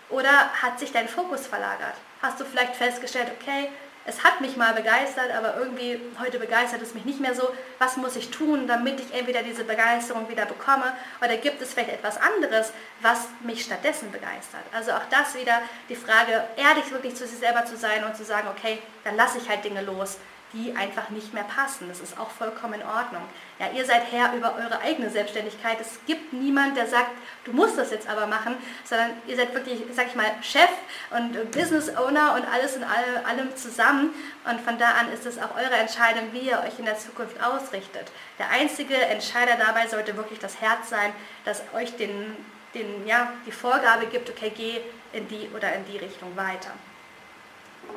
Oder 0.10 0.52
hat 0.62 0.80
sich 0.80 0.92
dein 0.92 1.08
Fokus 1.08 1.48
verlagert? 1.48 1.96
Hast 2.22 2.40
du 2.40 2.46
vielleicht 2.46 2.76
festgestellt, 2.76 3.32
okay, 3.40 3.70
es 4.08 4.24
hat 4.24 4.40
mich 4.40 4.56
mal 4.56 4.74
begeistert, 4.74 5.32
aber 5.38 5.58
irgendwie 5.58 6.00
heute 6.20 6.40
begeistert 6.40 6.82
es 6.82 6.94
mich 6.94 7.04
nicht 7.04 7.20
mehr 7.20 7.36
so. 7.36 7.50
Was 7.78 7.98
muss 7.98 8.16
ich 8.16 8.32
tun, 8.32 8.66
damit 8.66 9.02
ich 9.02 9.14
entweder 9.14 9.44
diese 9.44 9.66
Begeisterung 9.66 10.30
wieder 10.30 10.46
bekomme 10.46 10.94
oder 11.22 11.36
gibt 11.36 11.62
es 11.62 11.74
vielleicht 11.74 11.92
etwas 11.92 12.18
anderes, 12.20 12.72
was 13.02 13.28
mich 13.42 13.64
stattdessen 13.64 14.10
begeistert? 14.12 14.64
Also 14.74 14.94
auch 14.94 15.04
das 15.12 15.36
wieder 15.36 15.62
die 15.90 15.96
Frage, 15.96 16.46
ehrlich 16.56 16.90
wirklich 16.92 17.16
zu 17.16 17.28
sich 17.28 17.38
selber 17.38 17.66
zu 17.66 17.76
sein 17.76 18.06
und 18.06 18.16
zu 18.16 18.24
sagen, 18.24 18.48
okay, 18.48 18.80
dann 19.04 19.18
lasse 19.18 19.40
ich 19.40 19.50
halt 19.50 19.66
Dinge 19.66 19.82
los 19.82 20.18
die 20.54 20.76
einfach 20.76 21.10
nicht 21.10 21.34
mehr 21.34 21.44
passen. 21.44 21.90
Das 21.90 22.00
ist 22.00 22.18
auch 22.18 22.30
vollkommen 22.30 22.76
in 22.76 22.84
Ordnung. 22.84 23.24
Ja, 23.60 23.70
ihr 23.76 23.86
seid 23.86 24.04
Herr 24.12 24.34
über 24.34 24.56
eure 24.56 24.80
eigene 24.80 25.10
Selbstständigkeit. 25.10 25.78
Es 25.82 26.00
gibt 26.06 26.32
niemand, 26.32 26.78
der 26.78 26.88
sagt, 26.88 27.12
du 27.44 27.52
musst 27.52 27.78
das 27.78 27.92
jetzt 27.92 28.08
aber 28.08 28.28
machen, 28.28 28.56
sondern 28.86 29.12
ihr 29.28 29.36
seid 29.36 29.54
wirklich, 29.54 29.82
sag 29.92 30.08
ich 30.08 30.16
mal, 30.16 30.32
Chef 30.42 30.70
und 31.10 31.52
Business 31.52 31.90
Owner 31.96 32.36
und 32.36 32.46
alles 32.48 32.78
in 32.78 32.84
allem 32.84 33.56
zusammen. 33.56 34.14
Und 34.50 34.62
von 34.62 34.78
da 34.78 34.92
an 34.92 35.12
ist 35.12 35.26
es 35.26 35.38
auch 35.38 35.56
eure 35.56 35.76
Entscheidung, 35.76 36.32
wie 36.32 36.50
ihr 36.50 36.64
euch 36.66 36.80
in 36.80 36.86
der 36.86 36.98
Zukunft 36.98 37.44
ausrichtet. 37.44 38.10
Der 38.40 38.50
einzige 38.50 38.96
Entscheider 38.96 39.56
dabei 39.58 39.88
sollte 39.88 40.16
wirklich 40.16 40.40
das 40.40 40.62
Herz 40.62 40.90
sein, 40.90 41.12
das 41.44 41.62
euch 41.76 41.98
den, 41.98 42.36
den, 42.74 43.06
ja, 43.06 43.34
die 43.46 43.52
Vorgabe 43.52 44.06
gibt, 44.06 44.30
okay, 44.30 44.52
geh 44.56 44.80
in 45.12 45.28
die 45.28 45.50
oder 45.56 45.74
in 45.74 45.86
die 45.86 45.98
Richtung 45.98 46.36
weiter 46.38 46.72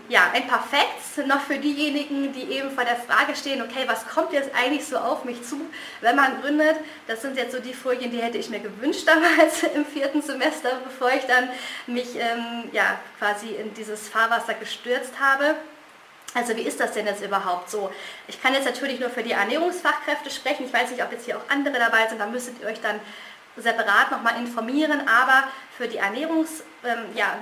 ja, 0.09 0.31
ein 0.33 0.47
paar 0.49 0.63
Facts 0.63 1.25
noch 1.27 1.41
für 1.41 1.59
diejenigen, 1.59 2.33
die 2.33 2.53
eben 2.53 2.71
vor 2.71 2.85
der 2.85 2.97
Frage 2.97 3.37
stehen, 3.37 3.63
okay, 3.63 3.85
was 3.87 4.07
kommt 4.07 4.33
jetzt 4.33 4.51
eigentlich 4.55 4.85
so 4.85 4.97
auf 4.97 5.25
mich 5.25 5.43
zu, 5.45 5.61
wenn 6.01 6.17
man 6.17 6.41
gründet? 6.41 6.77
Das 7.07 7.23
sind 7.23 7.37
jetzt 7.37 7.53
so 7.53 7.61
die 7.61 7.75
Folien, 7.75 8.11
die 8.11 8.21
hätte 8.21 8.39
ich 8.39 8.51
mir 8.51 8.61
gewünscht 8.61 9.05
damals 9.07 9.63
im 9.63 9.87
vierten 9.87 10.21
Semester, 10.21 10.81
bevor 10.85 11.11
ich 11.13 11.25
dann 11.27 11.49
mich 11.87 12.17
ähm, 12.17 12.69
ja, 12.73 12.99
quasi 13.19 13.55
in 13.55 13.73
dieses 13.75 14.09
Fahrwasser 14.09 14.55
gestürzt 14.55 15.15
habe. 15.21 15.55
Also 16.35 16.57
wie 16.57 16.63
ist 16.63 16.79
das 16.79 16.93
denn 16.93 17.07
jetzt 17.07 17.25
überhaupt 17.25 17.71
so? 17.71 17.91
Ich 18.29 18.41
kann 18.41 18.55
jetzt 18.55 18.65
natürlich 18.65 19.01
nur 19.01 19.11
für 19.11 19.23
die 19.23 19.33
Ernährungsfachkräfte 19.33 20.31
sprechen. 20.31 20.67
Ich 20.67 20.73
weiß 20.73 20.91
nicht, 20.91 21.03
ob 21.03 21.11
jetzt 21.11 21.25
hier 21.25 21.37
auch 21.37 21.49
andere 21.49 21.79
dabei 21.79 22.09
sind. 22.09 22.21
Da 22.21 22.27
müsstet 22.27 22.61
ihr 22.61 22.69
euch 22.69 22.81
dann 22.81 23.01
separat 23.57 24.11
nochmal 24.11 24.37
informieren, 24.37 25.01
aber 25.09 25.45
für 25.77 25.89
die 25.89 25.99
Ernährungswissenschaftler, 25.99 26.70
ähm, 26.85 27.15
ja, 27.15 27.37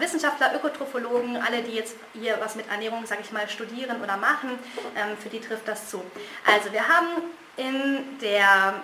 Ökotrophologen, 0.54 1.36
alle, 1.36 1.62
die 1.62 1.72
jetzt 1.72 1.96
hier 2.14 2.36
was 2.40 2.54
mit 2.54 2.68
Ernährung, 2.70 3.06
sage 3.06 3.22
ich 3.22 3.32
mal, 3.32 3.48
studieren 3.48 4.02
oder 4.02 4.16
machen, 4.16 4.50
ähm, 4.96 5.16
für 5.20 5.28
die 5.28 5.40
trifft 5.40 5.68
das 5.68 5.88
zu. 5.90 6.02
Also 6.46 6.72
wir 6.72 6.88
haben 6.88 7.08
in 7.56 8.18
der 8.20 8.74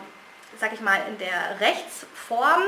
sag 0.61 0.73
ich 0.73 0.81
mal, 0.81 0.99
in 1.09 1.19
der 1.19 1.61
Rechtsform 1.61 2.63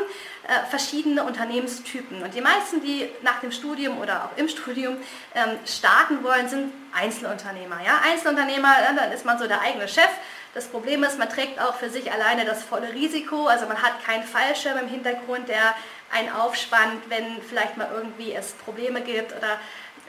äh, 0.47 0.69
verschiedene 0.69 1.25
Unternehmenstypen. 1.25 2.23
Und 2.23 2.35
die 2.35 2.41
meisten, 2.41 2.81
die 2.81 3.09
nach 3.23 3.41
dem 3.41 3.53
Studium 3.53 3.99
oder 3.99 4.25
auch 4.25 4.37
im 4.37 4.49
Studium 4.49 4.97
ähm, 5.35 5.59
starten 5.65 6.23
wollen, 6.23 6.49
sind 6.49 6.73
Einzelunternehmer. 6.93 7.79
Ja? 7.85 8.01
Einzelunternehmer, 8.05 8.75
dann 8.97 9.13
ist 9.13 9.25
man 9.25 9.39
so 9.39 9.47
der 9.47 9.61
eigene 9.61 9.89
Chef, 9.89 10.11
das 10.57 10.69
Problem 10.69 11.05
ist, 11.05 11.19
man 11.19 11.29
trägt 11.29 11.61
auch 11.61 11.75
für 11.75 11.91
sich 11.91 12.11
alleine 12.11 12.47
das 12.47 12.63
volle 12.63 12.95
Risiko. 12.95 13.47
Also 13.47 13.67
man 13.67 13.83
hat 13.83 14.03
keinen 14.03 14.25
Fallschirm 14.25 14.79
im 14.79 14.89
Hintergrund, 14.89 15.51
der 15.51 15.75
einen 16.11 16.33
aufspannt, 16.33 17.11
wenn 17.11 17.43
vielleicht 17.43 17.77
mal 17.77 17.91
irgendwie 17.93 18.33
es 18.33 18.53
Probleme 18.53 19.03
gibt 19.03 19.37
oder 19.37 19.59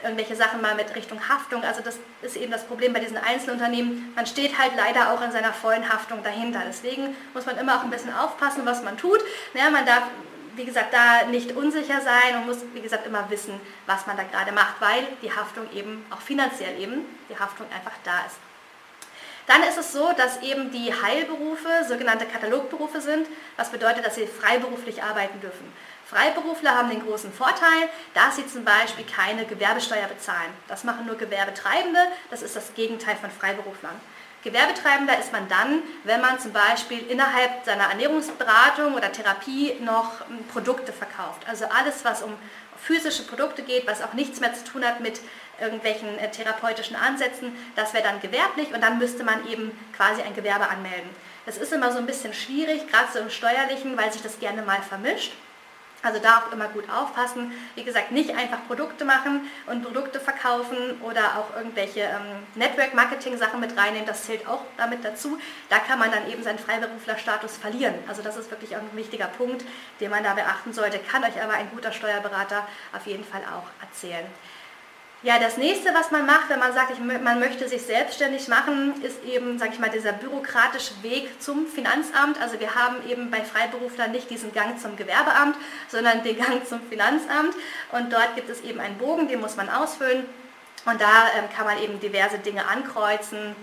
irgendwelche 0.02 0.36
Sachen 0.36 0.62
mal 0.62 0.74
mit 0.74 0.96
Richtung 0.96 1.20
Haftung. 1.28 1.62
Also 1.64 1.82
das 1.82 1.98
ist 2.22 2.36
eben 2.36 2.50
das 2.50 2.64
Problem 2.64 2.94
bei 2.94 3.00
diesen 3.00 3.18
Einzelunternehmen. 3.18 4.10
Man 4.16 4.24
steht 4.24 4.58
halt 4.58 4.72
leider 4.74 5.12
auch 5.12 5.20
in 5.20 5.32
seiner 5.32 5.52
vollen 5.52 5.86
Haftung 5.86 6.22
dahinter. 6.22 6.62
Deswegen 6.66 7.14
muss 7.34 7.44
man 7.44 7.58
immer 7.58 7.76
auch 7.76 7.84
ein 7.84 7.90
bisschen 7.90 8.14
aufpassen, 8.14 8.62
was 8.64 8.82
man 8.82 8.96
tut. 8.96 9.20
Ja, 9.52 9.68
man 9.68 9.84
darf 9.84 10.04
wie 10.56 10.64
gesagt, 10.64 10.92
da 10.92 11.26
nicht 11.30 11.54
unsicher 11.54 12.00
sein 12.00 12.36
und 12.36 12.46
muss, 12.46 12.64
wie 12.72 12.80
gesagt, 12.80 13.06
immer 13.06 13.30
wissen, 13.30 13.60
was 13.86 14.08
man 14.08 14.16
da 14.16 14.24
gerade 14.24 14.50
macht, 14.50 14.80
weil 14.80 15.06
die 15.22 15.30
Haftung 15.30 15.70
eben, 15.72 16.04
auch 16.10 16.20
finanziell 16.20 16.80
eben, 16.80 17.04
die 17.28 17.38
Haftung 17.38 17.66
einfach 17.70 17.92
da 18.02 18.26
ist. 18.26 18.47
Dann 19.48 19.62
ist 19.62 19.78
es 19.78 19.92
so, 19.92 20.12
dass 20.12 20.42
eben 20.42 20.70
die 20.70 20.92
Heilberufe 20.92 21.68
sogenannte 21.88 22.26
Katalogberufe 22.26 23.00
sind, 23.00 23.26
was 23.56 23.70
bedeutet, 23.70 24.06
dass 24.06 24.14
sie 24.14 24.26
freiberuflich 24.26 25.02
arbeiten 25.02 25.40
dürfen. 25.40 25.72
Freiberufler 26.06 26.76
haben 26.76 26.90
den 26.90 27.04
großen 27.04 27.32
Vorteil, 27.32 27.88
dass 28.14 28.36
sie 28.36 28.46
zum 28.46 28.64
Beispiel 28.64 29.04
keine 29.04 29.46
Gewerbesteuer 29.46 30.06
bezahlen. 30.06 30.52
Das 30.68 30.84
machen 30.84 31.06
nur 31.06 31.16
Gewerbetreibende, 31.16 32.00
das 32.30 32.42
ist 32.42 32.56
das 32.56 32.74
Gegenteil 32.74 33.16
von 33.16 33.30
Freiberuflern. 33.30 33.98
Gewerbetreibender 34.44 35.18
ist 35.18 35.32
man 35.32 35.48
dann, 35.48 35.82
wenn 36.04 36.20
man 36.20 36.38
zum 36.38 36.52
Beispiel 36.52 37.10
innerhalb 37.10 37.64
seiner 37.64 37.90
Ernährungsberatung 37.90 38.94
oder 38.94 39.10
Therapie 39.10 39.74
noch 39.80 40.26
hm, 40.28 40.44
Produkte 40.52 40.92
verkauft. 40.92 41.42
Also 41.48 41.64
alles, 41.66 42.04
was 42.04 42.22
um 42.22 42.34
physische 42.76 43.24
Produkte 43.24 43.62
geht, 43.62 43.86
was 43.86 44.02
auch 44.02 44.12
nichts 44.12 44.40
mehr 44.40 44.54
zu 44.54 44.64
tun 44.64 44.84
hat 44.84 45.00
mit 45.00 45.20
irgendwelchen 45.60 46.18
äh, 46.18 46.30
therapeutischen 46.30 46.96
Ansätzen, 46.96 47.52
das 47.76 47.94
wäre 47.94 48.04
dann 48.04 48.20
gewerblich 48.20 48.72
und 48.72 48.82
dann 48.82 48.98
müsste 48.98 49.24
man 49.24 49.46
eben 49.48 49.72
quasi 49.96 50.22
ein 50.22 50.34
Gewerbe 50.34 50.68
anmelden. 50.68 51.10
Das 51.46 51.56
ist 51.56 51.72
immer 51.72 51.92
so 51.92 51.98
ein 51.98 52.06
bisschen 52.06 52.34
schwierig, 52.34 52.88
gerade 52.88 53.08
so 53.12 53.18
im 53.18 53.30
steuerlichen, 53.30 53.96
weil 53.96 54.12
sich 54.12 54.22
das 54.22 54.38
gerne 54.38 54.62
mal 54.62 54.82
vermischt. 54.82 55.32
Also 56.00 56.20
da 56.20 56.38
auch 56.38 56.52
immer 56.52 56.68
gut 56.68 56.88
aufpassen. 56.88 57.52
Wie 57.74 57.82
gesagt, 57.82 58.12
nicht 58.12 58.30
einfach 58.36 58.58
Produkte 58.68 59.04
machen 59.04 59.50
und 59.66 59.82
Produkte 59.82 60.20
verkaufen 60.20 61.00
oder 61.02 61.38
auch 61.38 61.56
irgendwelche 61.56 62.00
ähm, 62.00 62.46
Network-Marketing-Sachen 62.54 63.58
mit 63.58 63.76
reinnehmen. 63.76 64.06
Das 64.06 64.22
zählt 64.24 64.46
auch 64.46 64.62
damit 64.76 65.04
dazu. 65.04 65.38
Da 65.68 65.80
kann 65.80 65.98
man 65.98 66.12
dann 66.12 66.30
eben 66.30 66.44
seinen 66.44 66.60
Freiberuflerstatus 66.60 67.56
verlieren. 67.56 67.94
Also 68.06 68.22
das 68.22 68.36
ist 68.36 68.50
wirklich 68.50 68.76
ein 68.76 68.88
wichtiger 68.92 69.26
Punkt, 69.26 69.64
den 70.00 70.10
man 70.10 70.22
da 70.22 70.34
beachten 70.34 70.72
sollte. 70.72 71.00
Kann 71.00 71.24
euch 71.24 71.42
aber 71.42 71.54
ein 71.54 71.70
guter 71.70 71.90
Steuerberater 71.90 72.66
auf 72.96 73.06
jeden 73.06 73.24
Fall 73.24 73.42
auch 73.42 73.66
erzählen. 73.82 74.26
Ja, 75.24 75.40
das 75.40 75.56
nächste, 75.56 75.92
was 75.94 76.12
man 76.12 76.26
macht, 76.26 76.48
wenn 76.48 76.60
man 76.60 76.72
sagt, 76.72 76.92
ich, 76.92 77.00
man 77.00 77.40
möchte 77.40 77.68
sich 77.68 77.82
selbstständig 77.82 78.46
machen, 78.46 79.02
ist 79.02 79.24
eben, 79.24 79.58
sage 79.58 79.72
ich 79.72 79.80
mal, 79.80 79.90
dieser 79.90 80.12
bürokratische 80.12 81.02
Weg 81.02 81.42
zum 81.42 81.66
Finanzamt. 81.66 82.40
Also 82.40 82.60
wir 82.60 82.76
haben 82.76 83.04
eben 83.08 83.28
bei 83.28 83.42
Freiberuflern 83.42 84.12
nicht 84.12 84.30
diesen 84.30 84.52
Gang 84.52 84.80
zum 84.80 84.96
Gewerbeamt, 84.96 85.56
sondern 85.88 86.22
den 86.22 86.38
Gang 86.38 86.64
zum 86.64 86.80
Finanzamt. 86.88 87.52
Und 87.90 88.12
dort 88.12 88.36
gibt 88.36 88.48
es 88.48 88.60
eben 88.60 88.78
einen 88.78 88.96
Bogen, 88.96 89.26
den 89.26 89.40
muss 89.40 89.56
man 89.56 89.68
ausfüllen. 89.68 90.24
Und 90.84 91.00
da 91.00 91.26
ähm, 91.36 91.46
kann 91.54 91.66
man 91.66 91.82
eben 91.82 91.98
diverse 91.98 92.38
Dinge 92.38 92.68
ankreuzen 92.68 93.56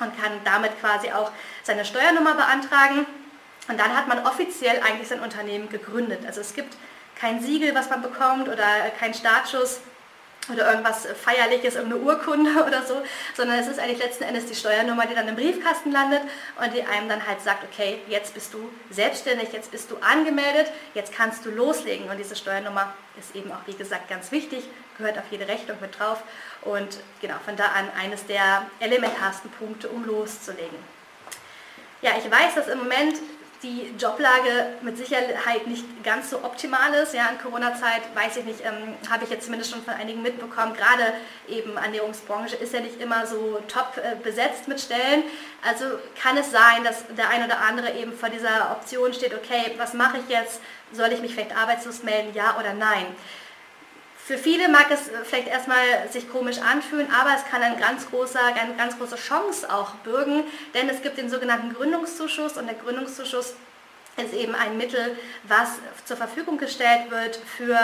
und 0.00 0.20
kann 0.20 0.32
damit 0.44 0.80
quasi 0.80 1.12
auch 1.12 1.30
seine 1.62 1.84
Steuernummer 1.84 2.34
beantragen. 2.34 3.06
Und 3.68 3.78
dann 3.78 3.96
hat 3.96 4.08
man 4.08 4.26
offiziell 4.26 4.82
eigentlich 4.82 5.06
sein 5.06 5.20
Unternehmen 5.20 5.68
gegründet. 5.68 6.26
Also 6.26 6.40
es 6.40 6.54
gibt 6.54 6.76
kein 7.14 7.40
Siegel, 7.40 7.72
was 7.76 7.88
man 7.88 8.02
bekommt 8.02 8.48
oder 8.48 8.66
kein 8.98 9.14
Startschuss 9.14 9.78
oder 10.52 10.70
irgendwas 10.70 11.06
Feierliches, 11.06 11.76
irgendeine 11.76 12.02
Urkunde 12.02 12.64
oder 12.66 12.82
so, 12.84 13.02
sondern 13.36 13.58
es 13.58 13.66
ist 13.66 13.78
eigentlich 13.78 13.98
letzten 13.98 14.24
Endes 14.24 14.46
die 14.46 14.54
Steuernummer, 14.54 15.06
die 15.06 15.14
dann 15.14 15.28
im 15.28 15.36
Briefkasten 15.36 15.92
landet 15.92 16.22
und 16.62 16.74
die 16.74 16.82
einem 16.82 17.08
dann 17.08 17.26
halt 17.26 17.40
sagt, 17.40 17.64
okay, 17.64 18.00
jetzt 18.08 18.34
bist 18.34 18.54
du 18.54 18.70
selbstständig, 18.90 19.52
jetzt 19.52 19.70
bist 19.70 19.90
du 19.90 19.96
angemeldet, 19.98 20.70
jetzt 20.94 21.12
kannst 21.12 21.44
du 21.44 21.50
loslegen. 21.50 22.08
Und 22.10 22.18
diese 22.18 22.36
Steuernummer 22.36 22.92
ist 23.18 23.34
eben 23.34 23.50
auch, 23.52 23.66
wie 23.66 23.74
gesagt, 23.74 24.08
ganz 24.08 24.32
wichtig, 24.32 24.64
gehört 24.96 25.18
auf 25.18 25.24
jede 25.30 25.46
Rechnung 25.48 25.76
mit 25.80 25.98
drauf 25.98 26.22
und 26.62 26.98
genau 27.20 27.36
von 27.44 27.56
da 27.56 27.66
an 27.66 27.88
eines 27.98 28.26
der 28.26 28.66
elementarsten 28.80 29.50
Punkte, 29.50 29.88
um 29.88 30.04
loszulegen. 30.04 30.78
Ja, 32.00 32.12
ich 32.16 32.30
weiß, 32.30 32.54
dass 32.54 32.68
im 32.68 32.78
Moment 32.78 33.16
die 33.62 33.92
Joblage 33.98 34.76
mit 34.82 34.96
Sicherheit 34.96 35.66
nicht 35.66 35.84
ganz 36.04 36.30
so 36.30 36.44
optimal 36.44 36.94
ist. 36.94 37.14
Ja, 37.14 37.28
in 37.28 37.38
Corona-Zeit, 37.38 38.02
weiß 38.14 38.36
ich 38.38 38.44
nicht, 38.44 38.60
ähm, 38.64 38.94
habe 39.10 39.24
ich 39.24 39.30
jetzt 39.30 39.46
zumindest 39.46 39.72
schon 39.72 39.82
von 39.82 39.94
einigen 39.94 40.22
mitbekommen, 40.22 40.74
gerade 40.74 41.14
eben 41.48 41.76
Ernährungsbranche 41.76 42.56
ist 42.56 42.72
ja 42.72 42.80
nicht 42.80 43.00
immer 43.00 43.26
so 43.26 43.60
top 43.66 43.96
äh, 43.96 44.14
besetzt 44.22 44.68
mit 44.68 44.80
Stellen. 44.80 45.24
Also 45.66 45.84
kann 46.20 46.36
es 46.36 46.50
sein, 46.50 46.84
dass 46.84 47.04
der 47.16 47.28
ein 47.30 47.44
oder 47.44 47.60
andere 47.60 47.92
eben 47.92 48.12
vor 48.12 48.28
dieser 48.28 48.70
Option 48.72 49.12
steht, 49.12 49.34
okay, 49.34 49.74
was 49.76 49.92
mache 49.94 50.18
ich 50.18 50.28
jetzt? 50.28 50.60
Soll 50.92 51.12
ich 51.12 51.20
mich 51.20 51.34
vielleicht 51.34 51.56
arbeitslos 51.56 52.02
melden, 52.02 52.34
ja 52.34 52.56
oder 52.58 52.74
nein? 52.74 53.06
Für 54.28 54.36
viele 54.36 54.68
mag 54.68 54.90
es 54.90 55.10
vielleicht 55.24 55.48
erstmal 55.48 56.06
sich 56.10 56.30
komisch 56.30 56.58
anfühlen, 56.58 57.08
aber 57.18 57.30
es 57.34 57.46
kann 57.50 57.62
ein 57.62 57.80
ganz 57.80 58.10
großer, 58.10 58.38
eine 58.44 58.74
ganz 58.74 58.98
große 58.98 59.16
Chance 59.16 59.72
auch 59.72 59.94
bürgen, 60.04 60.44
denn 60.74 60.86
es 60.90 61.00
gibt 61.00 61.16
den 61.16 61.30
sogenannten 61.30 61.72
Gründungszuschuss 61.72 62.58
und 62.58 62.66
der 62.66 62.74
Gründungszuschuss 62.74 63.54
ist 64.18 64.34
eben 64.34 64.54
ein 64.54 64.76
Mittel, 64.76 65.16
was 65.44 65.70
zur 66.04 66.18
Verfügung 66.18 66.58
gestellt 66.58 67.10
wird 67.10 67.36
für 67.36 67.78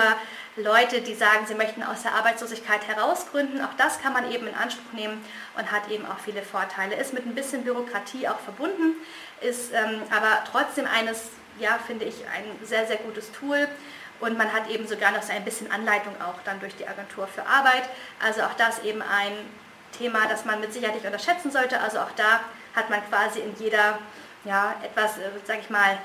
Leute, 0.57 1.01
die 1.01 1.15
sagen, 1.15 1.47
sie 1.47 1.55
möchten 1.55 1.83
aus 1.83 2.03
der 2.03 2.13
Arbeitslosigkeit 2.13 2.87
herausgründen. 2.89 3.65
Auch 3.65 3.73
das 3.79 4.03
kann 4.03 4.13
man 4.13 4.31
eben 4.31 4.47
in 4.47 4.55
Anspruch 4.55 4.93
nehmen 4.93 5.25
und 5.57 5.73
hat 5.73 5.91
eben 5.91 6.05
auch 6.05 6.19
viele 6.19 6.43
Vorteile. 6.43 6.97
Ist 6.97 7.15
mit 7.15 7.25
ein 7.25 7.35
bisschen 7.35 7.65
Bürokratie 7.65 8.29
auch 8.29 8.41
verbunden, 8.41 8.97
ist 9.41 9.73
ähm, 9.73 10.03
aber 10.11 10.45
trotzdem 10.53 10.87
eines, 10.87 11.31
ja, 11.59 11.79
finde 11.87 12.05
ich, 12.05 12.17
ein 12.35 12.45
sehr, 12.67 12.87
sehr 12.87 12.99
gutes 12.99 13.33
Tool. 13.33 13.67
Und 14.25 14.39
man 14.39 14.51
hat 14.51 14.71
eben 14.71 14.87
sogar 14.87 15.11
noch 15.13 15.23
so 15.23 15.33
ein 15.33 15.45
bisschen 15.45 15.71
Anleitung 15.71 16.15
auch 16.23 16.41
dann 16.47 16.59
durch 16.59 16.75
die 16.77 16.89
Agentur 16.89 17.27
für 17.27 17.47
Arbeit. 17.47 17.83
Also 18.25 18.41
auch 18.43 18.55
das 18.55 18.83
eben 18.83 19.03
ein 19.03 19.33
Thema, 19.97 20.27
das 20.27 20.47
man 20.47 20.61
mit 20.61 20.73
Sicherheit 20.73 20.95
nicht 20.95 21.05
unterschätzen 21.05 21.51
sollte. 21.51 21.79
Also 21.79 21.99
auch 21.99 22.11
da 22.17 22.41
hat 22.75 22.89
man 22.89 23.07
quasi 23.11 23.41
in 23.41 23.55
jeder, 23.59 23.99
ja, 24.45 24.75
etwas, 24.83 25.19
äh, 25.19 25.29
sage 25.45 25.61
ich 25.61 25.69
mal, 25.69 25.99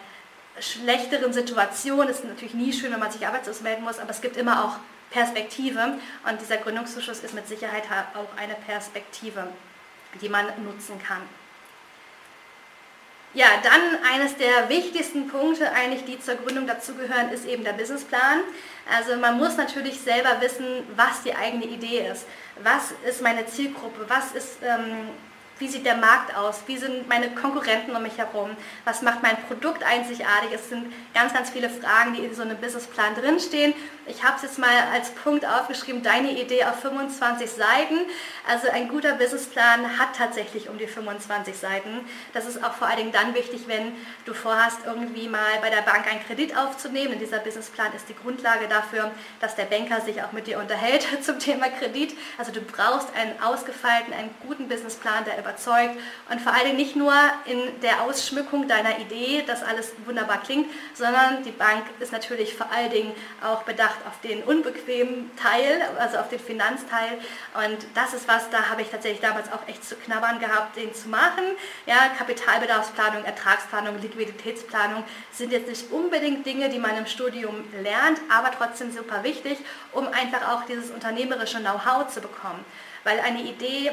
schlechteren 0.60 1.32
Situation. 1.32 2.10
Es 2.10 2.17
ist 2.17 2.25
natürlich 2.25 2.53
nie 2.53 2.73
schön, 2.73 2.91
wenn 2.91 2.99
man 2.99 3.10
sich 3.10 3.25
arbeitslos 3.25 3.62
melden 3.62 3.86
muss, 3.86 3.99
aber 3.99 4.10
es 4.10 4.19
gibt 4.19 4.36
immer 4.36 4.65
auch 4.65 4.75
Perspektive 5.12 5.97
und 6.29 6.41
dieser 6.41 6.58
Gründungszuschuss 6.58 7.19
ist 7.19 7.34
mit 7.34 7.47
Sicherheit 7.47 7.84
auch 8.13 8.38
eine 8.38 8.55
Perspektive, 8.55 9.47
die 10.21 10.29
man 10.29 10.45
nutzen 10.63 11.01
kann. 11.01 11.21
Ja, 13.34 13.46
dann 13.62 14.04
eines 14.12 14.36
der 14.38 14.70
wichtigsten 14.70 15.28
Punkte 15.28 15.72
eigentlich, 15.72 16.04
die 16.06 16.20
zur 16.20 16.36
Gründung 16.36 16.65
dazugehören, 16.65 17.32
ist 17.32 17.46
eben 17.46 17.63
der 17.63 17.74
Businessplan. 17.74 18.39
Also 18.92 19.18
man 19.18 19.38
muss 19.38 19.56
natürlich 19.56 20.00
selber 20.00 20.42
wissen, 20.42 20.65
was 20.96 21.22
die 21.24 21.36
eigene 21.36 21.65
Idee 21.65 22.08
ist. 22.12 22.26
Was 22.63 22.92
ist 23.08 23.22
meine 23.22 23.46
Zielgruppe? 23.46 24.06
Was 24.08 24.32
ist 24.32 24.58
ähm, 24.63 25.10
wie 25.60 25.67
sieht 25.67 25.86
der 25.86 25.98
Markt 25.98 26.36
aus? 26.36 26.62
Wie 26.67 26.78
sind 26.78 27.08
meine 27.10 27.30
Konkurrenten 27.32 27.95
um 27.95 28.02
mich 28.02 28.17
herum? 28.17 28.52
Was 28.86 29.02
macht 29.02 29.22
mein 29.22 29.38
Produkt 29.48 29.84
einzigartig? 29.84 30.52
Es 30.54 30.69
sind 30.69 30.91
ganz, 31.13 31.34
ganz 31.34 31.50
viele 31.50 31.69
Fragen, 31.69 32.13
die 32.13 32.24
in 32.24 32.34
so 32.34 32.41
einem 32.41 32.58
Businessplan 32.58 33.15
drinstehen. 33.15 33.74
Ich 34.08 34.24
habe 34.24 34.38
es 34.38 34.43
jetzt 34.43 34.58
mal 34.58 34.69
als 34.93 35.12
Punkt 35.12 35.45
aufgeschrieben, 35.45 36.02
deine 36.02 36.32
Idee 36.32 36.63
auf 36.63 36.80
25 36.80 37.52
Seiten. 37.52 38.00
Also 38.48 38.69
ein 38.69 38.88
guter 38.88 39.13
Businessplan 39.13 40.00
hat 40.00 40.15
tatsächlich 40.17 40.69
um 40.69 40.78
die 40.78 40.88
25 40.88 41.56
Seiten. 41.56 42.00
Das 42.34 42.45
ist 42.48 42.63
auch 42.63 42.74
vor 42.74 42.88
allen 42.88 42.98
Dingen 42.98 43.12
dann 43.12 43.36
wichtig, 43.36 43.67
wenn 43.67 43.93
du 44.26 44.34
vorhast, 44.34 44.80
irgendwie 44.86 45.28
mal 45.28 45.60
bei 45.62 45.69
der 45.69 45.82
Bank 45.82 46.10
einen 46.10 46.26
Kredit 46.26 46.58
aufzunehmen. 46.58 47.13
Und 47.13 47.19
dieser 47.19 47.39
Businessplan 47.39 47.93
ist 47.93 48.08
die 48.08 48.15
Grundlage 48.15 48.67
dafür, 48.67 49.12
dass 49.41 49.56
der 49.56 49.65
Banker 49.65 50.02
sich 50.02 50.24
auch 50.24 50.32
mit 50.32 50.48
dir 50.48 50.58
unterhält 50.58 51.06
zum 51.22 51.38
Thema 51.38 51.67
Kredit. 51.69 52.17
Also 52.38 52.52
du 52.52 52.62
brauchst 52.62 53.13
einen 53.15 53.39
ausgefeilten, 53.41 54.13
einen 54.13 54.32
guten 54.48 54.69
Businessplan, 54.69 55.26
der 55.26 55.38
über 55.38 55.49
überzeugt 55.50 55.98
und 56.30 56.42
vor 56.42 56.54
allen 56.54 56.66
Dingen 56.66 56.78
nicht 56.78 56.96
nur 56.96 57.14
in 57.46 57.60
der 57.82 58.04
Ausschmückung 58.04 58.68
deiner 58.68 59.00
Idee, 59.00 59.44
dass 59.46 59.64
alles 59.64 59.94
wunderbar 60.06 60.42
klingt, 60.42 60.68
sondern 60.94 61.44
die 61.44 61.52
Bank 61.52 61.84
ist 62.00 62.12
natürlich 62.12 62.56
vor 62.56 62.72
allen 62.72 62.92
Dingen 62.92 63.12
auch 63.44 63.64
bedacht 63.64 63.98
auf 64.08 64.20
den 64.22 64.44
unbequemen 64.44 65.32
Teil, 65.36 65.82
also 65.98 66.18
auf 66.18 66.30
den 66.30 66.40
Finanzteil 66.40 67.18
und 67.66 67.78
das 67.96 68.14
ist 68.14 68.28
was, 68.28 68.50
da 68.50 68.70
habe 68.70 68.82
ich 68.82 68.90
tatsächlich 68.90 69.22
damals 69.22 69.52
auch 69.52 69.68
echt 69.68 69.88
zu 69.88 69.96
knabbern 69.96 70.40
gehabt, 70.40 70.76
den 70.76 70.94
zu 70.94 71.10
machen. 71.10 71.44
Ja, 71.86 72.10
Kapitalbedarfsplanung, 72.18 73.26
Ertragsplanung, 73.26 74.00
Liquiditätsplanung 74.02 75.04
sind 75.32 75.52
jetzt 75.52 75.68
nicht 75.68 75.92
unbedingt 75.92 76.46
Dinge, 76.46 76.70
die 76.70 76.80
man 76.80 76.98
im 76.98 77.06
Studium 77.06 77.64
lernt, 77.82 78.20
aber 78.30 78.52
trotzdem 78.52 78.92
super 78.92 79.24
wichtig, 79.24 79.58
um 79.92 80.08
einfach 80.08 80.54
auch 80.54 80.66
dieses 80.66 80.92
unternehmerische 80.92 81.60
Know-how 81.60 82.08
zu 82.08 82.22
bekommen. 82.22 82.64
Weil 83.04 83.20
eine 83.22 83.42
Idee 83.42 83.92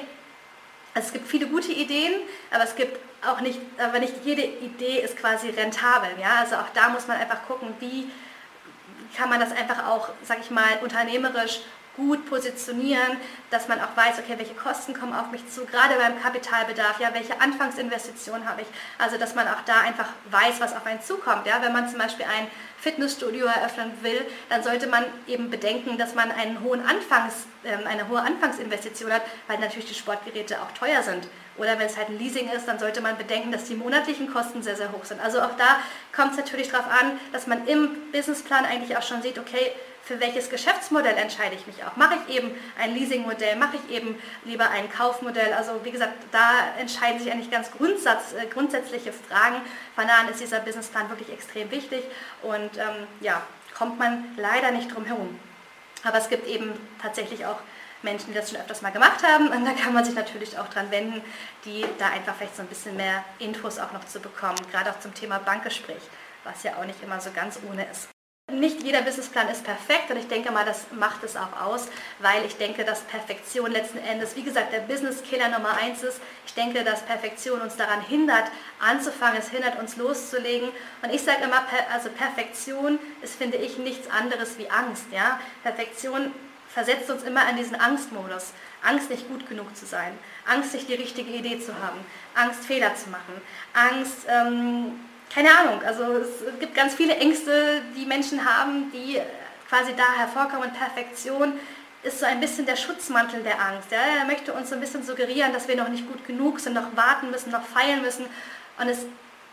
also 0.96 1.08
es 1.08 1.12
gibt 1.12 1.28
viele 1.28 1.46
gute 1.46 1.72
Ideen, 1.72 2.14
aber 2.50 2.64
es 2.64 2.74
gibt 2.74 2.98
auch 3.22 3.40
nicht, 3.40 3.60
aber 3.78 3.98
nicht 3.98 4.14
jede 4.24 4.42
Idee 4.42 5.00
ist 5.00 5.16
quasi 5.18 5.50
rentabel. 5.50 6.08
Ja? 6.18 6.36
Also 6.40 6.56
auch 6.56 6.70
da 6.72 6.88
muss 6.88 7.06
man 7.06 7.18
einfach 7.18 7.46
gucken, 7.46 7.74
wie 7.80 8.10
kann 9.14 9.28
man 9.28 9.38
das 9.38 9.52
einfach 9.52 9.86
auch, 9.88 10.08
sag 10.24 10.40
ich 10.40 10.50
mal, 10.50 10.78
unternehmerisch 10.82 11.60
gut 11.96 12.28
positionieren, 12.28 13.16
dass 13.50 13.68
man 13.68 13.80
auch 13.80 13.96
weiß, 13.96 14.18
okay, 14.18 14.34
welche 14.36 14.54
Kosten 14.54 14.94
kommen 14.94 15.14
auf 15.14 15.30
mich 15.30 15.48
zu, 15.48 15.64
gerade 15.64 15.94
beim 15.96 16.20
Kapitalbedarf, 16.20 17.00
ja, 17.00 17.12
welche 17.14 17.40
Anfangsinvestitionen 17.40 18.48
habe 18.48 18.62
ich. 18.62 18.68
Also, 18.98 19.16
dass 19.16 19.34
man 19.34 19.48
auch 19.48 19.62
da 19.64 19.80
einfach 19.80 20.08
weiß, 20.30 20.60
was 20.60 20.74
auf 20.74 20.86
einen 20.86 21.00
zukommt. 21.00 21.46
Ja, 21.46 21.62
wenn 21.62 21.72
man 21.72 21.88
zum 21.88 21.98
Beispiel 21.98 22.26
ein 22.26 22.46
Fitnessstudio 22.78 23.46
eröffnen 23.46 23.90
will, 24.02 24.24
dann 24.48 24.62
sollte 24.62 24.86
man 24.86 25.04
eben 25.26 25.50
bedenken, 25.50 25.98
dass 25.98 26.14
man 26.14 26.30
einen 26.30 26.60
hohen 26.60 26.80
Anfangs, 26.84 27.46
äh, 27.64 27.84
eine 27.86 28.08
hohe 28.08 28.20
Anfangsinvestition 28.20 29.12
hat, 29.12 29.22
weil 29.48 29.58
natürlich 29.58 29.86
die 29.86 29.94
Sportgeräte 29.94 30.60
auch 30.60 30.72
teuer 30.72 31.02
sind. 31.02 31.26
Oder 31.56 31.78
wenn 31.78 31.86
es 31.86 31.96
halt 31.96 32.10
ein 32.10 32.18
Leasing 32.18 32.50
ist, 32.50 32.68
dann 32.68 32.78
sollte 32.78 33.00
man 33.00 33.16
bedenken, 33.16 33.50
dass 33.50 33.64
die 33.64 33.74
monatlichen 33.74 34.30
Kosten 34.30 34.62
sehr, 34.62 34.76
sehr 34.76 34.92
hoch 34.92 35.04
sind. 35.04 35.20
Also 35.22 35.40
auch 35.40 35.56
da 35.56 35.78
kommt 36.14 36.32
es 36.32 36.36
natürlich 36.36 36.70
darauf 36.70 36.86
an, 36.86 37.18
dass 37.32 37.46
man 37.46 37.66
im 37.66 38.10
Businessplan 38.12 38.66
eigentlich 38.66 38.96
auch 38.96 39.02
schon 39.02 39.22
sieht, 39.22 39.38
okay, 39.38 39.72
für 40.06 40.20
welches 40.20 40.48
Geschäftsmodell 40.50 41.16
entscheide 41.16 41.56
ich 41.56 41.66
mich 41.66 41.82
auch. 41.82 41.96
Mache 41.96 42.14
ich 42.28 42.36
eben 42.36 42.52
ein 42.78 42.94
Leasingmodell, 42.94 43.56
mache 43.56 43.76
ich 43.76 43.96
eben 43.96 44.16
lieber 44.44 44.70
ein 44.70 44.88
Kaufmodell. 44.88 45.52
Also 45.52 45.84
wie 45.84 45.90
gesagt, 45.90 46.14
da 46.30 46.52
entscheiden 46.78 47.18
sich 47.18 47.32
eigentlich 47.32 47.50
ganz 47.50 47.72
Grundsatz, 47.72 48.32
äh, 48.32 48.46
grundsätzliche 48.46 49.12
Fragen. 49.12 49.56
Von 49.96 50.06
daher 50.06 50.30
ist 50.30 50.40
dieser 50.40 50.60
Businessplan 50.60 51.10
wirklich 51.10 51.32
extrem 51.32 51.72
wichtig 51.72 52.04
und 52.42 52.78
ähm, 52.78 53.08
ja, 53.20 53.42
kommt 53.76 53.98
man 53.98 54.24
leider 54.36 54.70
nicht 54.70 54.94
drum 54.94 55.04
herum. 55.04 55.40
Aber 56.04 56.18
es 56.18 56.28
gibt 56.28 56.46
eben 56.46 56.72
tatsächlich 57.02 57.44
auch 57.44 57.58
Menschen, 58.02 58.28
die 58.28 58.34
das 58.34 58.50
schon 58.50 58.60
öfters 58.60 58.82
mal 58.82 58.92
gemacht 58.92 59.26
haben. 59.26 59.48
Und 59.48 59.64
da 59.64 59.72
kann 59.72 59.92
man 59.92 60.04
sich 60.04 60.14
natürlich 60.14 60.56
auch 60.56 60.68
dran 60.68 60.92
wenden, 60.92 61.20
die 61.64 61.84
da 61.98 62.10
einfach 62.10 62.36
vielleicht 62.36 62.54
so 62.54 62.62
ein 62.62 62.68
bisschen 62.68 62.96
mehr 62.96 63.24
Infos 63.40 63.80
auch 63.80 63.92
noch 63.92 64.04
zu 64.04 64.20
bekommen, 64.20 64.58
gerade 64.70 64.92
auch 64.92 65.00
zum 65.00 65.12
Thema 65.14 65.40
Bankgespräch, 65.40 66.02
was 66.44 66.62
ja 66.62 66.76
auch 66.76 66.84
nicht 66.84 67.02
immer 67.02 67.20
so 67.20 67.30
ganz 67.32 67.58
ohne 67.68 67.84
ist. 67.90 68.15
Nicht 68.52 68.84
jeder 68.84 69.02
Businessplan 69.02 69.48
ist 69.48 69.64
perfekt 69.64 70.08
und 70.08 70.18
ich 70.18 70.28
denke 70.28 70.52
mal, 70.52 70.64
das 70.64 70.86
macht 70.92 71.24
es 71.24 71.36
auch 71.36 71.60
aus, 71.60 71.88
weil 72.20 72.44
ich 72.44 72.56
denke, 72.56 72.84
dass 72.84 73.00
Perfektion 73.00 73.72
letzten 73.72 73.98
Endes, 73.98 74.36
wie 74.36 74.44
gesagt, 74.44 74.72
der 74.72 74.78
Business-Killer 74.80 75.48
Nummer 75.48 75.76
eins 75.76 76.04
ist. 76.04 76.20
Ich 76.46 76.54
denke, 76.54 76.84
dass 76.84 77.02
Perfektion 77.02 77.60
uns 77.60 77.74
daran 77.74 78.00
hindert, 78.02 78.44
anzufangen, 78.78 79.40
es 79.40 79.48
hindert 79.48 79.80
uns 79.80 79.96
loszulegen. 79.96 80.68
Und 81.02 81.12
ich 81.12 81.22
sage 81.22 81.42
immer, 81.42 81.66
also 81.92 82.08
Perfektion 82.08 83.00
ist, 83.20 83.34
finde 83.34 83.56
ich, 83.56 83.78
nichts 83.78 84.08
anderes 84.08 84.56
wie 84.58 84.70
Angst. 84.70 85.06
Ja? 85.10 85.40
Perfektion 85.64 86.32
versetzt 86.68 87.10
uns 87.10 87.24
immer 87.24 87.50
in 87.50 87.56
diesen 87.56 87.74
Angstmodus. 87.74 88.52
Angst, 88.84 89.10
nicht 89.10 89.26
gut 89.26 89.48
genug 89.48 89.76
zu 89.76 89.86
sein. 89.86 90.16
Angst, 90.46 90.72
nicht 90.72 90.88
die 90.88 90.94
richtige 90.94 91.32
Idee 91.32 91.58
zu 91.58 91.74
haben. 91.74 91.98
Angst, 92.36 92.64
Fehler 92.64 92.94
zu 92.94 93.10
machen. 93.10 93.42
Angst, 93.74 94.18
ähm, 94.28 95.00
keine 95.32 95.50
Ahnung, 95.56 95.82
also 95.84 96.04
es 96.16 96.58
gibt 96.60 96.74
ganz 96.74 96.94
viele 96.94 97.16
Ängste, 97.16 97.82
die 97.96 98.06
Menschen 98.06 98.44
haben, 98.44 98.90
die 98.92 99.20
quasi 99.68 99.94
da 99.96 100.04
hervorkommen. 100.18 100.70
Perfektion 100.72 101.58
ist 102.02 102.20
so 102.20 102.26
ein 102.26 102.40
bisschen 102.40 102.66
der 102.66 102.76
Schutzmantel 102.76 103.42
der 103.42 103.60
Angst. 103.60 103.90
Ja? 103.90 103.98
Er 104.20 104.24
möchte 104.24 104.52
uns 104.52 104.68
so 104.70 104.74
ein 104.74 104.80
bisschen 104.80 105.02
suggerieren, 105.02 105.52
dass 105.52 105.68
wir 105.68 105.76
noch 105.76 105.88
nicht 105.88 106.06
gut 106.06 106.24
genug 106.26 106.60
sind, 106.60 106.74
noch 106.74 106.96
warten 106.96 107.30
müssen, 107.30 107.50
noch 107.50 107.64
feilen 107.64 108.02
müssen. 108.02 108.26
Und 108.78 108.88
es 108.88 109.06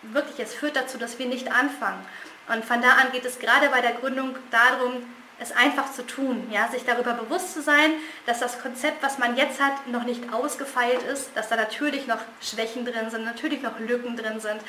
wirklich, 0.04 0.40
es 0.40 0.54
führt 0.54 0.76
dazu, 0.76 0.98
dass 0.98 1.18
wir 1.18 1.26
nicht 1.26 1.52
anfangen. 1.52 2.06
Und 2.48 2.64
von 2.66 2.82
da 2.82 2.90
an 2.94 3.12
geht 3.12 3.26
es 3.26 3.40
gerade 3.40 3.70
bei 3.70 3.82
der 3.82 3.94
Gründung 3.94 4.36
darum, 4.52 5.04
es 5.40 5.52
einfach 5.52 5.92
zu 5.92 6.06
tun, 6.06 6.48
ja, 6.52 6.68
sich 6.68 6.86
darüber 6.86 7.14
bewusst 7.14 7.54
zu 7.54 7.62
sein, 7.62 7.94
dass 8.26 8.40
das 8.40 8.62
Konzept, 8.62 9.02
was 9.02 9.18
man 9.18 9.36
jetzt 9.36 9.60
hat, 9.60 9.88
noch 9.88 10.04
nicht 10.04 10.32
ausgefeilt 10.32 11.02
ist, 11.04 11.32
dass 11.36 11.50
da 11.50 11.56
natürlich 11.56 12.08
noch 12.08 12.20
Schwächen 12.40 12.86
drin 12.86 13.10
sind, 13.10 13.26
natürlich 13.26 13.62
noch 13.62 13.80
Lücken 13.80 14.16
drin 14.16 14.40
sind, 14.40 14.62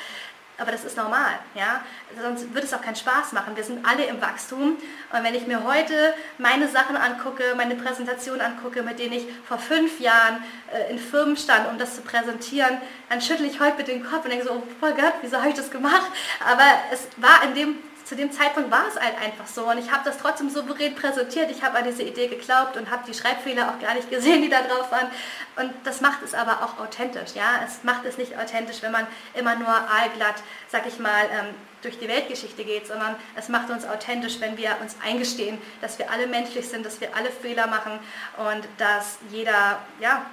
aber 0.57 0.71
das 0.71 0.85
ist 0.85 0.95
normal, 0.95 1.39
ja. 1.53 1.83
Sonst 2.21 2.53
würde 2.53 2.65
es 2.65 2.73
auch 2.73 2.81
keinen 2.81 2.95
Spaß 2.95 3.33
machen. 3.33 3.55
Wir 3.55 3.63
sind 3.63 3.85
alle 3.85 4.05
im 4.05 4.21
Wachstum. 4.21 4.77
Und 5.11 5.23
wenn 5.23 5.35
ich 5.35 5.47
mir 5.47 5.63
heute 5.63 6.13
meine 6.37 6.67
Sachen 6.67 6.95
angucke, 6.95 7.43
meine 7.57 7.75
Präsentation 7.75 8.39
angucke, 8.39 8.81
mit 8.81 8.99
denen 8.99 9.13
ich 9.13 9.27
vor 9.47 9.57
fünf 9.57 9.99
Jahren 9.99 10.43
äh, 10.73 10.91
in 10.91 10.99
Firmen 10.99 11.35
stand, 11.35 11.67
um 11.69 11.77
das 11.77 11.95
zu 11.95 12.01
präsentieren, 12.01 12.77
dann 13.09 13.21
schüttle 13.21 13.45
ich 13.45 13.59
heute 13.59 13.77
mit 13.77 13.87
dem 13.87 14.03
Kopf 14.03 14.23
und 14.23 14.31
denke 14.31 14.45
so, 14.45 14.53
oh 14.53 14.63
voll 14.79 14.93
Gott, 14.93 15.13
wieso 15.21 15.37
habe 15.37 15.49
ich 15.49 15.55
das 15.55 15.69
gemacht? 15.69 16.09
Aber 16.45 16.65
es 16.91 17.07
war 17.17 17.43
in 17.43 17.55
dem 17.55 17.75
zu 18.05 18.15
dem 18.15 18.31
Zeitpunkt 18.31 18.69
war 18.69 18.85
es 18.87 19.01
halt 19.01 19.17
einfach 19.19 19.47
so 19.47 19.69
und 19.69 19.79
ich 19.79 19.91
habe 19.91 20.03
das 20.05 20.19
trotzdem 20.19 20.49
souverän 20.49 20.93
präsentiert. 20.93 21.49
Ich 21.49 21.63
habe 21.63 21.79
an 21.79 21.85
diese 21.85 22.03
Idee 22.03 22.27
geglaubt 22.27 22.77
und 22.77 22.91
habe 22.91 23.03
die 23.07 23.15
Schreibfehler 23.15 23.69
auch 23.69 23.79
gar 23.81 23.95
nicht 23.95 24.11
gesehen, 24.11 24.43
die 24.43 24.49
da 24.49 24.61
drauf 24.61 24.91
waren. 24.91 25.07
Und 25.55 25.73
das 25.83 26.01
macht 26.01 26.21
es 26.23 26.35
aber 26.35 26.63
auch 26.63 26.79
authentisch. 26.79 27.31
Ja, 27.33 27.61
es 27.65 27.83
macht 27.83 28.05
es 28.05 28.17
nicht 28.17 28.37
authentisch, 28.37 28.81
wenn 28.81 28.91
man 28.91 29.07
immer 29.33 29.55
nur 29.55 29.69
aalglatt, 29.69 30.35
sag 30.69 30.85
ich 30.85 30.99
mal, 30.99 31.23
ähm, 31.31 31.55
durch 31.85 31.99
die 31.99 32.07
Weltgeschichte 32.07 32.63
geht, 32.65 32.87
sondern 32.87 33.15
es 33.35 33.47
macht 33.47 33.69
uns 33.69 33.85
authentisch, 33.85 34.39
wenn 34.39 34.57
wir 34.57 34.75
uns 34.81 34.95
eingestehen, 35.05 35.59
dass 35.81 35.99
wir 35.99 36.09
alle 36.09 36.27
menschlich 36.27 36.67
sind, 36.67 36.85
dass 36.85 36.99
wir 36.99 37.15
alle 37.15 37.29
Fehler 37.29 37.67
machen 37.67 37.99
und 38.37 38.67
dass 38.77 39.19
jeder, 39.31 39.79
ja, 39.99 40.25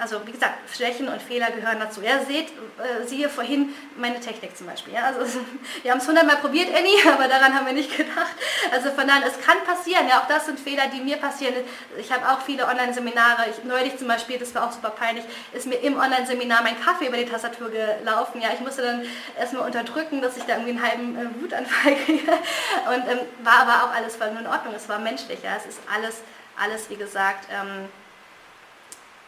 also 0.00 0.24
wie 0.26 0.32
gesagt, 0.32 0.54
Schwächen 0.74 1.08
und 1.08 1.20
Fehler 1.20 1.50
gehören 1.50 1.80
dazu. 1.80 2.00
Ja, 2.02 2.24
seht, 2.24 2.48
äh, 2.48 3.04
siehe 3.06 3.28
vorhin 3.28 3.74
meine 3.96 4.20
Technik 4.20 4.56
zum 4.56 4.68
Beispiel. 4.68 4.94
Ja, 4.94 5.06
also, 5.06 5.40
wir 5.82 5.90
haben 5.90 5.98
es 5.98 6.06
hundertmal 6.06 6.36
probiert, 6.36 6.68
Annie, 6.74 7.11
aber 7.12 7.28
daran 7.28 7.54
haben 7.54 7.66
wir 7.66 7.72
nicht 7.72 7.96
gedacht. 7.96 8.34
Also 8.72 8.90
von 8.90 9.06
daher, 9.06 9.26
es 9.26 9.44
kann 9.44 9.58
passieren. 9.64 10.08
Ja, 10.08 10.20
auch 10.20 10.28
das 10.28 10.46
sind 10.46 10.58
Fehler, 10.58 10.88
die 10.88 11.00
mir 11.00 11.16
passieren. 11.16 11.54
Ich 11.98 12.10
habe 12.12 12.28
auch 12.28 12.40
viele 12.40 12.66
Online-Seminare. 12.66 13.44
Neulich 13.64 13.96
zum 13.98 14.08
Beispiel, 14.08 14.38
das 14.38 14.54
war 14.54 14.66
auch 14.66 14.72
super 14.72 14.90
peinlich, 14.90 15.24
ist 15.52 15.66
mir 15.66 15.76
im 15.76 15.98
Online-Seminar 15.98 16.62
mein 16.62 16.80
Kaffee 16.80 17.06
über 17.06 17.16
die 17.16 17.26
Tastatur 17.26 17.70
gelaufen. 17.70 18.40
Ja, 18.40 18.48
ich 18.54 18.60
musste 18.60 18.82
dann 18.82 19.02
erstmal 19.38 19.66
unterdrücken, 19.66 20.20
dass 20.22 20.36
ich 20.36 20.44
da 20.44 20.54
irgendwie 20.54 20.70
einen 20.70 20.82
halben 20.82 21.16
äh, 21.16 21.42
Wutanfall 21.42 21.94
kriege. 22.04 22.32
Und 22.32 23.08
ähm, 23.10 23.20
war 23.42 23.60
aber 23.60 23.84
auch 23.84 23.94
alles 23.94 24.16
voll 24.16 24.28
in 24.28 24.46
Ordnung. 24.46 24.74
Es 24.74 24.88
war 24.88 24.98
menschlich. 24.98 25.42
Ja, 25.42 25.56
es 25.56 25.66
ist 25.66 25.80
alles, 25.92 26.22
alles 26.56 26.90
wie 26.90 26.96
gesagt. 26.96 27.48
Ähm, 27.50 27.88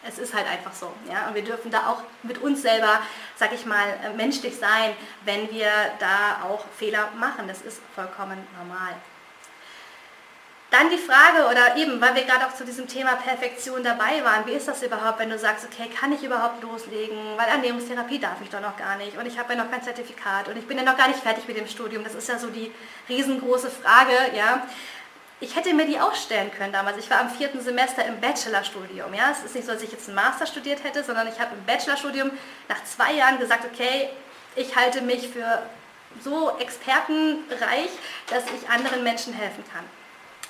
es 0.06 0.18
ist 0.18 0.34
halt 0.34 0.46
einfach 0.46 0.72
so. 0.72 0.92
Ja? 1.10 1.28
Und 1.28 1.34
wir 1.34 1.42
dürfen 1.42 1.70
da 1.70 1.88
auch 1.88 2.02
mit 2.22 2.38
uns 2.38 2.62
selber, 2.62 3.00
sag 3.36 3.52
ich 3.52 3.66
mal, 3.66 3.86
äh, 4.04 4.10
menschlich 4.14 4.56
sein, 4.56 4.96
wenn 5.24 5.50
wir 5.50 5.70
da 5.98 6.44
auch 6.48 6.64
Fehler 6.76 7.08
machen. 7.18 7.48
Das 7.48 7.62
ist 7.62 7.80
vollkommen 7.94 8.38
normal. 8.58 8.94
Dann 10.70 10.90
die 10.90 10.98
Frage, 10.98 11.46
oder 11.48 11.76
eben, 11.76 12.00
weil 12.00 12.16
wir 12.16 12.24
gerade 12.24 12.46
auch 12.46 12.54
zu 12.54 12.64
diesem 12.64 12.88
Thema 12.88 13.14
Perfektion 13.14 13.84
dabei 13.84 14.24
waren, 14.24 14.44
wie 14.44 14.52
ist 14.52 14.66
das 14.66 14.82
überhaupt, 14.82 15.20
wenn 15.20 15.30
du 15.30 15.38
sagst, 15.38 15.64
okay, 15.64 15.88
kann 15.88 16.12
ich 16.12 16.24
überhaupt 16.24 16.60
loslegen, 16.64 17.16
weil 17.36 17.46
Ernährungstherapie 17.46 18.18
darf 18.18 18.38
ich 18.42 18.50
doch 18.50 18.60
noch 18.60 18.76
gar 18.76 18.96
nicht 18.96 19.16
und 19.16 19.24
ich 19.24 19.38
habe 19.38 19.52
ja 19.52 19.62
noch 19.62 19.70
kein 19.70 19.84
Zertifikat 19.84 20.48
und 20.48 20.56
ich 20.56 20.66
bin 20.66 20.76
ja 20.76 20.82
noch 20.82 20.96
gar 20.96 21.06
nicht 21.06 21.20
fertig 21.20 21.46
mit 21.46 21.56
dem 21.56 21.68
Studium. 21.68 22.02
Das 22.02 22.16
ist 22.16 22.28
ja 22.28 22.40
so 22.40 22.48
die 22.48 22.72
riesengroße 23.08 23.70
Frage, 23.70 24.16
ja. 24.34 24.66
Ich 25.40 25.56
hätte 25.56 25.74
mir 25.74 25.86
die 25.86 26.00
auch 26.00 26.14
stellen 26.14 26.50
können 26.52 26.72
damals. 26.72 26.96
Ich 26.98 27.10
war 27.10 27.20
am 27.20 27.30
vierten 27.30 27.60
Semester 27.60 28.04
im 28.04 28.20
Bachelorstudium. 28.20 29.12
Ja? 29.14 29.30
Es 29.32 29.44
ist 29.44 29.54
nicht 29.54 29.66
so, 29.66 29.72
dass 29.72 29.82
ich 29.82 29.92
jetzt 29.92 30.08
einen 30.08 30.14
Master 30.14 30.46
studiert 30.46 30.84
hätte, 30.84 31.02
sondern 31.02 31.28
ich 31.28 31.38
habe 31.40 31.54
im 31.54 31.64
Bachelorstudium 31.64 32.30
nach 32.68 32.82
zwei 32.84 33.12
Jahren 33.12 33.38
gesagt, 33.38 33.64
okay, 33.64 34.08
ich 34.56 34.76
halte 34.76 35.02
mich 35.02 35.28
für 35.28 35.62
so 36.22 36.56
expertenreich, 36.58 37.90
dass 38.28 38.44
ich 38.44 38.68
anderen 38.68 39.02
Menschen 39.02 39.32
helfen 39.32 39.64
kann. 39.72 39.84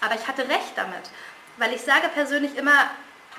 Aber 0.01 0.15
ich 0.15 0.29
hatte 0.29 0.47
recht 0.49 0.73
damit, 0.77 1.11
weil 1.57 1.73
ich 1.73 1.81
sage 1.81 2.09
persönlich 2.13 2.57
immer, 2.57 2.91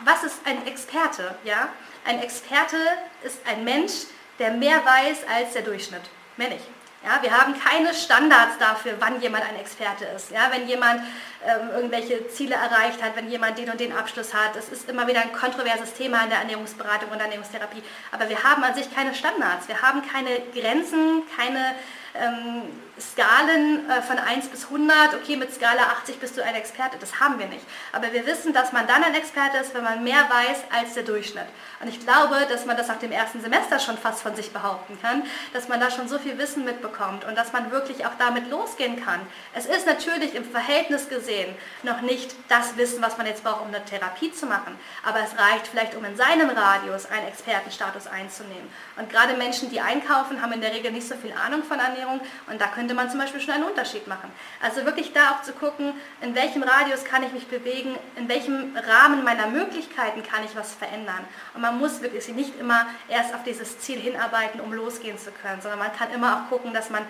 was 0.04 0.24
ist 0.24 0.40
ein 0.46 0.66
Experte? 0.66 1.36
Ja? 1.44 1.70
Ein 2.06 2.22
Experte 2.22 2.78
ist 3.24 3.40
ein 3.48 3.64
Mensch, 3.64 3.94
der 4.40 4.52
mehr 4.52 4.84
weiß 4.84 5.20
als 5.34 5.54
der 5.54 5.62
Durchschnitt. 5.62 6.04
Mehr 6.38 6.50
nicht. 6.50 6.66
Ja, 7.06 7.22
wir 7.22 7.32
haben 7.32 7.54
keine 7.60 7.94
Standards 7.94 8.58
dafür, 8.58 8.94
wann 8.98 9.22
jemand 9.22 9.48
ein 9.48 9.58
Experte 9.58 10.06
ist. 10.16 10.32
Ja, 10.32 10.50
wenn 10.52 10.68
jemand 10.68 11.02
ähm, 11.46 11.70
irgendwelche 11.76 12.28
Ziele 12.30 12.56
erreicht 12.56 13.04
hat, 13.04 13.16
wenn 13.16 13.30
jemand 13.30 13.60
den 13.60 13.70
und 13.70 13.80
den 13.80 13.96
Abschluss 13.96 14.34
hat. 14.34 14.56
Das 14.56 14.70
ist 14.70 14.90
immer 14.90 15.06
wieder 15.06 15.22
ein 15.22 15.32
kontroverses 15.32 15.94
Thema 15.94 16.24
in 16.24 16.30
der 16.30 16.40
Ernährungsberatung 16.40 17.12
und 17.12 17.20
Ernährungstherapie. 17.20 17.84
Aber 18.12 18.28
wir 18.28 18.44
haben 18.44 18.64
an 18.64 18.74
sich 18.74 18.92
keine 18.92 19.14
Standards. 19.14 19.68
Wir 19.68 19.84
haben 19.84 20.02
keine 20.02 20.40
Grenzen, 20.52 21.22
keine 21.38 21.76
ähm, 22.16 22.64
Skalen 23.00 23.90
äh, 23.90 24.02
von 24.02 24.18
1 24.18 24.48
bis 24.48 24.66
100, 24.66 25.16
okay, 25.16 25.36
mit 25.36 25.54
Skala 25.54 25.84
80 26.02 26.20
bist 26.20 26.38
du 26.38 26.44
ein 26.44 26.56
Experte, 26.56 26.98
das 27.00 27.20
haben 27.20 27.38
wir 27.40 27.48
nicht. 27.48 27.66
Aber 27.92 28.12
wir 28.14 28.26
wissen, 28.26 28.54
dass 28.54 28.72
man 28.72 28.88
dann 28.88 29.04
ein 29.04 29.16
Experte 29.16 29.58
ist, 29.58 29.74
wenn 29.74 29.84
man 29.84 30.04
mehr 30.04 30.30
weiß 30.30 30.64
als 30.72 30.94
der 30.94 31.04
Durchschnitt. 31.04 31.48
Und 31.82 31.90
ich 31.90 32.00
glaube, 32.00 32.36
dass 32.50 32.66
man 32.66 32.78
das 32.78 32.88
nach 32.88 33.00
dem 33.00 33.12
ersten 33.12 33.42
Semester 33.42 33.80
schon 33.80 33.98
fast 33.98 34.22
von 34.22 34.36
sich 34.36 34.52
behaupten 34.54 34.98
kann, 35.02 35.24
dass 35.54 35.68
man 35.68 35.80
da 35.80 35.92
schon 35.92 36.08
so 36.08 36.18
viel 36.20 36.38
Wissen 36.38 36.64
mitbekommt 36.64 37.26
und 37.26 37.38
dass 37.38 37.52
man 37.52 37.72
wirklich 37.72 38.06
auch 38.06 38.14
damit 38.18 38.50
losgehen 38.50 39.04
kann. 39.04 39.20
Es 39.54 39.66
ist 39.66 39.86
natürlich 39.86 40.34
im 40.34 40.46
Verhältnis 40.46 41.10
gesehen 41.10 41.54
noch 41.84 42.02
nicht 42.02 42.34
das 42.48 42.78
Wissen, 42.78 43.02
was 43.02 43.18
man 43.18 43.28
jetzt 43.28 43.44
braucht, 43.44 43.62
um 43.62 43.68
eine 43.68 43.84
Therapie 43.84 44.32
zu 44.32 44.46
machen, 44.46 44.78
aber 45.04 45.20
es 45.20 45.38
reicht 45.38 45.68
vielleicht, 45.68 45.96
um 45.96 46.06
in 46.06 46.16
seinem 46.16 46.50
Radius 46.50 47.06
einen 47.08 47.28
Expertenstatus 47.28 48.08
einzunehmen. 48.08 48.70
Und 48.96 49.10
gerade 49.10 49.36
Menschen, 49.36 49.70
die 49.70 49.82
einkaufen, 49.82 50.42
haben 50.42 50.54
in 50.54 50.62
der 50.62 50.74
Regel 50.74 50.92
nicht 50.92 51.08
so 51.08 51.16
viel 51.16 51.34
Ahnung 51.34 51.64
von 51.64 51.80
Ernährung 51.80 52.22
und 52.48 52.62
da 52.62 52.68
könnte 52.86 52.94
man 52.94 53.10
zum 53.10 53.20
Beispiel 53.20 53.42
schon 53.42 53.56
einen 53.56 53.64
Unterschied 53.64 54.06
machen. 54.06 54.32
Also 54.62 54.86
wirklich 54.86 55.12
da 55.12 55.32
auch 55.32 55.42
zu 55.42 55.54
gucken, 55.54 55.94
in 56.22 56.36
welchem 56.36 56.62
Radius 56.62 57.04
kann 57.04 57.24
ich 57.24 57.32
mich 57.32 57.48
bewegen, 57.48 57.98
in 58.16 58.30
welchem 58.30 58.78
Rahmen 58.78 59.24
meiner 59.24 59.48
Möglichkeiten 59.48 60.22
kann 60.22 60.46
ich 60.46 60.56
was 60.56 60.76
verändern. 60.76 61.26
Und 61.56 61.62
man 61.62 61.80
muss 61.80 62.04
wirklich 62.04 62.28
nicht 62.28 62.60
immer 62.60 62.86
erst 63.10 63.34
auf 63.34 63.42
dieses 63.42 63.80
Ziel 63.80 64.00
hinarbeiten, 64.00 64.62
um 64.62 64.72
losgehen 64.72 65.18
zu 65.18 65.32
können, 65.32 65.62
sondern 65.62 65.80
man 65.80 65.94
kann 65.94 66.12
immer 66.12 66.36
auch 66.36 66.50
gucken, 66.52 66.76
dass 66.76 66.92
man 66.92 67.02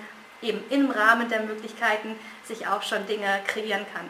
eben 0.41 0.63
im 0.69 0.89
Rahmen 0.91 1.27
der 1.27 1.41
Möglichkeiten 1.41 2.15
sich 2.45 2.67
auch 2.67 2.81
schon 2.81 3.05
Dinge 3.05 3.41
kreieren 3.45 3.85
kann. 3.93 4.09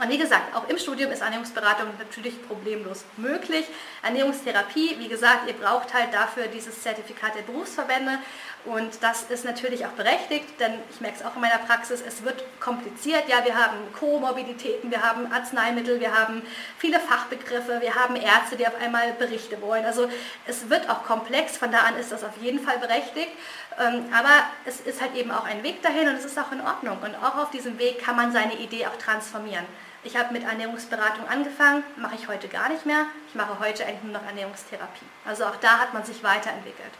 Und 0.00 0.10
wie 0.10 0.18
gesagt, 0.18 0.54
auch 0.54 0.68
im 0.68 0.78
Studium 0.78 1.10
ist 1.10 1.22
Ernährungsberatung 1.22 1.88
natürlich 1.98 2.46
problemlos 2.46 3.04
möglich. 3.16 3.66
Ernährungstherapie, 4.02 4.96
wie 4.98 5.08
gesagt, 5.08 5.48
ihr 5.48 5.54
braucht 5.54 5.92
halt 5.92 6.14
dafür 6.14 6.46
dieses 6.46 6.80
Zertifikat 6.82 7.34
der 7.34 7.42
Berufsverbände 7.42 8.18
und 8.64 9.02
das 9.02 9.24
ist 9.24 9.44
natürlich 9.44 9.86
auch 9.86 9.90
berechtigt, 9.90 10.60
denn 10.60 10.74
ich 10.90 11.00
merke 11.00 11.18
es 11.18 11.24
auch 11.24 11.34
in 11.34 11.40
meiner 11.40 11.58
Praxis, 11.58 12.02
es 12.06 12.22
wird 12.22 12.42
kompliziert. 12.60 13.28
Ja, 13.28 13.44
wir 13.44 13.54
haben 13.54 13.76
Komorbiditäten, 13.98 14.90
wir 14.90 15.02
haben 15.02 15.32
Arzneimittel, 15.32 16.00
wir 16.00 16.14
haben 16.14 16.42
viele 16.76 17.00
Fachbegriffe, 17.00 17.80
wir 17.80 17.94
haben 17.94 18.16
Ärzte, 18.16 18.56
die 18.56 18.66
auf 18.66 18.80
einmal 18.80 19.12
Berichte 19.12 19.60
wollen. 19.62 19.84
Also 19.84 20.08
es 20.46 20.68
wird 20.68 20.90
auch 20.90 21.04
komplex, 21.04 21.56
von 21.56 21.72
da 21.72 21.78
an 21.80 21.96
ist 21.96 22.12
das 22.12 22.24
auf 22.24 22.36
jeden 22.40 22.60
Fall 22.60 22.78
berechtigt. 22.78 23.30
Ähm, 23.78 24.06
aber 24.12 24.30
es 24.66 24.80
ist 24.80 25.00
halt 25.00 25.14
eben 25.14 25.30
auch 25.30 25.44
ein 25.44 25.62
Weg 25.62 25.82
dahin 25.82 26.08
und 26.08 26.16
es 26.16 26.24
ist 26.24 26.38
auch 26.38 26.50
in 26.52 26.60
Ordnung. 26.60 26.98
Und 27.02 27.14
auch 27.16 27.36
auf 27.36 27.50
diesem 27.50 27.78
Weg 27.78 28.02
kann 28.04 28.16
man 28.16 28.32
seine 28.32 28.54
Idee 28.54 28.86
auch 28.86 28.96
transformieren. 28.96 29.64
Ich 30.04 30.16
habe 30.16 30.32
mit 30.32 30.44
Ernährungsberatung 30.44 31.26
angefangen, 31.28 31.84
mache 31.96 32.16
ich 32.16 32.28
heute 32.28 32.48
gar 32.48 32.68
nicht 32.68 32.86
mehr. 32.86 33.06
Ich 33.28 33.34
mache 33.34 33.58
heute 33.60 33.84
eigentlich 33.84 34.02
nur 34.04 34.12
noch 34.14 34.26
Ernährungstherapie. 34.26 35.06
Also 35.26 35.44
auch 35.44 35.56
da 35.56 35.78
hat 35.78 35.94
man 35.94 36.04
sich 36.04 36.22
weiterentwickelt. 36.22 36.92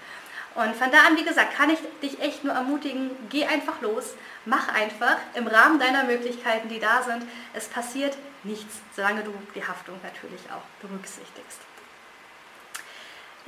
Und 0.58 0.74
von 0.74 0.90
da 0.90 1.06
an, 1.06 1.16
wie 1.16 1.24
gesagt, 1.24 1.56
kann 1.56 1.70
ich 1.70 1.78
dich 2.02 2.20
echt 2.20 2.42
nur 2.42 2.52
ermutigen, 2.52 3.10
geh 3.28 3.46
einfach 3.46 3.80
los, 3.80 4.14
mach 4.44 4.74
einfach 4.74 5.16
im 5.34 5.46
Rahmen 5.46 5.78
deiner 5.78 6.02
Möglichkeiten, 6.02 6.68
die 6.68 6.80
da 6.80 7.00
sind. 7.04 7.22
Es 7.54 7.68
passiert 7.68 8.18
nichts, 8.42 8.80
solange 8.96 9.22
du 9.22 9.32
die 9.54 9.64
Haftung 9.64 9.94
natürlich 10.02 10.40
auch 10.50 10.66
berücksichtigst. 10.84 11.67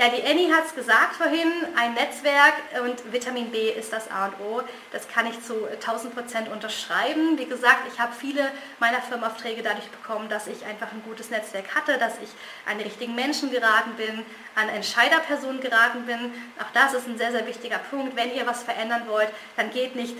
Ja, 0.01 0.09
die 0.09 0.27
Annie 0.27 0.51
hat 0.51 0.65
es 0.65 0.75
gesagt 0.75 1.17
vorhin, 1.17 1.53
ein 1.77 1.93
Netzwerk 1.93 2.55
und 2.83 3.13
Vitamin 3.13 3.51
B 3.51 3.69
ist 3.69 3.93
das 3.93 4.11
A 4.11 4.29
und 4.29 4.41
O. 4.41 4.63
Das 4.93 5.07
kann 5.07 5.27
ich 5.27 5.43
zu 5.43 5.67
1000 5.67 6.15
Prozent 6.15 6.49
unterschreiben. 6.49 7.37
Wie 7.37 7.45
gesagt, 7.45 7.83
ich 7.93 8.01
habe 8.01 8.15
viele 8.19 8.51
meiner 8.79 9.03
Firmenaufträge 9.03 9.63
dadurch 9.63 9.91
bekommen, 9.91 10.31
dass 10.31 10.47
ich 10.47 10.65
einfach 10.65 10.91
ein 10.91 11.03
gutes 11.05 11.29
Netzwerk 11.29 11.75
hatte, 11.75 11.99
dass 11.99 12.15
ich 12.23 12.31
an 12.65 12.79
die 12.79 12.85
richtigen 12.85 13.15
Menschen 13.15 13.51
geraten 13.51 13.93
bin, 13.99 14.25
an 14.55 14.71
Entscheiderpersonen 14.71 15.61
geraten 15.61 16.07
bin. 16.07 16.33
Auch 16.59 16.73
das 16.73 16.95
ist 16.95 17.07
ein 17.07 17.19
sehr, 17.19 17.33
sehr 17.33 17.47
wichtiger 17.47 17.77
Punkt. 17.91 18.17
Wenn 18.17 18.35
ihr 18.35 18.47
was 18.47 18.63
verändern 18.63 19.03
wollt, 19.07 19.29
dann 19.57 19.71
geht 19.71 19.97
nicht 19.97 20.17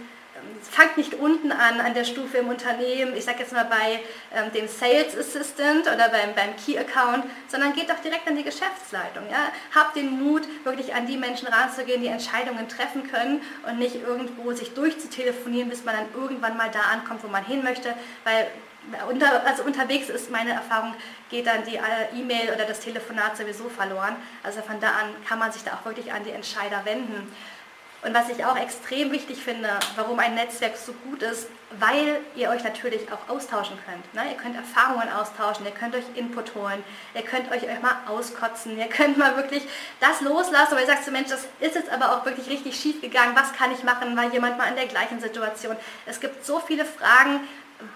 fangt 0.63 0.97
nicht 0.97 1.15
unten 1.15 1.53
an, 1.53 1.81
an 1.81 1.95
der 1.95 2.05
Stufe 2.05 2.39
im 2.39 2.49
Unternehmen, 2.49 3.17
ich 3.17 3.25
sage 3.25 3.41
jetzt 3.41 3.53
mal 3.53 3.65
bei 3.65 4.01
ähm, 4.35 4.53
dem 4.53 4.69
Sales 4.69 5.17
Assistant 5.17 5.83
oder 5.83 6.09
beim, 6.09 6.35
beim 6.35 6.57
Key 6.57 6.79
Account, 6.79 7.25
sondern 7.49 7.73
geht 7.73 7.91
doch 7.91 7.99
direkt 7.99 8.27
an 8.29 8.37
die 8.37 8.45
Geschäftsleitung. 8.45 9.25
Ja? 9.31 9.51
Habt 9.75 9.97
den 9.97 10.23
Mut, 10.23 10.43
wirklich 10.65 10.95
an 10.95 11.07
die 11.07 11.17
Menschen 11.17 11.49
ranzugehen, 11.49 12.03
die 12.03 12.09
Entscheidungen 12.09 12.69
treffen 12.69 13.11
können 13.11 13.43
und 13.69 13.79
nicht 13.79 13.97
irgendwo 13.97 14.53
sich 14.53 14.75
durchzutelefonieren, 14.75 15.71
bis 15.71 15.85
man 15.85 15.97
dann 15.97 16.23
irgendwann 16.23 16.57
mal 16.57 16.71
da 16.71 16.81
ankommt, 16.93 17.23
wo 17.25 17.29
man 17.29 17.45
hin 17.45 17.63
möchte, 17.63 17.95
weil 18.25 18.47
unter, 19.09 19.47
also 19.47 19.63
unterwegs 19.63 20.09
ist 20.09 20.31
meine 20.31 20.53
Erfahrung, 20.53 20.95
geht 21.29 21.47
dann 21.47 21.65
die 21.65 21.77
äh, 21.77 22.19
E-Mail 22.19 22.53
oder 22.55 22.65
das 22.65 22.81
Telefonat 22.81 23.37
sowieso 23.37 23.69
verloren. 23.69 24.17
Also 24.43 24.63
von 24.63 24.81
da 24.81 24.89
an 24.89 25.15
kann 25.29 25.39
man 25.39 25.53
sich 25.53 25.63
da 25.63 25.75
auch 25.75 25.85
wirklich 25.85 26.13
an 26.13 26.25
die 26.25 26.31
Entscheider 26.31 26.85
wenden. 26.85 27.31
Und 28.03 28.15
was 28.15 28.31
ich 28.31 28.45
auch 28.47 28.57
extrem 28.57 29.13
wichtig 29.13 29.43
finde, 29.43 29.69
warum 29.97 30.19
ein 30.21 30.35
Netzwerk 30.35 30.77
so 30.77 30.93
gut 30.93 31.23
ist, 31.23 31.49
weil 31.79 32.21
ihr 32.35 32.49
euch 32.49 32.65
natürlich 32.65 33.03
auch 33.13 33.29
austauschen 33.29 33.79
könnt. 33.87 34.15
Ne? 34.15 34.33
Ihr 34.33 34.37
könnt 34.37 34.57
Erfahrungen 34.57 35.09
austauschen, 35.13 35.67
ihr 35.67 35.73
könnt 35.73 35.95
euch 35.95 36.05
Input 36.15 36.55
holen, 36.55 36.83
ihr 37.15 37.23
könnt 37.23 37.51
euch, 37.53 37.63
euch 37.63 37.83
mal 37.83 37.97
auskotzen, 38.09 38.79
ihr 38.79 38.89
könnt 38.89 39.19
mal 39.19 39.37
wirklich 39.37 39.63
das 40.01 40.23
loslassen, 40.23 40.73
weil 40.73 40.81
ihr 40.81 40.87
sagt, 40.87 41.05
so 41.05 41.11
Mensch, 41.11 41.29
das 41.29 41.47
ist 41.61 41.75
jetzt 41.75 41.91
aber 41.91 42.17
auch 42.17 42.25
wirklich 42.25 42.49
richtig 42.49 42.75
schief 42.81 43.01
gegangen, 43.03 43.37
was 43.37 43.53
kann 43.53 43.71
ich 43.71 43.85
machen, 43.85 44.17
war 44.17 44.33
jemand 44.33 44.57
mal 44.57 44.69
in 44.69 44.77
der 44.77 44.87
gleichen 44.87 45.21
Situation. 45.21 45.77
Es 46.07 46.21
gibt 46.21 46.45
so 46.45 46.59
viele 46.59 46.87
Fragen, 46.87 47.41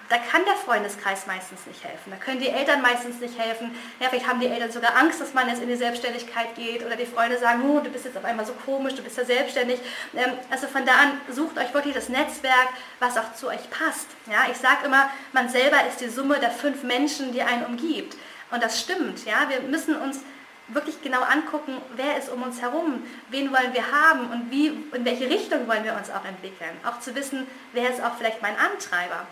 da 0.08 0.18
kann 0.18 0.44
der 0.44 0.54
Freundeskreis 0.54 1.26
meistens 1.26 1.66
nicht 1.66 1.82
helfen. 1.84 2.10
Da 2.10 2.16
können 2.16 2.40
die 2.40 2.48
Eltern 2.48 2.82
meistens 2.82 3.20
nicht 3.20 3.38
helfen. 3.38 3.74
Ja, 4.00 4.08
vielleicht 4.08 4.28
haben 4.28 4.40
die 4.40 4.46
Eltern 4.46 4.70
sogar 4.70 4.96
Angst, 4.96 5.20
dass 5.20 5.34
man 5.34 5.48
jetzt 5.48 5.62
in 5.62 5.68
die 5.68 5.76
Selbstständigkeit 5.76 6.54
geht 6.54 6.84
oder 6.84 6.96
die 6.96 7.06
Freunde 7.06 7.38
sagen, 7.38 7.62
oh, 7.68 7.80
du 7.80 7.90
bist 7.90 8.04
jetzt 8.04 8.16
auf 8.16 8.24
einmal 8.24 8.46
so 8.46 8.52
komisch, 8.64 8.94
du 8.94 9.02
bist 9.02 9.18
ja 9.18 9.24
selbstständig. 9.24 9.80
Ähm, 10.14 10.32
also 10.50 10.66
von 10.66 10.84
da 10.86 10.92
an 10.92 11.20
sucht 11.30 11.58
euch 11.58 11.72
wirklich 11.74 11.94
das 11.94 12.08
Netzwerk, 12.08 12.68
was 13.00 13.16
auch 13.18 13.34
zu 13.34 13.48
euch 13.48 13.70
passt. 13.70 14.08
Ja, 14.30 14.46
ich 14.50 14.56
sage 14.56 14.86
immer, 14.86 15.10
man 15.32 15.48
selber 15.48 15.78
ist 15.88 16.00
die 16.00 16.08
Summe 16.08 16.38
der 16.38 16.50
fünf 16.50 16.82
Menschen, 16.82 17.32
die 17.32 17.42
einen 17.42 17.64
umgibt. 17.64 18.16
Und 18.50 18.62
das 18.62 18.80
stimmt. 18.80 19.24
Ja, 19.24 19.48
wir 19.48 19.60
müssen 19.62 19.96
uns 19.96 20.20
wirklich 20.68 21.02
genau 21.02 21.20
angucken, 21.22 21.76
wer 21.96 22.16
ist 22.16 22.30
um 22.30 22.42
uns 22.42 22.60
herum, 22.62 23.02
wen 23.28 23.52
wollen 23.52 23.74
wir 23.74 23.90
haben 23.90 24.30
und 24.30 24.50
wie, 24.50 24.68
in 24.68 25.04
welche 25.04 25.28
Richtung 25.28 25.68
wollen 25.68 25.84
wir 25.84 25.94
uns 25.94 26.10
auch 26.10 26.24
entwickeln. 26.24 26.76
Auch 26.84 27.00
zu 27.00 27.14
wissen, 27.14 27.46
wer 27.72 27.90
ist 27.90 28.02
auch 28.02 28.16
vielleicht 28.16 28.40
mein 28.40 28.56
Antreiber. 28.56 29.26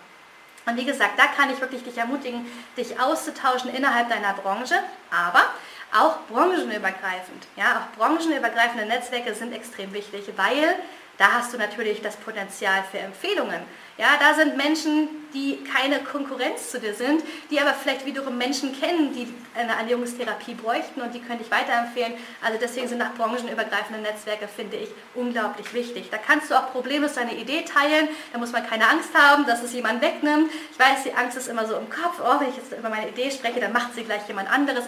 Und 0.66 0.76
wie 0.76 0.84
gesagt, 0.84 1.18
da 1.18 1.26
kann 1.26 1.50
ich 1.50 1.60
wirklich 1.60 1.82
dich 1.82 1.98
ermutigen, 1.98 2.46
dich 2.76 2.98
auszutauschen 3.00 3.74
innerhalb 3.74 4.08
deiner 4.08 4.32
Branche, 4.34 4.76
aber 5.10 5.44
auch 5.92 6.18
branchenübergreifend. 6.30 7.46
Ja, 7.56 7.64
auch 7.76 7.98
branchenübergreifende 7.98 8.86
Netzwerke 8.86 9.34
sind 9.34 9.52
extrem 9.52 9.92
wichtig, 9.92 10.24
weil 10.36 10.76
da 11.18 11.32
hast 11.32 11.52
du 11.52 11.58
natürlich 11.58 12.00
das 12.00 12.16
Potenzial 12.16 12.82
für 12.90 12.98
Empfehlungen. 12.98 13.60
Ja, 13.98 14.08
da 14.18 14.34
sind 14.34 14.56
Menschen, 14.56 15.08
die 15.34 15.62
keine 15.64 16.00
Konkurrenz 16.00 16.70
zu 16.70 16.80
dir 16.80 16.94
sind, 16.94 17.22
die 17.50 17.60
aber 17.60 17.74
vielleicht 17.74 18.06
wiederum 18.06 18.38
Menschen 18.38 18.78
kennen, 18.78 19.12
die 19.12 19.32
eine 19.54 19.72
Ernährungstherapie 19.72 20.54
bräuchten 20.54 21.02
und 21.02 21.14
die 21.14 21.20
könnte 21.20 21.44
ich 21.44 21.50
weiterempfehlen. 21.50 22.14
Also 22.42 22.58
deswegen 22.60 22.88
sind 22.88 22.98
nach 22.98 23.14
branchenübergreifende 23.14 24.00
Netzwerke, 24.00 24.48
finde 24.48 24.78
ich, 24.78 24.88
unglaublich 25.14 25.72
wichtig. 25.74 26.08
Da 26.10 26.16
kannst 26.16 26.50
du 26.50 26.54
auch 26.54 26.72
problemlos 26.72 27.14
deine 27.14 27.34
Idee 27.34 27.64
teilen, 27.64 28.08
da 28.32 28.38
muss 28.38 28.52
man 28.52 28.66
keine 28.66 28.88
Angst 28.88 29.10
haben, 29.14 29.46
dass 29.46 29.62
es 29.62 29.74
jemand 29.74 30.00
wegnimmt. 30.00 30.50
Ich 30.72 30.78
weiß, 30.78 31.04
die 31.04 31.12
Angst 31.12 31.36
ist 31.36 31.48
immer 31.48 31.66
so 31.66 31.76
im 31.76 31.90
Kopf, 31.90 32.20
oh, 32.24 32.40
wenn 32.40 32.48
ich 32.48 32.56
jetzt 32.56 32.72
über 32.72 32.88
meine 32.88 33.10
Idee 33.10 33.30
spreche, 33.30 33.60
dann 33.60 33.72
macht 33.72 33.94
sie 33.94 34.04
gleich 34.04 34.26
jemand 34.26 34.50
anderes 34.50 34.84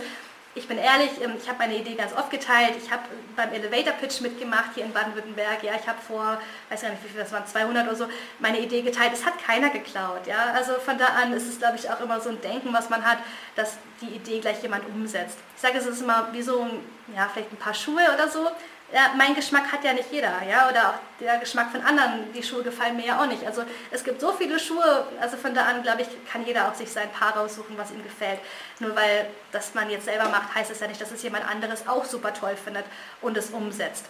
ich 0.56 0.68
bin 0.68 0.78
ehrlich, 0.78 1.10
ähm, 1.22 1.34
ich 1.40 1.48
habe 1.48 1.58
meine 1.58 1.76
Idee 1.76 1.94
ganz 1.94 2.12
oft 2.12 2.30
geteilt. 2.30 2.74
Ich 2.82 2.90
habe 2.90 3.02
beim 3.34 3.52
Elevator 3.52 3.92
Pitch 3.94 4.20
mitgemacht 4.20 4.70
hier 4.74 4.84
in 4.84 4.92
Baden-Württemberg. 4.92 5.62
Ja, 5.62 5.72
ich 5.74 5.86
habe 5.86 6.00
vor, 6.00 6.40
weiß 6.70 6.82
gar 6.82 6.90
nicht, 6.90 7.04
wie 7.04 7.08
viel 7.08 7.20
das 7.20 7.32
waren, 7.32 7.46
200 7.46 7.86
oder 7.86 7.96
so, 7.96 8.06
meine 8.38 8.60
Idee 8.60 8.82
geteilt. 8.82 9.12
Es 9.12 9.24
hat 9.24 9.34
keiner 9.44 9.70
geklaut. 9.70 10.26
Ja, 10.26 10.52
also 10.54 10.74
von 10.74 10.96
da 10.96 11.06
an 11.06 11.32
ist 11.32 11.48
es, 11.48 11.58
glaube 11.58 11.76
ich, 11.76 11.90
auch 11.90 12.00
immer 12.00 12.20
so 12.20 12.30
ein 12.30 12.40
Denken, 12.40 12.72
was 12.72 12.88
man 12.88 13.04
hat, 13.04 13.18
dass 13.56 13.78
die 14.00 14.14
Idee 14.14 14.40
gleich 14.40 14.62
jemand 14.62 14.86
umsetzt. 14.86 15.38
Ich 15.56 15.62
sage, 15.62 15.78
es 15.78 15.86
ist 15.86 16.02
immer 16.02 16.28
wie 16.32 16.42
so, 16.42 16.62
ein, 16.62 16.80
ja, 17.14 17.28
vielleicht 17.32 17.52
ein 17.52 17.56
paar 17.56 17.74
Schuhe 17.74 18.02
oder 18.14 18.28
so 18.28 18.48
ja, 18.94 19.10
mein 19.16 19.34
Geschmack 19.34 19.72
hat 19.72 19.82
ja 19.82 19.92
nicht 19.92 20.12
jeder, 20.12 20.40
ja, 20.48 20.68
oder 20.68 20.90
auch 20.90 20.94
der 21.18 21.38
Geschmack 21.38 21.72
von 21.72 21.80
anderen, 21.80 22.32
die 22.32 22.44
Schuhe 22.44 22.62
gefallen 22.62 22.94
mir 22.94 23.06
ja 23.06 23.20
auch 23.20 23.26
nicht. 23.26 23.44
Also 23.44 23.64
es 23.90 24.04
gibt 24.04 24.20
so 24.20 24.32
viele 24.32 24.56
Schuhe, 24.60 25.08
also 25.20 25.36
von 25.36 25.52
da 25.52 25.64
an, 25.64 25.82
glaube 25.82 26.02
ich, 26.02 26.08
kann 26.30 26.46
jeder 26.46 26.68
auch 26.68 26.74
sich 26.74 26.88
sein 26.92 27.10
Paar 27.10 27.36
raussuchen, 27.36 27.76
was 27.76 27.90
ihm 27.90 28.04
gefällt. 28.04 28.38
Nur 28.78 28.94
weil 28.94 29.26
das 29.50 29.74
man 29.74 29.90
jetzt 29.90 30.04
selber 30.04 30.28
macht, 30.28 30.54
heißt 30.54 30.70
es 30.70 30.78
ja 30.78 30.86
nicht, 30.86 31.00
dass 31.00 31.10
es 31.10 31.24
jemand 31.24 31.44
anderes 31.44 31.88
auch 31.88 32.04
super 32.04 32.32
toll 32.32 32.54
findet 32.56 32.84
und 33.20 33.36
es 33.36 33.50
umsetzt. 33.50 34.04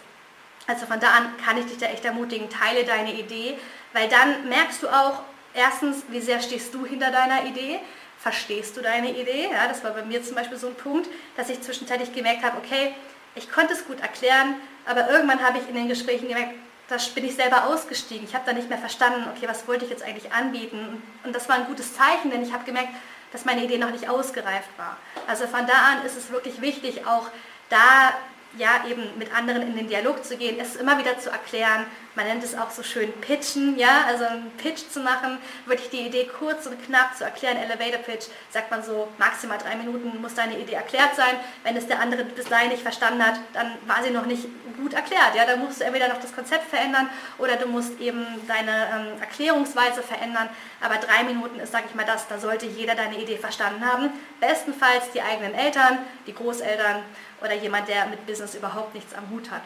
Also 0.67 0.85
von 0.85 0.99
da 0.99 1.13
an 1.13 1.35
kann 1.43 1.57
ich 1.57 1.65
dich 1.65 1.79
da 1.79 1.87
echt 1.87 2.05
ermutigen, 2.05 2.47
teile 2.51 2.83
deine 2.85 3.13
Idee, 3.13 3.57
weil 3.93 4.07
dann 4.07 4.47
merkst 4.47 4.83
du 4.83 4.87
auch, 4.87 5.23
erstens, 5.55 6.03
wie 6.09 6.21
sehr 6.21 6.39
stehst 6.41 6.71
du 6.75 6.85
hinter 6.85 7.09
deiner 7.09 7.45
Idee, 7.45 7.79
verstehst 8.19 8.77
du 8.77 8.81
deine 8.81 9.09
Idee, 9.09 9.49
ja, 9.51 9.67
das 9.67 9.83
war 9.83 9.91
bei 9.91 10.03
mir 10.03 10.23
zum 10.23 10.35
Beispiel 10.35 10.57
so 10.57 10.67
ein 10.67 10.75
Punkt, 10.75 11.09
dass 11.37 11.49
ich 11.49 11.61
zwischenzeitlich 11.61 12.13
gemerkt 12.13 12.43
habe, 12.43 12.57
okay, 12.57 12.93
ich 13.35 13.51
konnte 13.51 13.73
es 13.73 13.85
gut 13.85 13.99
erklären, 13.99 14.55
aber 14.85 15.09
irgendwann 15.09 15.43
habe 15.43 15.57
ich 15.57 15.67
in 15.67 15.75
den 15.75 15.87
Gesprächen 15.87 16.27
gemerkt, 16.27 16.53
da 16.87 16.97
bin 17.15 17.25
ich 17.25 17.35
selber 17.35 17.65
ausgestiegen. 17.65 18.25
Ich 18.25 18.35
habe 18.35 18.45
da 18.45 18.53
nicht 18.53 18.69
mehr 18.69 18.77
verstanden, 18.77 19.27
okay, 19.35 19.47
was 19.47 19.67
wollte 19.67 19.85
ich 19.85 19.91
jetzt 19.91 20.03
eigentlich 20.03 20.31
anbieten? 20.31 21.01
Und 21.23 21.35
das 21.35 21.49
war 21.49 21.55
ein 21.55 21.65
gutes 21.65 21.95
Zeichen, 21.95 22.29
denn 22.29 22.43
ich 22.43 22.53
habe 22.53 22.63
gemerkt, 22.63 22.89
dass 23.31 23.45
meine 23.45 23.63
Idee 23.63 23.77
noch 23.77 23.91
nicht 23.91 24.07
ausgereift 24.07 24.69
war. 24.77 24.97
Also 25.27 25.47
von 25.47 25.65
da 25.65 25.73
an 25.73 26.05
ist 26.05 26.15
es 26.15 26.31
wirklich 26.31 26.61
wichtig, 26.61 27.05
auch 27.07 27.29
da 27.69 28.13
ja, 28.57 28.85
eben 28.89 29.17
mit 29.17 29.33
anderen 29.35 29.61
in 29.61 29.75
den 29.75 29.87
Dialog 29.87 30.23
zu 30.23 30.37
gehen, 30.37 30.57
es 30.59 30.75
immer 30.75 30.97
wieder 30.97 31.17
zu 31.19 31.29
erklären. 31.29 31.85
Man 32.15 32.27
nennt 32.27 32.43
es 32.43 32.57
auch 32.57 32.71
so 32.71 32.81
schön 32.81 33.11
Pitchen, 33.19 33.77
ja, 33.77 34.05
also 34.07 34.23
einen 34.23 34.51
Pitch 34.51 34.89
zu 34.89 35.01
machen, 35.01 35.37
wirklich 35.65 35.89
die 35.89 36.07
Idee 36.07 36.25
kurz 36.25 36.65
und 36.65 36.81
knapp 36.85 37.15
zu 37.17 37.25
erklären. 37.25 37.57
Elevator 37.57 37.99
Pitch 37.99 38.27
sagt 38.51 38.71
man 38.71 38.81
so, 38.81 39.09
maximal 39.17 39.57
drei 39.57 39.75
Minuten 39.75 40.21
muss 40.21 40.33
deine 40.33 40.57
Idee 40.57 40.75
erklärt 40.75 41.15
sein. 41.15 41.35
Wenn 41.63 41.75
es 41.75 41.87
der 41.87 41.99
andere 41.99 42.23
bis 42.23 42.45
dahin 42.45 42.69
nicht 42.69 42.83
verstanden 42.83 43.21
hat, 43.21 43.39
dann 43.51 43.73
war 43.85 44.01
sie 44.01 44.11
noch 44.11 44.25
nicht 44.25 44.47
gut 44.77 44.93
erklärt. 44.93 45.35
Ja, 45.35 45.45
dann 45.45 45.59
musst 45.59 45.81
du 45.81 45.85
entweder 45.85 46.07
noch 46.07 46.21
das 46.21 46.33
Konzept 46.33 46.69
verändern 46.69 47.09
oder 47.37 47.57
du 47.57 47.67
musst 47.67 47.99
eben 47.99 48.25
deine 48.47 48.87
ähm, 48.93 49.21
Erklärungsweise 49.21 50.01
verändern. 50.01 50.49
Aber 50.79 50.95
drei 50.95 51.23
Minuten 51.23 51.59
ist, 51.59 51.73
sage 51.73 51.85
ich 51.89 51.95
mal, 51.95 52.05
das, 52.05 52.29
da 52.29 52.39
sollte 52.39 52.65
jeder 52.65 52.95
deine 52.95 53.17
Idee 53.17 53.37
verstanden 53.37 53.85
haben. 53.85 54.09
Bestenfalls 54.39 55.11
die 55.13 55.21
eigenen 55.21 55.53
Eltern, 55.53 55.97
die 56.27 56.33
Großeltern 56.33 57.03
oder 57.41 57.53
jemand, 57.53 57.87
der 57.87 58.05
mit 58.07 58.25
Business 58.25 58.55
überhaupt 58.55 58.93
nichts 58.93 59.13
am 59.13 59.29
Hut 59.29 59.51
hat. 59.51 59.61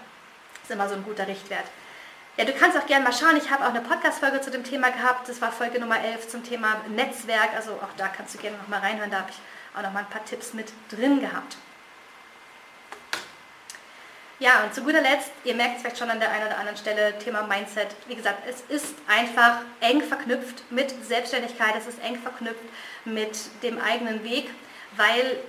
Das 0.53 0.69
ist 0.69 0.71
immer 0.71 0.89
so 0.89 0.95
ein 0.95 1.03
guter 1.03 1.27
Richtwert. 1.27 1.65
Ja, 2.37 2.45
du 2.45 2.53
kannst 2.53 2.77
auch 2.77 2.85
gerne 2.85 3.03
mal 3.03 3.13
schauen. 3.13 3.35
Ich 3.35 3.51
habe 3.51 3.65
auch 3.65 3.69
eine 3.69 3.81
Podcast-Folge 3.81 4.39
zu 4.39 4.49
dem 4.49 4.63
Thema 4.63 4.89
gehabt. 4.91 5.27
Das 5.27 5.41
war 5.41 5.51
Folge 5.51 5.79
Nummer 5.79 5.99
11 6.01 6.29
zum 6.29 6.43
Thema 6.43 6.81
Netzwerk. 6.87 7.53
Also 7.55 7.71
auch 7.73 7.93
da 7.97 8.07
kannst 8.07 8.33
du 8.33 8.37
gerne 8.37 8.57
noch 8.57 8.67
mal 8.69 8.79
reinhören. 8.79 9.11
Da 9.11 9.17
habe 9.19 9.29
ich 9.29 9.77
auch 9.77 9.83
noch 9.83 9.91
mal 9.91 9.99
ein 9.99 10.09
paar 10.09 10.23
Tipps 10.23 10.53
mit 10.53 10.71
drin 10.89 11.19
gehabt. 11.19 11.57
Ja, 14.39 14.63
und 14.63 14.73
zu 14.73 14.83
guter 14.83 15.01
Letzt, 15.01 15.31
ihr 15.43 15.53
merkt 15.53 15.75
es 15.75 15.81
vielleicht 15.81 15.97
schon 15.97 16.09
an 16.09 16.21
der 16.21 16.31
einen 16.31 16.47
oder 16.47 16.57
anderen 16.57 16.77
Stelle, 16.77 17.19
Thema 17.19 17.43
Mindset. 17.43 17.89
Wie 18.07 18.15
gesagt, 18.15 18.43
es 18.47 18.61
ist 18.73 18.95
einfach 19.05 19.59
eng 19.81 20.01
verknüpft 20.01 20.63
mit 20.71 20.93
Selbstständigkeit, 21.05 21.75
es 21.77 21.87
ist 21.87 22.01
eng 22.01 22.15
verknüpft 22.15 22.63
mit 23.03 23.37
dem 23.63 23.81
eigenen 23.81 24.23
Weg, 24.23 24.49
weil 24.95 25.39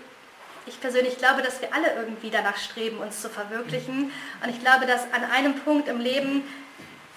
ich 0.71 0.81
persönlich 0.81 1.19
glaube, 1.19 1.43
dass 1.43 1.61
wir 1.61 1.75
alle 1.75 1.95
irgendwie 1.97 2.31
danach 2.31 2.57
streben, 2.57 2.99
uns 2.99 3.21
zu 3.21 3.29
verwirklichen. 3.29 4.13
Und 4.43 4.49
ich 4.49 4.61
glaube, 4.61 4.87
dass 4.87 5.03
an 5.13 5.25
einem 5.25 5.55
Punkt 5.57 5.89
im 5.89 6.01
Leben 6.01 6.45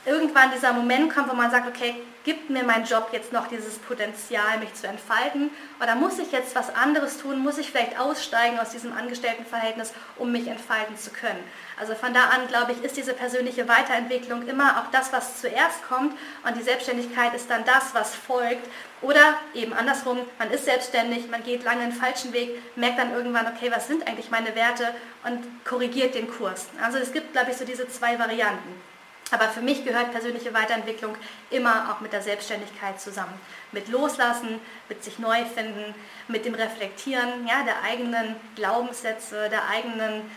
irgendwann 0.05 0.51
dieser 0.51 0.73
Moment 0.73 1.13
kommt, 1.13 1.29
wo 1.29 1.35
man 1.35 1.51
sagt, 1.51 1.67
okay, 1.67 1.95
gibt 2.23 2.49
mir 2.49 2.63
mein 2.63 2.85
Job 2.85 3.09
jetzt 3.11 3.33
noch 3.33 3.47
dieses 3.47 3.77
Potenzial, 3.79 4.57
mich 4.59 4.73
zu 4.73 4.87
entfalten? 4.87 5.49
Oder 5.81 5.95
muss 5.95 6.19
ich 6.19 6.31
jetzt 6.31 6.55
was 6.55 6.73
anderes 6.73 7.17
tun? 7.17 7.39
Muss 7.39 7.57
ich 7.57 7.71
vielleicht 7.71 7.99
aussteigen 7.99 8.59
aus 8.59 8.69
diesem 8.69 8.93
Angestelltenverhältnis, 8.93 9.93
um 10.17 10.31
mich 10.31 10.47
entfalten 10.47 10.97
zu 10.97 11.11
können? 11.11 11.43
Also 11.79 11.95
von 11.95 12.13
da 12.13 12.25
an, 12.25 12.47
glaube 12.47 12.71
ich, 12.71 12.83
ist 12.83 12.95
diese 12.95 13.13
persönliche 13.13 13.67
Weiterentwicklung 13.67 14.47
immer 14.47 14.77
auch 14.79 14.91
das, 14.91 15.11
was 15.11 15.41
zuerst 15.41 15.83
kommt 15.87 16.17
und 16.47 16.57
die 16.57 16.63
Selbstständigkeit 16.63 17.33
ist 17.33 17.49
dann 17.49 17.65
das, 17.65 17.93
was 17.93 18.15
folgt. 18.15 18.69
Oder 19.01 19.35
eben 19.53 19.73
andersrum, 19.73 20.19
man 20.39 20.49
ist 20.51 20.65
selbstständig, 20.65 21.29
man 21.29 21.43
geht 21.43 21.63
lange 21.63 21.81
einen 21.81 21.91
falschen 21.91 22.31
Weg, 22.31 22.61
merkt 22.77 22.99
dann 22.99 23.11
irgendwann, 23.11 23.47
okay, 23.47 23.69
was 23.73 23.87
sind 23.87 24.07
eigentlich 24.07 24.31
meine 24.31 24.55
Werte 24.55 24.87
und 25.25 25.43
korrigiert 25.65 26.15
den 26.15 26.29
Kurs. 26.29 26.67
Also 26.81 26.99
es 26.99 27.11
gibt, 27.11 27.33
glaube 27.33 27.51
ich, 27.51 27.57
so 27.57 27.65
diese 27.65 27.89
zwei 27.89 28.17
Varianten. 28.17 28.92
Aber 29.33 29.49
für 29.49 29.61
mich 29.61 29.83
gehört 29.83 30.11
persönliche 30.11 30.53
Weiterentwicklung 30.53 31.17
immer 31.49 31.89
auch 31.91 32.01
mit 32.01 32.13
der 32.13 32.21
Selbstständigkeit 32.21 33.01
zusammen. 33.01 33.33
Mit 33.71 33.87
Loslassen, 33.87 34.61
mit 34.89 35.03
sich 35.03 35.17
neu 35.17 35.43
finden, 35.43 35.95
mit 36.27 36.45
dem 36.45 36.53
Reflektieren 36.53 37.47
ja, 37.47 37.63
der 37.63 37.81
eigenen 37.81 38.35
Glaubenssätze, 38.55 39.49
der 39.49 39.67
eigenen 39.67 40.29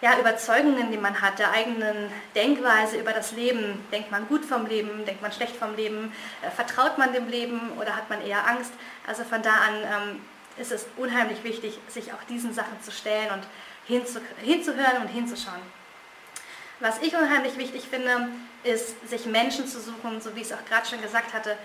ja, 0.00 0.18
Überzeugungen, 0.18 0.90
die 0.90 0.98
man 0.98 1.22
hat, 1.22 1.38
der 1.38 1.52
eigenen 1.52 2.10
Denkweise 2.34 2.98
über 2.98 3.12
das 3.12 3.30
Leben. 3.30 3.78
Denkt 3.92 4.10
man 4.10 4.26
gut 4.26 4.44
vom 4.44 4.66
Leben, 4.66 5.06
denkt 5.06 5.22
man 5.22 5.30
schlecht 5.30 5.54
vom 5.54 5.76
Leben, 5.76 6.12
äh, 6.42 6.50
vertraut 6.50 6.98
man 6.98 7.12
dem 7.12 7.28
Leben 7.28 7.60
oder 7.78 7.94
hat 7.94 8.10
man 8.10 8.26
eher 8.26 8.44
Angst? 8.48 8.72
Also 9.06 9.22
von 9.22 9.40
da 9.42 9.52
an 9.52 9.74
ähm, 9.84 10.20
ist 10.56 10.72
es 10.72 10.86
unheimlich 10.96 11.44
wichtig, 11.44 11.78
sich 11.86 12.12
auch 12.12 12.24
diesen 12.28 12.52
Sachen 12.52 12.82
zu 12.82 12.90
stellen 12.90 13.30
und 13.34 13.44
hinzu, 13.86 14.18
hinzuhören 14.42 15.02
und 15.02 15.08
hinzuschauen. 15.08 15.62
Was 16.80 17.00
ich 17.00 17.14
unheimlich 17.14 17.56
wichtig 17.56 17.84
finde, 17.88 18.28
ist, 18.64 19.08
sich 19.08 19.26
Menschen 19.26 19.66
zu 19.66 19.80
suchen, 19.80 20.20
so 20.20 20.34
wie 20.34 20.40
ich 20.40 20.46
es 20.46 20.52
auch 20.52 20.64
gerade 20.64 20.86
schon 20.86 21.00
gesagt 21.00 21.32
hatte, 21.32 21.56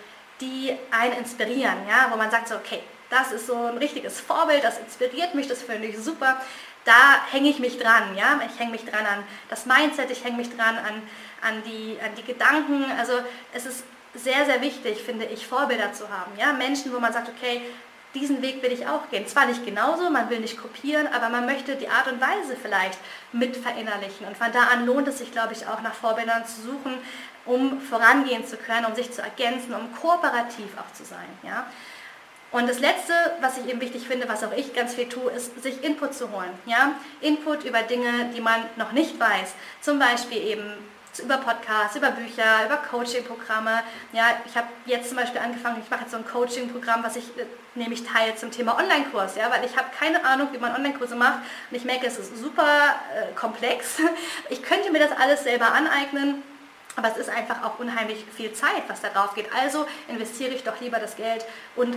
die 0.41 0.75
einen 0.91 1.13
inspirieren, 1.13 1.87
ja, 1.89 2.07
wo 2.11 2.17
man 2.17 2.29
sagt 2.29 2.47
so, 2.47 2.55
okay, 2.55 2.81
das 3.09 3.31
ist 3.31 3.47
so 3.47 3.55
ein 3.55 3.77
richtiges 3.77 4.19
Vorbild, 4.19 4.63
das 4.63 4.77
inspiriert 4.77 5.33
mich, 5.33 5.47
das 5.47 5.63
finde 5.63 5.87
ich 5.87 5.97
super, 5.97 6.39
da 6.85 7.25
hänge 7.31 7.49
ich 7.49 7.59
mich 7.59 7.77
dran, 7.79 8.15
ja, 8.15 8.39
ich 8.47 8.59
hänge 8.59 8.71
mich 8.71 8.85
dran 8.85 9.05
an 9.05 9.23
das 9.49 9.65
Mindset, 9.65 10.11
ich 10.11 10.23
hänge 10.23 10.37
mich 10.37 10.55
dran 10.55 10.77
an, 10.77 11.01
an, 11.41 11.63
die, 11.65 11.97
an 12.03 12.11
die 12.15 12.23
Gedanken, 12.23 12.85
also 12.97 13.13
es 13.53 13.65
ist 13.65 13.83
sehr, 14.13 14.45
sehr 14.45 14.61
wichtig, 14.61 15.01
finde 15.03 15.25
ich, 15.25 15.47
Vorbilder 15.47 15.93
zu 15.93 16.09
haben, 16.09 16.31
ja, 16.37 16.53
Menschen, 16.53 16.93
wo 16.93 16.99
man 16.99 17.13
sagt, 17.13 17.29
okay, 17.29 17.61
diesen 18.19 18.41
Weg 18.41 18.61
will 18.63 18.71
ich 18.71 18.87
auch 18.87 19.09
gehen. 19.09 19.27
Zwar 19.27 19.45
nicht 19.45 19.65
genauso, 19.65 20.09
man 20.09 20.29
will 20.29 20.39
nicht 20.39 20.57
kopieren, 20.57 21.07
aber 21.07 21.29
man 21.29 21.45
möchte 21.45 21.75
die 21.75 21.89
Art 21.89 22.07
und 22.07 22.19
Weise 22.21 22.55
vielleicht 22.61 22.99
mit 23.31 23.57
verinnerlichen. 23.57 24.27
Und 24.27 24.37
von 24.37 24.51
da 24.51 24.63
an 24.73 24.85
lohnt 24.85 25.07
es 25.07 25.19
sich, 25.19 25.31
glaube 25.31 25.53
ich, 25.53 25.67
auch 25.67 25.81
nach 25.81 25.93
Vorbildern 25.93 26.45
zu 26.45 26.61
suchen, 26.61 26.97
um 27.45 27.79
vorangehen 27.81 28.45
zu 28.45 28.57
können, 28.57 28.85
um 28.85 28.95
sich 28.95 29.11
zu 29.11 29.21
ergänzen, 29.21 29.73
um 29.73 29.93
kooperativ 29.93 30.77
auch 30.77 30.93
zu 30.93 31.05
sein. 31.05 31.27
Ja? 31.43 31.65
Und 32.51 32.69
das 32.69 32.79
Letzte, 32.79 33.13
was 33.41 33.57
ich 33.57 33.67
eben 33.67 33.81
wichtig 33.81 34.07
finde, 34.07 34.29
was 34.29 34.43
auch 34.43 34.53
ich 34.53 34.73
ganz 34.73 34.95
viel 34.95 35.09
tue, 35.09 35.31
ist, 35.31 35.61
sich 35.61 35.83
Input 35.83 36.13
zu 36.13 36.31
holen. 36.31 36.51
Ja? 36.65 36.93
Input 37.21 37.63
über 37.65 37.81
Dinge, 37.83 38.31
die 38.35 38.41
man 38.41 38.61
noch 38.77 38.93
nicht 38.93 39.19
weiß. 39.19 39.53
Zum 39.81 39.99
Beispiel 39.99 40.37
eben 40.37 40.63
über 41.19 41.37
Podcasts, 41.37 41.95
über 41.95 42.11
Bücher, 42.11 42.65
über 42.65 42.77
Coaching-Programme. 42.77 43.81
Ja, 44.13 44.25
ich 44.45 44.55
habe 44.55 44.67
jetzt 44.85 45.09
zum 45.09 45.17
Beispiel 45.17 45.41
angefangen, 45.41 45.81
ich 45.83 45.89
mache 45.89 46.01
jetzt 46.01 46.11
so 46.11 46.17
ein 46.17 46.25
Coaching-Programm, 46.27 47.03
was 47.03 47.15
ich 47.15 47.25
äh, 47.37 47.45
nämlich 47.75 48.03
teile 48.03 48.35
zum 48.35 48.51
Thema 48.51 48.77
Online-Kurs, 48.77 49.35
ja, 49.35 49.49
weil 49.51 49.65
ich 49.65 49.77
habe 49.77 49.87
keine 49.97 50.23
Ahnung, 50.25 50.49
wie 50.51 50.57
man 50.57 50.75
Online-Kurse 50.75 51.15
macht 51.15 51.39
und 51.69 51.77
ich 51.77 51.85
merke, 51.85 52.07
es 52.07 52.17
ist 52.17 52.37
super 52.37 52.95
äh, 53.15 53.33
komplex. 53.35 53.97
Ich 54.49 54.63
könnte 54.63 54.91
mir 54.91 54.99
das 54.99 55.11
alles 55.17 55.43
selber 55.43 55.73
aneignen, 55.73 56.43
Aber 56.97 57.09
es 57.09 57.17
ist 57.17 57.29
einfach 57.29 57.63
auch 57.63 57.77
unheimlich 57.77 58.25
viel 58.35 58.53
Zeit, 58.53 58.83
was 58.87 59.01
da 59.01 59.09
drauf 59.09 59.35
geht. 59.35 59.45
Also 59.53 59.85
investiere 60.07 60.49
ich 60.55 60.63
doch 60.63 60.81
lieber 60.81 60.97
das 60.97 61.15
Geld 61.15 61.45
und 61.75 61.95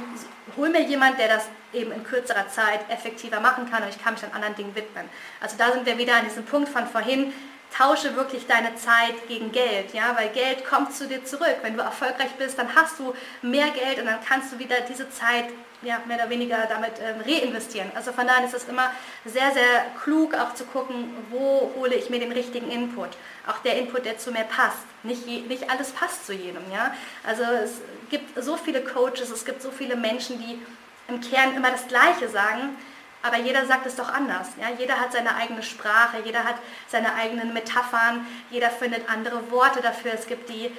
hole 0.58 0.68
mir 0.68 0.82
jemand, 0.82 1.18
der 1.18 1.26
das 1.26 1.44
eben 1.72 1.90
in 1.90 2.04
kürzerer 2.04 2.48
Zeit 2.48 2.80
effektiver 2.90 3.40
machen 3.40 3.70
kann 3.70 3.82
und 3.82 3.88
ich 3.88 4.02
kann 4.02 4.12
mich 4.12 4.20
dann 4.20 4.32
anderen 4.32 4.56
Dingen 4.56 4.74
widmen. 4.74 5.08
Also 5.40 5.56
da 5.56 5.72
sind 5.72 5.86
wir 5.86 5.96
wieder 5.96 6.16
an 6.16 6.24
diesem 6.26 6.44
Punkt 6.44 6.68
von 6.68 6.86
vorhin. 6.86 7.32
Tausche 7.76 8.16
wirklich 8.16 8.46
deine 8.46 8.74
Zeit 8.74 9.28
gegen 9.28 9.52
Geld, 9.52 9.94
ja, 9.94 10.16
weil 10.16 10.28
Geld 10.30 10.64
kommt 10.64 10.94
zu 10.94 11.06
dir 11.06 11.24
zurück. 11.24 11.56
Wenn 11.62 11.76
du 11.76 11.82
erfolgreich 11.82 12.32
bist, 12.38 12.58
dann 12.58 12.74
hast 12.74 12.98
du 12.98 13.14
mehr 13.42 13.68
Geld 13.70 13.98
und 13.98 14.06
dann 14.06 14.18
kannst 14.26 14.52
du 14.52 14.58
wieder 14.58 14.80
diese 14.80 15.08
Zeit 15.10 15.46
ja, 15.82 16.00
mehr 16.06 16.18
oder 16.18 16.28
weniger 16.28 16.66
damit 16.68 16.92
ähm, 17.00 17.20
reinvestieren. 17.26 17.90
Also 17.94 18.12
von 18.12 18.26
daher 18.26 18.44
ist 18.44 18.54
es 18.54 18.64
immer 18.64 18.90
sehr, 19.24 19.50
sehr 19.52 19.86
klug 20.02 20.34
auch 20.34 20.54
zu 20.54 20.64
gucken, 20.64 21.16
wo 21.30 21.72
hole 21.76 21.94
ich 21.94 22.10
mir 22.10 22.20
den 22.20 22.32
richtigen 22.32 22.70
Input. 22.70 23.08
Auch 23.46 23.58
der 23.58 23.78
Input, 23.78 24.04
der 24.04 24.18
zu 24.18 24.30
mir 24.30 24.44
passt. 24.44 24.78
Nicht, 25.02 25.26
je, 25.26 25.40
nicht 25.40 25.70
alles 25.70 25.92
passt 25.92 26.26
zu 26.26 26.34
jedem. 26.34 26.62
Ja? 26.72 26.94
Also 27.26 27.42
es 27.44 27.80
gibt 28.10 28.42
so 28.42 28.56
viele 28.56 28.82
Coaches, 28.82 29.30
es 29.30 29.44
gibt 29.44 29.62
so 29.62 29.70
viele 29.70 29.96
Menschen, 29.96 30.38
die 30.38 30.60
im 31.08 31.20
Kern 31.20 31.56
immer 31.56 31.70
das 31.70 31.86
Gleiche 31.88 32.28
sagen, 32.28 32.76
aber 33.22 33.38
jeder 33.38 33.66
sagt 33.66 33.86
es 33.86 33.96
doch 33.96 34.12
anders. 34.12 34.48
Ja? 34.60 34.68
Jeder 34.78 35.00
hat 35.00 35.12
seine 35.12 35.34
eigene 35.34 35.62
Sprache, 35.62 36.18
jeder 36.24 36.44
hat 36.44 36.56
seine 36.88 37.14
eigenen 37.14 37.52
Metaphern, 37.52 38.26
jeder 38.50 38.70
findet 38.70 39.10
andere 39.10 39.50
Worte 39.50 39.80
dafür. 39.80 40.12
Es 40.14 40.26
gibt 40.26 40.48
die 40.48 40.70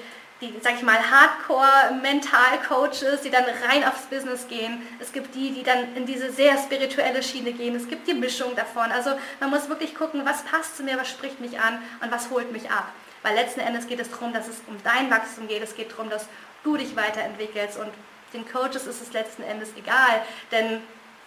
die, 0.41 0.53
sag 0.61 0.75
ich 0.75 0.81
mal, 0.81 0.97
Hardcore-Mental-Coaches, 0.97 3.21
die 3.21 3.29
dann 3.29 3.45
rein 3.45 3.83
aufs 3.83 4.07
Business 4.07 4.47
gehen. 4.47 4.81
Es 4.99 5.13
gibt 5.13 5.35
die, 5.35 5.51
die 5.51 5.61
dann 5.61 5.95
in 5.95 6.07
diese 6.07 6.31
sehr 6.31 6.57
spirituelle 6.57 7.21
Schiene 7.21 7.53
gehen. 7.53 7.75
Es 7.75 7.87
gibt 7.87 8.07
die 8.07 8.15
Mischung 8.15 8.55
davon. 8.55 8.91
Also 8.91 9.11
man 9.39 9.51
muss 9.51 9.69
wirklich 9.69 9.93
gucken, 9.93 10.25
was 10.25 10.41
passt 10.43 10.77
zu 10.77 10.83
mir, 10.83 10.97
was 10.97 11.09
spricht 11.09 11.39
mich 11.39 11.59
an 11.59 11.77
und 12.01 12.11
was 12.11 12.31
holt 12.31 12.51
mich 12.51 12.71
ab. 12.71 12.91
Weil 13.21 13.35
letzten 13.35 13.59
Endes 13.59 13.85
geht 13.85 13.99
es 13.99 14.09
darum, 14.09 14.33
dass 14.33 14.47
es 14.47 14.63
um 14.67 14.77
dein 14.83 15.11
Wachstum 15.11 15.47
geht. 15.47 15.61
Es 15.61 15.75
geht 15.75 15.91
darum, 15.91 16.09
dass 16.09 16.25
du 16.63 16.75
dich 16.75 16.95
weiterentwickelst 16.95 17.77
und 17.77 17.93
den 18.33 18.51
Coaches 18.51 18.87
ist 18.87 18.99
es 19.01 19.13
letzten 19.13 19.43
Endes 19.43 19.69
egal, 19.77 20.23
denn 20.51 20.81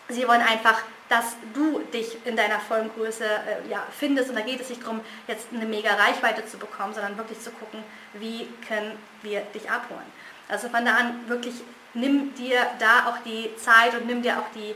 sie 0.08 0.26
wollen 0.28 0.42
einfach 0.42 0.82
dass 1.08 1.36
du 1.52 1.80
dich 1.92 2.16
in 2.24 2.36
deiner 2.36 2.58
vollen 2.58 2.90
Größe 2.94 3.24
äh, 3.24 3.70
ja, 3.70 3.86
findest. 3.96 4.30
Und 4.30 4.36
da 4.36 4.42
geht 4.42 4.60
es 4.60 4.70
nicht 4.70 4.82
darum, 4.82 5.00
jetzt 5.28 5.48
eine 5.52 5.66
mega 5.66 5.94
Reichweite 5.94 6.46
zu 6.46 6.56
bekommen, 6.56 6.94
sondern 6.94 7.16
wirklich 7.18 7.40
zu 7.40 7.50
gucken, 7.50 7.82
wie 8.14 8.48
können 8.66 8.98
wir 9.22 9.40
dich 9.54 9.70
abholen. 9.70 10.06
Also 10.48 10.68
von 10.68 10.84
da 10.84 10.96
an 10.96 11.28
wirklich 11.28 11.54
nimm 11.92 12.34
dir 12.34 12.66
da 12.78 13.10
auch 13.10 13.18
die 13.24 13.54
Zeit 13.56 13.94
und 13.94 14.06
nimm 14.06 14.22
dir 14.22 14.38
auch 14.38 14.50
die 14.54 14.74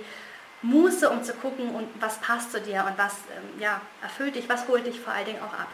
Muße, 0.63 1.09
um 1.09 1.23
zu 1.23 1.35
gucken, 1.35 1.75
und 1.75 1.89
was 2.01 2.19
passt 2.19 2.53
zu 2.53 2.61
dir 2.61 2.85
und 2.87 2.99
was 2.99 3.15
ähm, 3.37 3.61
ja, 3.61 3.81
erfüllt 4.03 4.35
dich, 4.35 4.49
was 4.49 4.67
holt 4.69 4.87
dich 4.87 5.01
vor 5.01 5.13
allen 5.13 5.27
Dingen 5.27 5.41
auch 5.41 5.53
ab. 5.53 5.69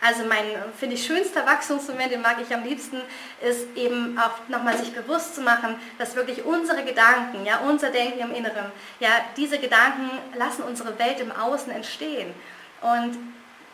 Also 0.00 0.24
mein, 0.24 0.44
finde 0.78 0.94
ich, 0.94 1.06
schönster 1.06 1.46
Wachstumsmoment, 1.46 2.12
den 2.12 2.20
mag 2.20 2.36
ich 2.40 2.54
am 2.54 2.62
liebsten, 2.64 3.00
ist 3.40 3.66
eben 3.74 4.18
auch 4.18 4.48
nochmal 4.48 4.76
sich 4.76 4.92
bewusst 4.92 5.34
zu 5.34 5.40
machen, 5.40 5.80
dass 5.98 6.14
wirklich 6.14 6.44
unsere 6.44 6.84
Gedanken, 6.84 7.46
ja, 7.46 7.58
unser 7.60 7.90
Denken 7.90 8.20
im 8.20 8.34
Inneren, 8.34 8.70
ja, 9.00 9.08
diese 9.36 9.58
Gedanken 9.58 10.10
lassen 10.34 10.62
unsere 10.62 10.98
Welt 10.98 11.18
im 11.20 11.32
Außen 11.32 11.72
entstehen. 11.72 12.34
Und 12.82 13.16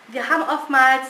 wir 0.09 0.29
haben 0.29 0.43
oftmals 0.43 1.07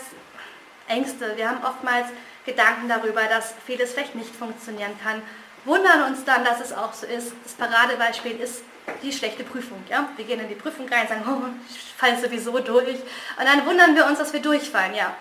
Ängste, 0.89 1.37
wir 1.37 1.49
haben 1.49 1.63
oftmals 1.63 2.07
Gedanken 2.45 2.89
darüber, 2.89 3.23
dass 3.25 3.55
vieles 3.67 3.93
vielleicht 3.93 4.15
nicht 4.15 4.35
funktionieren 4.35 4.99
kann, 5.03 5.23
wundern 5.65 6.05
uns 6.05 6.25
dann, 6.25 6.45
dass 6.45 6.61
es 6.61 6.73
auch 6.73 6.93
so 6.93 7.07
ist. 7.07 7.33
Das 7.45 7.53
Paradebeispiel 7.53 8.41
ist 8.41 8.63
die 9.03 9.13
schlechte 9.13 9.45
Prüfung. 9.45 9.83
Ja? 9.89 10.09
Wir 10.17 10.25
gehen 10.25 10.41
in 10.41 10.49
die 10.49 10.55
Prüfung 10.55 10.89
rein 10.89 11.03
und 11.03 11.09
sagen, 11.09 11.25
oh, 11.27 11.49
ich 11.71 11.95
falle 11.97 12.21
sowieso 12.21 12.59
durch. 12.59 12.99
Und 13.39 13.45
dann 13.45 13.65
wundern 13.67 13.95
wir 13.95 14.07
uns, 14.07 14.19
dass 14.19 14.33
wir 14.33 14.41
durchfallen. 14.41 14.95
Ja, 14.95 15.15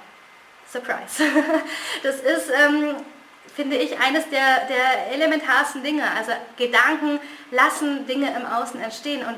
Surprise. 0.71 1.23
Das 2.03 2.15
ist, 2.15 2.49
ähm, 2.49 2.95
finde 3.55 3.77
ich, 3.77 3.99
eines 3.99 4.29
der, 4.29 4.65
der 4.67 5.11
elementarsten 5.13 5.83
Dinge. 5.83 6.03
Also 6.17 6.31
Gedanken 6.57 7.19
lassen 7.51 8.07
Dinge 8.07 8.33
im 8.35 8.45
Außen 8.45 8.81
entstehen 8.81 9.25
und 9.25 9.35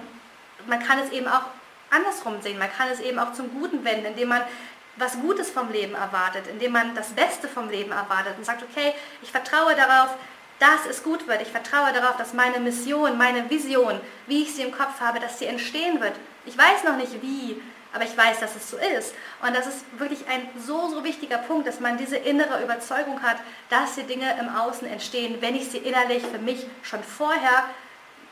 man 0.67 0.82
kann 0.82 0.99
es 0.99 1.11
eben 1.11 1.28
auch 1.28 1.43
andersrum 1.89 2.41
sehen. 2.41 2.57
Man 2.57 2.71
kann 2.71 2.89
es 2.89 2.99
eben 2.99 3.19
auch 3.19 3.34
zum 3.34 3.51
Guten 3.53 3.84
wenden, 3.84 4.05
indem 4.05 4.30
man 4.30 4.41
was 4.95 5.19
Gutes 5.19 5.49
vom 5.49 5.71
Leben 5.71 5.95
erwartet, 5.95 6.45
indem 6.47 6.71
man 6.71 6.93
das 6.93 7.09
Beste 7.09 7.47
vom 7.47 7.69
Leben 7.69 7.91
erwartet 7.91 8.36
und 8.38 8.45
sagt, 8.45 8.61
okay, 8.61 8.93
ich 9.24 9.32
vertraue 9.32 9.76
darauf, 9.76 10.15
dass 10.64 10.86
es 10.89 11.03
gut 11.03 11.28
wird. 11.28 11.41
Ich 11.41 11.49
vertraue 11.49 11.91
darauf, 11.91 12.16
dass 12.16 12.34
meine 12.34 12.61
Mission, 12.61 13.18
meine 13.18 13.49
Vision, 13.49 13.99
wie 14.28 14.43
ich 14.43 14.55
sie 14.55 14.61
im 14.61 14.72
Kopf 14.72 15.01
habe, 15.01 15.20
dass 15.20 15.38
sie 15.38 15.45
entstehen 15.45 15.99
wird. 15.99 16.14
Ich 16.45 16.57
weiß 16.57 16.86
noch 16.86 16.95
nicht 16.95 17.22
wie, 17.22 17.61
aber 17.91 18.05
ich 18.05 18.18
weiß, 18.18 18.39
dass 18.39 18.55
es 18.55 18.70
so 18.70 18.78
ist. 18.78 19.14
Und 19.45 19.53
das 19.53 19.68
ist 19.68 19.84
wirklich 19.99 20.26
ein 20.30 20.47
so, 20.66 20.88
so 20.88 21.03
wichtiger 21.03 21.39
Punkt, 21.39 21.68
dass 21.68 21.82
man 21.82 21.97
diese 21.97 22.16
innere 22.16 22.64
Überzeugung 22.64 23.22
hat, 23.22 23.38
dass 23.70 23.95
die 23.95 24.03
Dinge 24.03 24.39
im 24.39 24.47
Außen 24.55 24.88
entstehen, 24.88 25.41
wenn 25.41 25.53
ich 25.53 25.70
sie 25.70 25.80
innerlich 25.80 26.24
für 26.26 26.39
mich 26.39 26.66
schon 26.82 27.03
vorher 27.03 27.66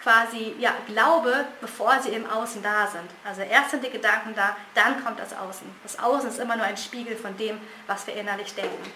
quasi 0.02 0.56
ja, 0.58 0.74
glaube, 0.88 1.46
bevor 1.60 2.00
sie 2.02 2.12
im 2.12 2.26
Außen 2.26 2.64
da 2.64 2.88
sind. 2.88 3.10
Also 3.26 3.42
erst 3.42 3.72
sind 3.72 3.86
die 3.86 3.92
Gedanken 3.92 4.34
da, 4.36 4.56
dann 4.74 5.04
kommt 5.04 5.20
das 5.20 5.34
Außen. 5.34 5.68
Das 5.84 6.00
Außen 6.00 6.30
ist 6.30 6.40
immer 6.40 6.56
nur 6.56 6.66
ein 6.66 6.78
Spiegel 6.78 7.18
von 7.18 7.36
dem, 7.36 7.60
was 7.88 8.08
wir 8.08 8.16
innerlich 8.16 8.56
denken. 8.56 8.90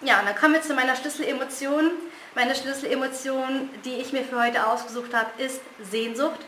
Ja, 0.00 0.20
und 0.20 0.26
dann 0.26 0.36
kommen 0.36 0.54
wir 0.54 0.62
zu 0.62 0.74
meiner 0.74 0.96
Schlüsselemotion. 0.96 1.90
Meine 2.34 2.54
Schlüsselemotion, 2.54 3.70
die 3.84 3.94
ich 3.94 4.12
mir 4.12 4.24
für 4.24 4.42
heute 4.42 4.66
ausgesucht 4.66 5.14
habe, 5.14 5.30
ist 5.42 5.60
Sehnsucht. 5.82 6.40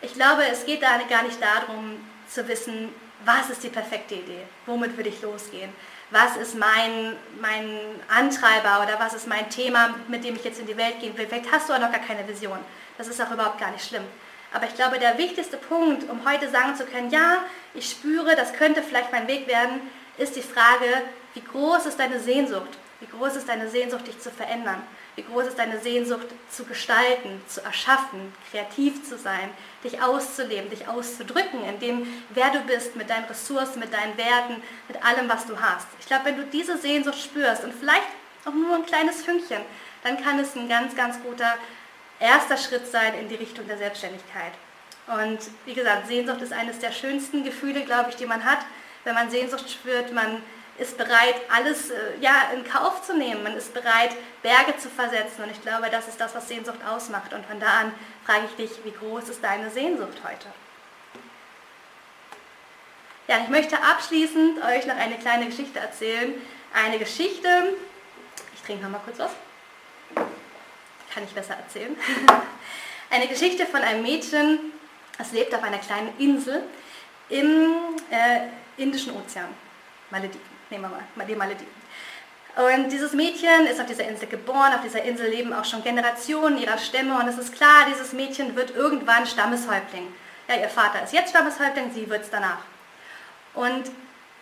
Ich 0.00 0.14
glaube, 0.14 0.44
es 0.50 0.64
geht 0.64 0.82
da 0.82 0.98
gar 1.08 1.22
nicht 1.22 1.38
darum 1.40 2.00
zu 2.28 2.46
wissen, 2.48 2.88
was 3.24 3.50
ist 3.50 3.62
die 3.62 3.68
perfekte 3.68 4.14
Idee, 4.14 4.42
womit 4.66 4.96
will 4.96 5.06
ich 5.06 5.22
losgehen, 5.22 5.70
was 6.10 6.36
ist 6.36 6.54
mein, 6.54 7.16
mein 7.40 7.80
Antreiber 8.08 8.82
oder 8.82 8.98
was 9.00 9.14
ist 9.14 9.26
mein 9.26 9.48
Thema, 9.50 9.94
mit 10.08 10.24
dem 10.24 10.36
ich 10.36 10.44
jetzt 10.44 10.60
in 10.60 10.66
die 10.66 10.76
Welt 10.76 11.00
gehen 11.00 11.16
will. 11.16 11.26
Vielleicht 11.26 11.50
hast 11.50 11.68
du 11.68 11.72
auch 11.72 11.80
noch 11.80 11.90
gar 11.90 12.00
keine 12.00 12.26
Vision. 12.28 12.58
Das 12.98 13.08
ist 13.08 13.20
auch 13.20 13.30
überhaupt 13.30 13.58
gar 13.58 13.70
nicht 13.70 13.86
schlimm. 13.86 14.04
Aber 14.52 14.66
ich 14.66 14.74
glaube, 14.74 14.98
der 14.98 15.18
wichtigste 15.18 15.56
Punkt, 15.56 16.08
um 16.08 16.28
heute 16.28 16.48
sagen 16.50 16.76
zu 16.76 16.86
können, 16.86 17.10
ja, 17.10 17.38
ich 17.74 17.90
spüre, 17.90 18.36
das 18.36 18.52
könnte 18.52 18.82
vielleicht 18.82 19.12
mein 19.12 19.26
Weg 19.28 19.48
werden, 19.48 19.80
ist 20.18 20.36
die 20.36 20.42
Frage, 20.42 21.02
wie 21.34 21.42
groß 21.42 21.86
ist 21.86 21.98
deine 21.98 22.20
Sehnsucht? 22.20 22.78
Wie 23.00 23.06
groß 23.06 23.36
ist 23.36 23.48
deine 23.48 23.68
Sehnsucht, 23.68 24.06
dich 24.06 24.18
zu 24.20 24.30
verändern? 24.30 24.82
Wie 25.16 25.22
groß 25.22 25.48
ist 25.48 25.58
deine 25.58 25.78
Sehnsucht, 25.80 26.26
zu 26.50 26.64
gestalten, 26.64 27.42
zu 27.46 27.62
erschaffen, 27.62 28.32
kreativ 28.50 29.04
zu 29.04 29.18
sein, 29.18 29.50
dich 29.84 30.00
auszuleben, 30.00 30.70
dich 30.70 30.88
auszudrücken, 30.88 31.62
in 31.64 31.78
dem, 31.78 32.24
wer 32.30 32.50
du 32.50 32.60
bist, 32.60 32.96
mit 32.96 33.10
deinen 33.10 33.26
Ressourcen, 33.26 33.80
mit 33.80 33.92
deinen 33.92 34.16
Werten, 34.16 34.62
mit 34.88 35.04
allem, 35.04 35.28
was 35.28 35.46
du 35.46 35.60
hast. 35.60 35.86
Ich 36.00 36.06
glaube, 36.06 36.24
wenn 36.26 36.36
du 36.36 36.44
diese 36.44 36.78
Sehnsucht 36.78 37.18
spürst 37.18 37.64
und 37.64 37.74
vielleicht 37.74 38.08
auch 38.46 38.54
nur 38.54 38.76
ein 38.76 38.86
kleines 38.86 39.22
Fünkchen, 39.22 39.60
dann 40.02 40.22
kann 40.22 40.38
es 40.38 40.56
ein 40.56 40.68
ganz, 40.68 40.96
ganz 40.96 41.22
guter 41.22 41.56
erster 42.18 42.56
Schritt 42.56 42.86
sein 42.86 43.14
in 43.18 43.28
die 43.28 43.34
Richtung 43.34 43.66
der 43.66 43.76
Selbstständigkeit. 43.76 44.52
Und 45.06 45.38
wie 45.66 45.74
gesagt, 45.74 46.08
Sehnsucht 46.08 46.40
ist 46.40 46.52
eines 46.52 46.78
der 46.78 46.92
schönsten 46.92 47.44
Gefühle, 47.44 47.84
glaube 47.84 48.10
ich, 48.10 48.16
die 48.16 48.26
man 48.26 48.44
hat. 48.44 48.60
Wenn 49.04 49.14
man 49.14 49.30
Sehnsucht 49.30 49.70
spürt, 49.70 50.12
man 50.12 50.42
ist 50.78 50.98
bereit, 50.98 51.36
alles 51.48 51.90
äh, 51.90 52.18
ja, 52.20 52.50
in 52.54 52.64
Kauf 52.64 53.02
zu 53.02 53.16
nehmen. 53.16 53.42
Man 53.42 53.56
ist 53.56 53.72
bereit, 53.72 54.10
Berge 54.42 54.76
zu 54.76 54.88
versetzen. 54.88 55.44
Und 55.44 55.50
ich 55.50 55.62
glaube, 55.62 55.88
das 55.90 56.08
ist 56.08 56.20
das, 56.20 56.34
was 56.34 56.48
Sehnsucht 56.48 56.78
ausmacht. 56.86 57.32
Und 57.32 57.44
von 57.46 57.60
da 57.60 57.80
an 57.80 57.92
frage 58.24 58.46
ich 58.46 58.56
dich, 58.56 58.84
wie 58.84 58.92
groß 58.92 59.28
ist 59.28 59.42
deine 59.42 59.70
Sehnsucht 59.70 60.18
heute? 60.24 60.46
Ja, 63.28 63.38
ich 63.42 63.48
möchte 63.48 63.76
abschließend 63.82 64.62
euch 64.62 64.86
noch 64.86 64.96
eine 64.96 65.16
kleine 65.16 65.46
Geschichte 65.46 65.78
erzählen. 65.78 66.34
Eine 66.72 66.98
Geschichte, 66.98 67.48
ich 68.54 68.62
trinke 68.62 68.84
noch 68.84 68.90
mal 68.90 69.00
kurz 69.04 69.18
was, 69.18 69.32
kann 71.12 71.24
ich 71.24 71.30
besser 71.30 71.54
erzählen. 71.54 71.96
Eine 73.10 73.28
Geschichte 73.28 73.64
von 73.66 73.80
einem 73.80 74.02
Mädchen, 74.02 74.58
das 75.16 75.30
lebt 75.30 75.54
auf 75.54 75.62
einer 75.62 75.78
kleinen 75.78 76.12
Insel 76.18 76.64
im 77.28 77.70
äh, 78.10 78.48
Indischen 78.76 79.16
Ozean, 79.16 79.48
Malediven 80.10 80.55
nehmen 80.70 80.84
wir 80.84 80.90
mal 81.14 81.26
die 81.26 81.36
Malediven. 81.36 81.86
Und 82.56 82.90
dieses 82.90 83.12
Mädchen 83.12 83.66
ist 83.66 83.80
auf 83.80 83.86
dieser 83.86 84.08
Insel 84.08 84.28
geboren, 84.28 84.72
auf 84.72 84.80
dieser 84.80 85.02
Insel 85.02 85.28
leben 85.28 85.52
auch 85.52 85.66
schon 85.66 85.84
Generationen 85.84 86.56
ihrer 86.56 86.78
Stämme 86.78 87.18
und 87.18 87.28
es 87.28 87.36
ist 87.36 87.54
klar, 87.54 87.84
dieses 87.86 88.14
Mädchen 88.14 88.56
wird 88.56 88.74
irgendwann 88.74 89.26
Stammeshäuptling. 89.26 90.06
Ja, 90.48 90.56
ihr 90.56 90.70
Vater 90.70 91.02
ist 91.04 91.12
jetzt 91.12 91.30
Stammeshäuptling, 91.30 91.92
sie 91.92 92.08
wird 92.08 92.22
es 92.22 92.30
danach. 92.30 92.60
Und 93.52 93.84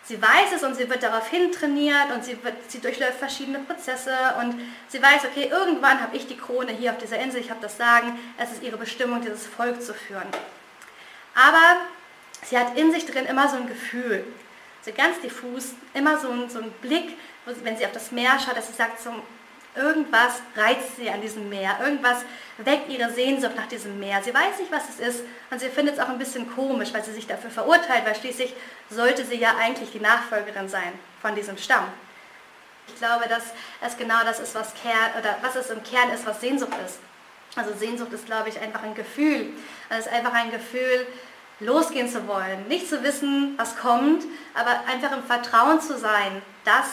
sie 0.05 0.21
weiß 0.21 0.53
es 0.55 0.63
und 0.63 0.75
sie 0.75 0.89
wird 0.89 1.03
daraufhin 1.03 1.51
trainiert 1.51 2.09
und 2.15 2.23
sie, 2.23 2.41
wird, 2.41 2.53
sie 2.71 2.79
durchläuft 2.79 3.19
verschiedene 3.19 3.59
Prozesse 3.59 4.15
und 4.39 4.61
sie 4.87 5.01
weiß, 5.01 5.25
okay, 5.25 5.49
irgendwann 5.51 5.99
habe 5.99 6.15
ich 6.15 6.25
die 6.25 6.37
Krone 6.37 6.71
hier 6.71 6.91
auf 6.91 6.97
dieser 6.97 7.19
Insel, 7.19 7.41
ich 7.41 7.49
habe 7.49 7.61
das 7.61 7.75
Sagen, 7.75 8.17
es 8.37 8.51
ist 8.53 8.63
ihre 8.63 8.77
Bestimmung, 8.77 9.21
dieses 9.21 9.45
Volk 9.45 9.81
zu 9.81 9.93
führen. 9.93 10.27
Aber 11.35 11.81
sie 12.45 12.57
hat 12.57 12.77
in 12.77 12.93
sich 12.93 13.05
drin 13.05 13.25
immer 13.25 13.49
so 13.49 13.57
ein 13.57 13.67
Gefühl, 13.67 14.25
so 14.85 14.91
ganz 14.93 15.19
diffus, 15.21 15.73
immer 15.93 16.19
so 16.19 16.29
ein, 16.29 16.49
so 16.49 16.59
ein 16.59 16.71
Blick, 16.81 17.17
wenn 17.45 17.75
sie 17.75 17.85
auf 17.85 17.91
das 17.91 18.11
Meer 18.11 18.39
schaut, 18.39 18.55
dass 18.57 18.67
sie 18.67 18.73
sagt, 18.73 19.01
so, 19.01 19.11
Irgendwas 19.75 20.41
reizt 20.55 20.95
sie 20.95 21.09
an 21.09 21.19
diesem 21.19 21.49
Meer, 21.49 21.77
irgendwas 21.81 22.23
weckt 22.57 22.89
ihre 22.89 23.11
Sehnsucht 23.11 23.57
nach 23.57 23.67
diesem 23.67 23.99
Meer. 23.99 24.21
Sie 24.23 24.33
weiß 24.33 24.59
nicht, 24.59 24.71
was 24.71 24.83
es 24.87 24.99
ist 24.99 25.23
und 25.51 25.59
sie 25.59 25.67
findet 25.67 25.95
es 25.95 25.99
auch 25.99 26.07
ein 26.07 26.17
bisschen 26.17 26.49
komisch, 26.55 26.93
weil 26.93 27.03
sie 27.03 27.11
sich 27.11 27.27
dafür 27.27 27.49
verurteilt, 27.49 28.05
weil 28.05 28.15
schließlich 28.15 28.53
sollte 28.89 29.25
sie 29.25 29.35
ja 29.35 29.55
eigentlich 29.59 29.91
die 29.91 29.99
Nachfolgerin 29.99 30.69
sein 30.69 30.93
von 31.21 31.35
diesem 31.35 31.57
Stamm. 31.57 31.89
Ich 32.87 32.95
glaube, 32.95 33.27
dass 33.27 33.43
es 33.81 33.97
genau 33.97 34.23
das 34.23 34.39
ist, 34.39 34.55
was, 34.55 34.73
Kern, 34.81 35.11
oder 35.19 35.37
was 35.41 35.57
es 35.57 35.69
im 35.69 35.83
Kern 35.83 36.09
ist, 36.11 36.25
was 36.25 36.39
Sehnsucht 36.39 36.73
ist. 36.85 36.99
Also 37.57 37.73
Sehnsucht 37.73 38.13
ist, 38.13 38.25
glaube 38.25 38.47
ich, 38.47 38.59
einfach 38.61 38.83
ein 38.83 38.95
Gefühl. 38.95 39.49
Es 39.89 40.05
ist 40.05 40.07
einfach 40.07 40.33
ein 40.33 40.51
Gefühl, 40.51 41.05
losgehen 41.59 42.09
zu 42.09 42.27
wollen, 42.27 42.67
nicht 42.67 42.89
zu 42.89 43.03
wissen, 43.03 43.53
was 43.57 43.77
kommt, 43.77 44.23
aber 44.53 44.81
einfach 44.91 45.15
im 45.15 45.23
Vertrauen 45.23 45.81
zu 45.81 45.97
sein, 45.97 46.41
dass 46.63 46.87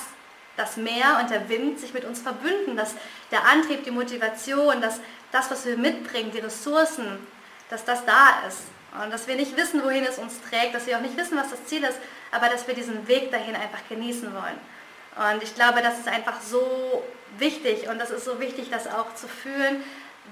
das 0.57 0.77
Meer 0.77 1.19
und 1.21 1.31
der 1.31 1.49
Wind 1.49 1.79
sich 1.81 1.95
mit 1.95 2.05
uns 2.05 2.21
verbünden, 2.21 2.77
dass 2.77 2.95
der 3.31 3.45
Antrieb, 3.45 3.85
die 3.85 3.91
Motivation, 3.91 4.81
dass 4.81 5.01
das, 5.33 5.51
was 5.51 5.65
wir 5.65 5.77
mitbringen, 5.77 6.31
die 6.31 6.41
Ressourcen, 6.41 7.27
dass 7.71 7.85
das 7.85 8.05
da 8.05 8.43
ist. 8.47 8.59
Und 9.03 9.11
dass 9.11 9.27
wir 9.27 9.37
nicht 9.37 9.57
wissen, 9.57 9.83
wohin 9.83 10.05
es 10.05 10.19
uns 10.19 10.35
trägt, 10.43 10.75
dass 10.75 10.87
wir 10.87 10.99
auch 10.99 11.01
nicht 11.01 11.17
wissen, 11.17 11.39
was 11.39 11.51
das 11.51 11.65
Ziel 11.65 11.83
ist, 11.83 11.99
aber 12.31 12.49
dass 12.49 12.67
wir 12.67 12.75
diesen 12.75 13.09
Weg 13.09 13.31
dahin 13.31 13.57
einfach 13.57 13.81
genießen 13.89 14.31
wollen. 14.35 15.33
Und 15.33 15.43
ich 15.43 15.55
glaube, 15.55 15.81
das 15.81 15.99
ist 15.99 16.09
einfach 16.09 16.41
so 16.43 17.03
wichtig 17.39 17.89
und 17.89 17.99
das 17.99 18.11
ist 18.11 18.27
so 18.27 18.39
wichtig, 18.39 18.69
das 18.71 18.87
auch 18.87 19.15
zu 19.15 19.27
fühlen, 19.29 19.83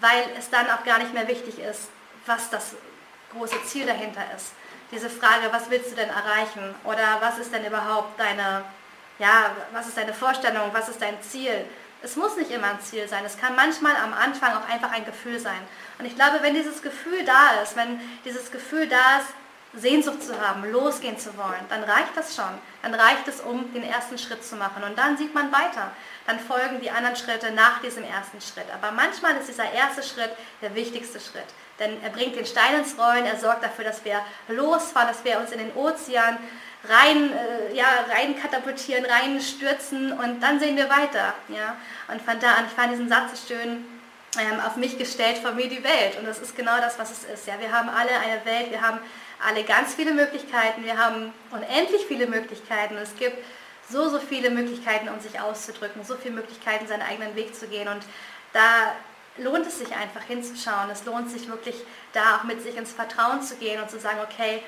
weil 0.00 0.22
es 0.38 0.50
dann 0.50 0.66
auch 0.70 0.84
gar 0.84 0.98
nicht 0.98 1.14
mehr 1.14 1.28
wichtig 1.28 1.58
ist, 1.58 1.88
was 2.26 2.50
das 2.50 2.74
große 3.32 3.62
Ziel 3.64 3.86
dahinter 3.86 4.22
ist. 4.36 4.52
Diese 4.90 5.08
Frage, 5.08 5.52
was 5.52 5.70
willst 5.70 5.92
du 5.92 5.96
denn 5.96 6.08
erreichen? 6.08 6.74
Oder 6.84 7.18
was 7.20 7.38
ist 7.38 7.52
denn 7.52 7.64
überhaupt 7.64 8.18
deine, 8.18 8.64
ja, 9.18 9.50
was 9.72 9.86
ist 9.86 9.96
deine 9.96 10.12
Vorstellung? 10.12 10.70
Was 10.72 10.88
ist 10.88 11.00
dein 11.00 11.20
Ziel? 11.22 11.64
Es 12.02 12.16
muss 12.16 12.36
nicht 12.36 12.50
immer 12.50 12.68
ein 12.68 12.80
Ziel 12.80 13.06
sein. 13.06 13.24
Es 13.24 13.38
kann 13.38 13.54
manchmal 13.54 13.94
am 13.96 14.12
Anfang 14.12 14.52
auch 14.54 14.68
einfach 14.68 14.90
ein 14.92 15.04
Gefühl 15.04 15.38
sein. 15.38 15.60
Und 15.98 16.06
ich 16.06 16.16
glaube, 16.16 16.38
wenn 16.40 16.54
dieses 16.54 16.82
Gefühl 16.82 17.24
da 17.24 17.60
ist, 17.62 17.76
wenn 17.76 18.00
dieses 18.24 18.50
Gefühl 18.50 18.88
da 18.88 19.18
ist, 19.18 19.28
Sehnsucht 19.72 20.22
zu 20.22 20.40
haben, 20.40 20.64
losgehen 20.72 21.16
zu 21.16 21.36
wollen, 21.36 21.64
dann 21.68 21.84
reicht 21.84 22.16
das 22.16 22.34
schon. 22.34 22.58
Dann 22.82 22.94
reicht 22.94 23.28
es, 23.28 23.40
um 23.40 23.72
den 23.72 23.84
ersten 23.84 24.18
Schritt 24.18 24.44
zu 24.44 24.56
machen. 24.56 24.82
Und 24.82 24.98
dann 24.98 25.16
sieht 25.16 25.32
man 25.32 25.52
weiter. 25.52 25.92
Dann 26.26 26.40
folgen 26.40 26.80
die 26.80 26.90
anderen 26.90 27.14
Schritte 27.14 27.52
nach 27.52 27.80
diesem 27.80 28.02
ersten 28.02 28.40
Schritt. 28.40 28.66
Aber 28.74 28.90
manchmal 28.90 29.36
ist 29.36 29.48
dieser 29.48 29.70
erste 29.70 30.02
Schritt 30.02 30.30
der 30.60 30.74
wichtigste 30.74 31.20
Schritt. 31.20 31.46
Denn 31.80 32.00
er 32.02 32.10
bringt 32.10 32.36
den 32.36 32.46
Stein 32.46 32.76
ins 32.78 32.96
Rollen, 32.98 33.24
er 33.24 33.38
sorgt 33.38 33.64
dafür, 33.64 33.84
dass 33.84 34.04
wir 34.04 34.20
losfahren, 34.48 35.08
dass 35.08 35.24
wir 35.24 35.40
uns 35.40 35.50
in 35.50 35.58
den 35.58 35.72
Ozean 35.74 36.36
rein, 36.88 37.32
äh, 37.32 37.74
ja, 37.74 37.86
rein 38.10 38.40
katapultieren, 38.40 39.04
rein 39.04 39.40
stürzen 39.40 40.12
und 40.12 40.40
dann 40.40 40.60
sehen 40.60 40.76
wir 40.76 40.88
weiter. 40.88 41.34
Ja? 41.48 41.76
Und 42.08 42.22
von 42.22 42.38
da 42.38 42.54
an, 42.54 42.66
ich 42.66 42.72
fand 42.72 42.92
diesen 42.92 43.08
Satz 43.08 43.30
so 43.32 43.54
schön, 43.54 43.84
ähm, 44.38 44.60
auf 44.60 44.76
mich 44.76 44.96
gestellt 44.96 45.38
vor 45.38 45.52
mir 45.52 45.68
die 45.68 45.82
Welt. 45.82 46.16
Und 46.18 46.26
das 46.26 46.38
ist 46.38 46.54
genau 46.56 46.78
das, 46.78 46.98
was 46.98 47.10
es 47.10 47.24
ist. 47.24 47.46
Ja? 47.46 47.54
Wir 47.58 47.72
haben 47.72 47.88
alle 47.88 48.10
eine 48.10 48.44
Welt, 48.44 48.70
wir 48.70 48.80
haben 48.80 48.98
alle 49.44 49.64
ganz 49.64 49.94
viele 49.94 50.12
Möglichkeiten, 50.12 50.84
wir 50.84 50.98
haben 50.98 51.32
unendlich 51.50 52.06
viele 52.06 52.26
Möglichkeiten. 52.26 52.96
es 52.96 53.16
gibt 53.16 53.38
so, 53.88 54.08
so 54.08 54.20
viele 54.20 54.50
Möglichkeiten, 54.50 55.08
um 55.08 55.18
sich 55.18 55.40
auszudrücken, 55.40 56.04
so 56.04 56.16
viele 56.16 56.34
Möglichkeiten, 56.34 56.86
seinen 56.86 57.02
eigenen 57.02 57.34
Weg 57.34 57.54
zu 57.54 57.66
gehen. 57.66 57.88
Und 57.88 58.02
da 58.52 58.92
lohnt 59.38 59.66
es 59.66 59.78
sich 59.78 59.94
einfach 59.94 60.22
hinzuschauen. 60.22 60.90
Es 60.90 61.04
lohnt 61.04 61.30
sich 61.30 61.48
wirklich 61.48 61.76
da 62.12 62.36
auch 62.36 62.44
mit 62.44 62.62
sich 62.62 62.76
ins 62.76 62.92
Vertrauen 62.92 63.42
zu 63.42 63.56
gehen 63.56 63.80
und 63.80 63.90
zu 63.90 63.98
sagen, 63.98 64.18
okay, 64.22 64.62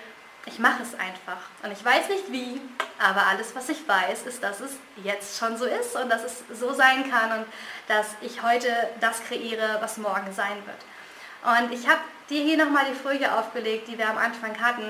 ich 0.46 0.58
mache 0.58 0.82
es 0.82 0.94
einfach. 0.98 1.38
Und 1.62 1.72
ich 1.72 1.84
weiß 1.84 2.08
nicht 2.08 2.32
wie, 2.32 2.60
aber 2.98 3.26
alles, 3.26 3.54
was 3.54 3.68
ich 3.68 3.86
weiß, 3.86 4.22
ist, 4.26 4.42
dass 4.42 4.60
es 4.60 4.72
jetzt 5.04 5.38
schon 5.38 5.56
so 5.56 5.64
ist 5.64 5.94
und 5.96 6.10
dass 6.10 6.24
es 6.24 6.42
so 6.58 6.72
sein 6.72 7.08
kann 7.10 7.40
und 7.40 7.46
dass 7.86 8.08
ich 8.20 8.42
heute 8.42 8.68
das 9.00 9.22
kreiere, 9.22 9.78
was 9.80 9.98
morgen 9.98 10.32
sein 10.32 10.56
wird. 10.66 10.78
Und 11.44 11.72
ich 11.72 11.88
habe 11.88 12.00
dir 12.28 12.42
hier 12.42 12.56
nochmal 12.56 12.86
die 12.90 12.98
Folie 12.98 13.36
aufgelegt, 13.36 13.88
die 13.88 13.98
wir 13.98 14.08
am 14.08 14.18
Anfang 14.18 14.60
hatten. 14.60 14.84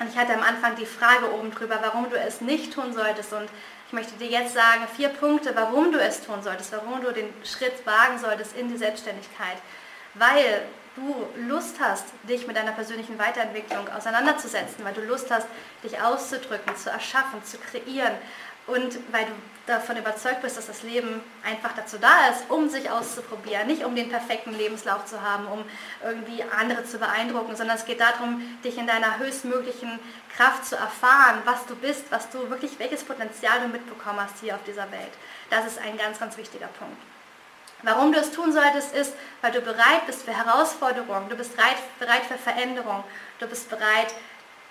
Und 0.00 0.08
ich 0.08 0.16
hatte 0.16 0.34
am 0.34 0.42
Anfang 0.42 0.76
die 0.76 0.86
Frage 0.86 1.32
oben 1.32 1.52
drüber, 1.52 1.78
warum 1.80 2.10
du 2.10 2.16
es 2.16 2.40
nicht 2.40 2.72
tun 2.72 2.92
solltest. 2.92 3.32
Und 3.32 3.48
ich 3.86 3.92
möchte 3.92 4.14
dir 4.16 4.28
jetzt 4.28 4.54
sagen, 4.54 4.82
vier 4.96 5.10
Punkte, 5.10 5.54
warum 5.54 5.92
du 5.92 5.98
es 5.98 6.24
tun 6.24 6.42
solltest, 6.42 6.72
warum 6.72 7.02
du 7.02 7.12
den 7.12 7.32
Schritt 7.44 7.86
wagen 7.86 8.18
solltest 8.18 8.56
in 8.56 8.68
die 8.68 8.76
Selbstständigkeit. 8.76 9.58
Weil 10.14 10.62
du 10.96 11.26
Lust 11.48 11.76
hast, 11.80 12.04
dich 12.28 12.46
mit 12.46 12.56
deiner 12.56 12.72
persönlichen 12.72 13.18
Weiterentwicklung 13.18 13.88
auseinanderzusetzen, 13.88 14.84
weil 14.84 14.94
du 14.94 15.02
Lust 15.02 15.30
hast, 15.30 15.46
dich 15.82 16.00
auszudrücken, 16.00 16.76
zu 16.76 16.90
erschaffen, 16.90 17.44
zu 17.44 17.58
kreieren 17.58 18.12
und 18.66 18.98
weil 19.12 19.26
du 19.26 19.32
davon 19.66 19.96
überzeugt 19.96 20.42
bist, 20.42 20.58
dass 20.58 20.66
das 20.66 20.82
Leben 20.82 21.22
einfach 21.42 21.72
dazu 21.74 21.96
da 21.98 22.28
ist, 22.28 22.50
um 22.50 22.68
sich 22.68 22.90
auszuprobieren, 22.90 23.66
nicht 23.66 23.84
um 23.84 23.96
den 23.96 24.10
perfekten 24.10 24.52
Lebenslauf 24.52 25.06
zu 25.06 25.22
haben, 25.22 25.46
um 25.46 25.64
irgendwie 26.02 26.44
andere 26.58 26.84
zu 26.84 26.98
beeindrucken, 26.98 27.56
sondern 27.56 27.76
es 27.76 27.86
geht 27.86 28.00
darum, 28.00 28.42
dich 28.62 28.76
in 28.76 28.86
deiner 28.86 29.18
höchstmöglichen 29.18 29.98
Kraft 30.36 30.66
zu 30.66 30.76
erfahren, 30.76 31.40
was 31.44 31.64
du 31.66 31.76
bist, 31.76 32.04
was 32.10 32.28
du 32.30 32.50
wirklich, 32.50 32.78
welches 32.78 33.04
Potenzial 33.04 33.60
du 33.60 33.68
mitbekommen 33.68 34.20
hast 34.20 34.40
hier 34.40 34.54
auf 34.54 34.64
dieser 34.64 34.90
Welt. 34.92 35.12
Das 35.48 35.66
ist 35.66 35.78
ein 35.78 35.96
ganz, 35.96 36.18
ganz 36.18 36.36
wichtiger 36.36 36.68
Punkt. 36.78 36.98
Warum 37.82 38.12
du 38.12 38.18
es 38.18 38.32
tun 38.32 38.52
solltest, 38.52 38.94
ist, 38.94 39.12
weil 39.42 39.52
du 39.52 39.60
bereit 39.60 40.06
bist 40.06 40.24
für 40.24 40.36
Herausforderungen, 40.36 41.28
du 41.28 41.36
bist 41.36 41.54
bereit, 41.56 41.76
bereit 41.98 42.22
für 42.26 42.38
Veränderung, 42.38 43.04
du 43.38 43.46
bist 43.46 43.68
bereit, 43.68 44.14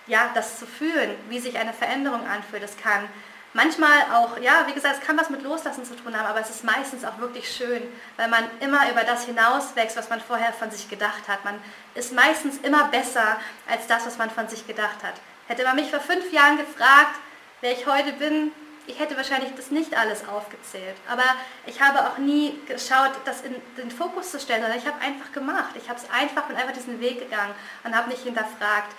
ja, 0.08 0.32
das 0.34 0.60
zu 0.60 0.66
fühlen, 0.66 1.16
wie 1.30 1.40
sich 1.40 1.58
eine 1.58 1.74
Veränderung 1.74 2.28
anfühlt. 2.28 2.64
Es 2.64 2.76
kann 2.76 3.08
manchmal 3.54 4.02
auch, 4.14 4.38
ja, 4.40 4.66
wie 4.68 4.74
gesagt, 4.74 5.00
es 5.00 5.08
kann 5.08 5.18
was 5.18 5.30
mit 5.30 5.44
Loslassen 5.44 5.86
zu 5.86 5.96
tun 5.96 6.18
haben, 6.18 6.28
aber 6.28 6.42
es 6.42 6.50
ist 6.50 6.64
meistens 6.64 7.06
auch 7.06 7.18
wirklich 7.20 7.50
schön, 7.50 7.84
weil 8.18 8.28
man 8.28 8.44
immer 8.60 8.90
über 8.90 9.04
das 9.04 9.26
hinauswächst, 9.26 9.96
was 9.96 10.10
man 10.10 10.20
vorher 10.22 10.54
von 10.54 10.70
sich 10.72 10.90
gedacht 10.90 11.28
hat. 11.28 11.44
Man 11.46 11.60
ist 11.96 12.14
meistens 12.14 12.58
immer 12.58 12.86
besser 12.86 13.38
als 13.70 13.88
das, 13.88 14.06
was 14.06 14.18
man 14.18 14.30
von 14.30 14.48
sich 14.48 14.68
gedacht 14.68 15.04
hat. 15.04 15.14
Hätte 15.48 15.64
man 15.64 15.76
mich 15.76 15.90
vor 15.90 16.00
fünf 16.00 16.32
Jahren 16.32 16.58
gefragt, 16.58 17.16
wer 17.62 17.72
ich 17.72 17.86
heute 17.86 18.14
bin, 18.14 18.52
ich 18.86 19.00
hätte 19.00 19.16
wahrscheinlich 19.16 19.54
das 19.56 19.72
nicht 19.72 19.96
alles 19.98 20.28
aufgezählt. 20.28 20.96
Aber 21.08 21.24
ich 21.66 21.82
habe 21.82 22.06
auch 22.06 22.18
nie 22.18 22.60
geschaut, 22.68 23.12
das 23.24 23.42
in 23.42 23.56
den 23.78 23.92
Fokus 23.92 24.32
zu 24.32 24.40
stellen, 24.40 24.62
sondern 24.62 24.80
ich 24.80 24.86
habe 24.86 25.00
einfach 25.00 25.32
gemacht. 25.32 25.76
Ich 25.76 25.90
habe 25.90 26.00
es 26.00 26.10
einfach 26.10 26.50
und 26.50 26.56
einfach 26.56 26.74
diesen 26.74 27.00
Weg 27.00 27.20
gegangen 27.20 27.56
und 27.84 27.96
habe 27.96 28.10
nicht 28.10 28.24
hinterfragt, 28.24 28.94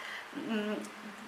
hm, 0.49 0.77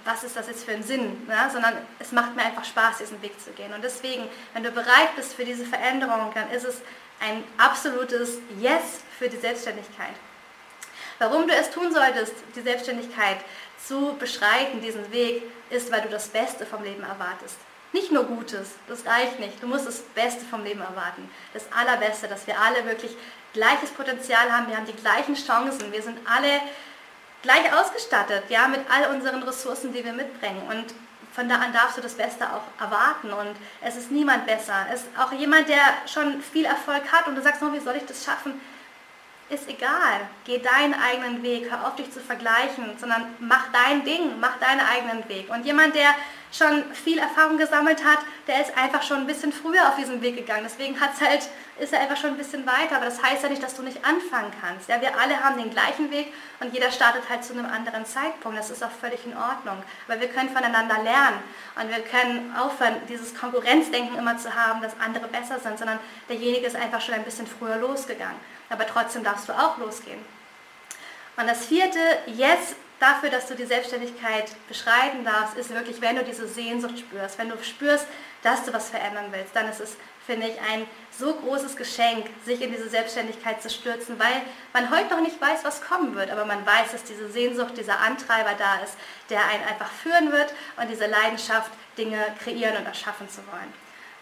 was 0.07 0.25
ist 0.25 0.37
das 0.37 0.47
jetzt 0.47 0.65
für 0.65 0.73
ein 0.73 0.83
Sinn, 0.83 1.27
ja? 1.29 1.51
sondern 1.51 1.75
es 1.99 2.13
macht 2.13 2.37
mir 2.37 2.43
einfach 2.43 2.65
Spaß, 2.65 2.99
diesen 2.99 3.21
Weg 3.23 3.39
zu 3.41 3.51
gehen. 3.51 3.73
Und 3.75 3.83
deswegen, 3.83 4.29
wenn 4.55 4.63
du 4.63 4.71
bereit 4.71 5.15
bist 5.17 5.35
für 5.35 5.45
diese 5.45 5.65
Veränderung, 5.65 6.31
dann 6.33 6.51
ist 6.51 6.65
es 6.65 6.81
ein 7.21 7.43
absolutes 7.59 8.39
Yes 8.61 9.01
für 9.19 9.29
die 9.29 9.37
Selbstständigkeit. 9.37 10.15
Warum 11.19 11.49
du 11.49 11.55
es 11.55 11.71
tun 11.71 11.93
solltest, 11.93 12.35
die 12.55 12.61
Selbstständigkeit 12.61 13.39
zu 13.85 14.17
beschreiten, 14.19 14.81
diesen 14.81 15.11
Weg, 15.13 15.43
ist, 15.71 15.91
weil 15.91 16.03
du 16.03 16.09
das 16.09 16.29
Beste 16.29 16.67
vom 16.67 16.83
Leben 16.83 17.03
erwartest. 17.03 17.57
Nicht 17.93 18.13
nur 18.13 18.25
Gutes, 18.25 18.73
das 18.89 19.07
reicht 19.07 19.41
nicht. 19.41 19.63
Du 19.63 19.67
musst 19.67 19.87
das 19.87 20.01
Beste 20.01 20.45
vom 20.45 20.63
Leben 20.63 20.81
erwarten. 20.81 21.29
Das 21.55 21.65
Allerbeste, 21.73 22.29
dass 22.29 22.47
wir 22.47 22.61
alle 22.61 22.85
wirklich 22.85 23.17
gleiches 23.53 23.91
Potenzial 23.91 24.53
haben. 24.53 24.69
Wir 24.69 24.77
haben 24.77 24.87
die 24.87 24.93
gleichen 24.93 25.35
Chancen. 25.35 25.93
Wir 25.93 26.03
sind 26.03 26.19
alle 26.27 26.61
gleich 27.43 27.73
ausgestattet, 27.73 28.45
ja, 28.49 28.69
mit 28.69 28.81
all 28.91 29.15
unseren 29.15 29.43
Ressourcen, 29.43 29.93
die 29.93 30.05
wir 30.05 30.13
mitbringen. 30.13 30.63
Und 30.69 30.95
von 31.33 31.49
da 31.49 31.57
an 31.57 31.73
darfst 31.73 31.99
du 31.99 32.01
das 32.01 32.15
Beste 32.15 32.47
auch 32.47 32.83
erwarten. 32.83 33.33
Und 33.33 33.57
es 33.81 33.97
ist 33.97 34.11
niemand 34.11 34.47
besser. 34.47 34.87
Es 34.93 35.03
ist 35.03 35.19
auch 35.19 35.33
jemand, 35.33 35.69
der 35.69 35.83
schon 36.07 36.41
viel 36.41 36.65
Erfolg 36.65 37.13
hat 37.13 37.29
und 37.29 37.37
du 37.37 37.43
sagst, 37.43 37.63
oh, 37.63 37.73
wie 37.73 37.81
soll 37.81 37.97
ich 37.97 38.07
das 38.07 38.25
schaffen? 38.25 38.61
ist 39.49 39.69
egal. 39.69 40.29
Geh 40.45 40.59
deinen 40.59 40.95
eigenen 40.95 41.43
Weg, 41.43 41.71
hör 41.71 41.87
auf 41.87 41.97
dich 41.97 42.11
zu 42.11 42.21
vergleichen, 42.21 42.99
sondern 42.99 43.35
mach 43.39 43.67
dein 43.73 44.05
Ding, 44.05 44.41
mach 44.41 44.59
deinen 44.59 44.81
eigenen 44.81 45.29
Weg. 45.29 45.51
Und 45.51 45.65
jemand, 45.65 45.95
der 45.95 46.15
schon 46.53 46.85
viel 46.95 47.19
Erfahrung 47.19 47.59
gesammelt 47.59 48.05
hat, 48.05 48.19
der 48.47 48.61
ist 48.61 48.77
einfach 48.77 49.03
schon 49.03 49.19
ein 49.19 49.27
bisschen 49.27 49.53
früher 49.53 49.89
auf 49.89 49.97
diesen 49.97 50.23
Weg 50.23 50.37
gegangen. 50.37 50.65
Deswegen 50.65 51.01
hat's 51.01 51.21
halt, 51.21 51.49
ist 51.79 51.93
er 51.93 52.01
einfach 52.01 52.17
schon 52.17 52.31
ein 52.31 52.37
bisschen 52.37 52.67
weiter. 52.67 52.97
Aber 52.97 53.05
das 53.05 53.23
heißt 53.23 53.43
ja 53.43 53.49
nicht, 53.49 53.63
dass 53.63 53.75
du 53.75 53.83
nicht 53.83 54.05
anfangen 54.05 54.53
kannst. 54.61 54.89
Ja, 54.89 55.01
wir 55.01 55.19
alle 55.19 55.43
haben 55.43 55.59
den 55.59 55.71
gleichen 55.71 56.11
Weg 56.11 56.33
und 56.61 56.73
jeder 56.73 56.91
startet 56.91 57.29
halt 57.29 57.45
zu 57.45 57.53
einem 57.53 57.67
anderen 57.67 58.07
Zeitpunkt. 58.07 58.59
Das 58.59 58.71
ist 58.71 58.83
auch 58.83 58.91
völlig 58.91 59.25
in 59.27 59.37
Ordnung. 59.37 59.83
Aber 60.09 60.21
wir 60.21 60.29
können 60.29 60.49
voneinander 60.49 61.03
lernen 61.03 61.39
und 61.81 61.89
wir 61.89 62.01
können 62.01 62.55
aufhören, 62.57 62.97
dieses 63.09 63.35
Konkurrenzdenken 63.35 64.17
immer 64.17 64.39
zu 64.39 64.55
haben, 64.55 64.81
dass 64.81 64.99
andere 65.01 65.29
besser 65.29 65.59
sind, 65.59 65.79
sondern 65.79 65.99
derjenige 66.29 66.67
ist 66.67 66.77
einfach 66.77 67.01
schon 67.01 67.15
ein 67.15 67.25
bisschen 67.25 67.47
früher 67.47 67.77
losgegangen 67.77 68.37
aber 68.69 68.87
trotzdem 68.87 69.23
darfst 69.23 69.49
du 69.49 69.53
auch 69.53 69.79
losgehen. 69.79 70.19
Und 71.37 71.47
das 71.47 71.67
vierte, 71.67 71.99
jetzt 72.27 72.77
dafür, 73.01 73.31
dass 73.31 73.47
du 73.47 73.55
die 73.55 73.67
Selbstständigkeit 73.67 74.51
beschreiten 74.69 75.25
darfst, 75.25 75.57
ist 75.57 75.71
wirklich, 75.71 76.01
wenn 76.01 76.17
du 76.17 76.25
diese 76.25 76.49
Sehnsucht 76.49 76.99
spürst, 76.99 77.39
wenn 77.39 77.49
du 77.49 77.63
spürst, 77.63 78.07
dass 78.43 78.65
du 78.65 78.73
was 78.73 78.91
verändern 78.91 79.27
willst, 79.31 79.55
dann 79.55 79.69
ist 79.69 79.81
es, 79.81 79.97
finde 80.27 80.49
ich, 80.49 80.61
ein 80.61 80.87
so 81.11 81.35
großes 81.35 81.77
Geschenk, 81.77 82.27
sich 82.45 82.61
in 82.61 82.73
diese 82.73 82.89
Selbstständigkeit 82.89 83.63
zu 83.63 83.71
stürzen, 83.71 84.19
weil 84.19 84.43
man 84.73 84.91
heute 84.91 85.15
noch 85.15 85.21
nicht 85.21 85.41
weiß, 85.41 85.65
was 85.65 85.83
kommen 85.83 86.15
wird, 86.15 86.31
aber 86.31 86.45
man 86.45 86.65
weiß, 86.65 86.93
dass 86.93 87.05
diese 87.05 87.31
Sehnsucht, 87.31 87.77
dieser 87.77 88.01
Antreiber 88.01 88.55
da 88.59 88.77
ist, 88.85 88.97
der 89.31 89.41
einen 89.47 89.65
einfach 89.65 89.91
führen 89.91 90.33
wird 90.33 90.53
und 90.77 90.89
diese 90.89 91.07
Leidenschaft, 91.07 91.71
Dinge 91.99 92.19
kreieren 92.43 92.77
und 92.77 92.87
erschaffen 92.87 93.29
zu 93.29 93.39
wollen. 93.47 93.73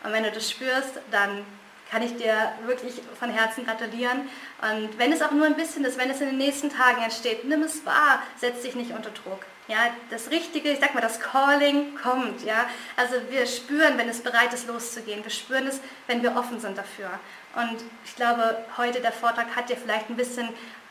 Und 0.04 0.12
wenn 0.12 0.22
du 0.22 0.30
das 0.30 0.50
spürst, 0.50 1.00
dann 1.10 1.44
kann 1.90 2.02
ich 2.02 2.16
dir 2.16 2.52
wirklich 2.66 3.00
von 3.18 3.30
Herzen 3.30 3.64
gratulieren. 3.64 4.28
Und 4.62 4.98
wenn 4.98 5.12
es 5.12 5.22
auch 5.22 5.30
nur 5.30 5.46
ein 5.46 5.56
bisschen 5.56 5.84
ist, 5.84 5.98
wenn 5.98 6.10
es 6.10 6.20
in 6.20 6.28
den 6.28 6.38
nächsten 6.38 6.70
Tagen 6.70 7.02
entsteht, 7.02 7.44
nimm 7.44 7.62
es 7.62 7.84
wahr, 7.84 8.22
setz 8.36 8.62
dich 8.62 8.74
nicht 8.74 8.92
unter 8.92 9.10
Druck. 9.10 9.44
Ja, 9.66 9.78
das 10.10 10.30
Richtige, 10.30 10.70
ich 10.70 10.80
sag 10.80 10.94
mal, 10.94 11.00
das 11.00 11.20
Calling 11.20 11.94
kommt. 11.96 12.44
Ja, 12.44 12.66
also 12.96 13.14
wir 13.30 13.46
spüren, 13.46 13.96
wenn 13.96 14.08
es 14.08 14.20
bereit 14.20 14.52
ist, 14.52 14.66
loszugehen. 14.66 15.24
Wir 15.24 15.30
spüren 15.30 15.66
es, 15.66 15.80
wenn 16.06 16.22
wir 16.22 16.36
offen 16.36 16.60
sind 16.60 16.76
dafür. 16.76 17.08
Und 17.54 17.82
ich 18.04 18.14
glaube, 18.16 18.64
heute 18.76 19.00
der 19.00 19.12
Vortrag 19.12 19.56
hat 19.56 19.70
dir 19.70 19.76
vielleicht 19.76 20.10
ein 20.10 20.16
bisschen 20.16 20.48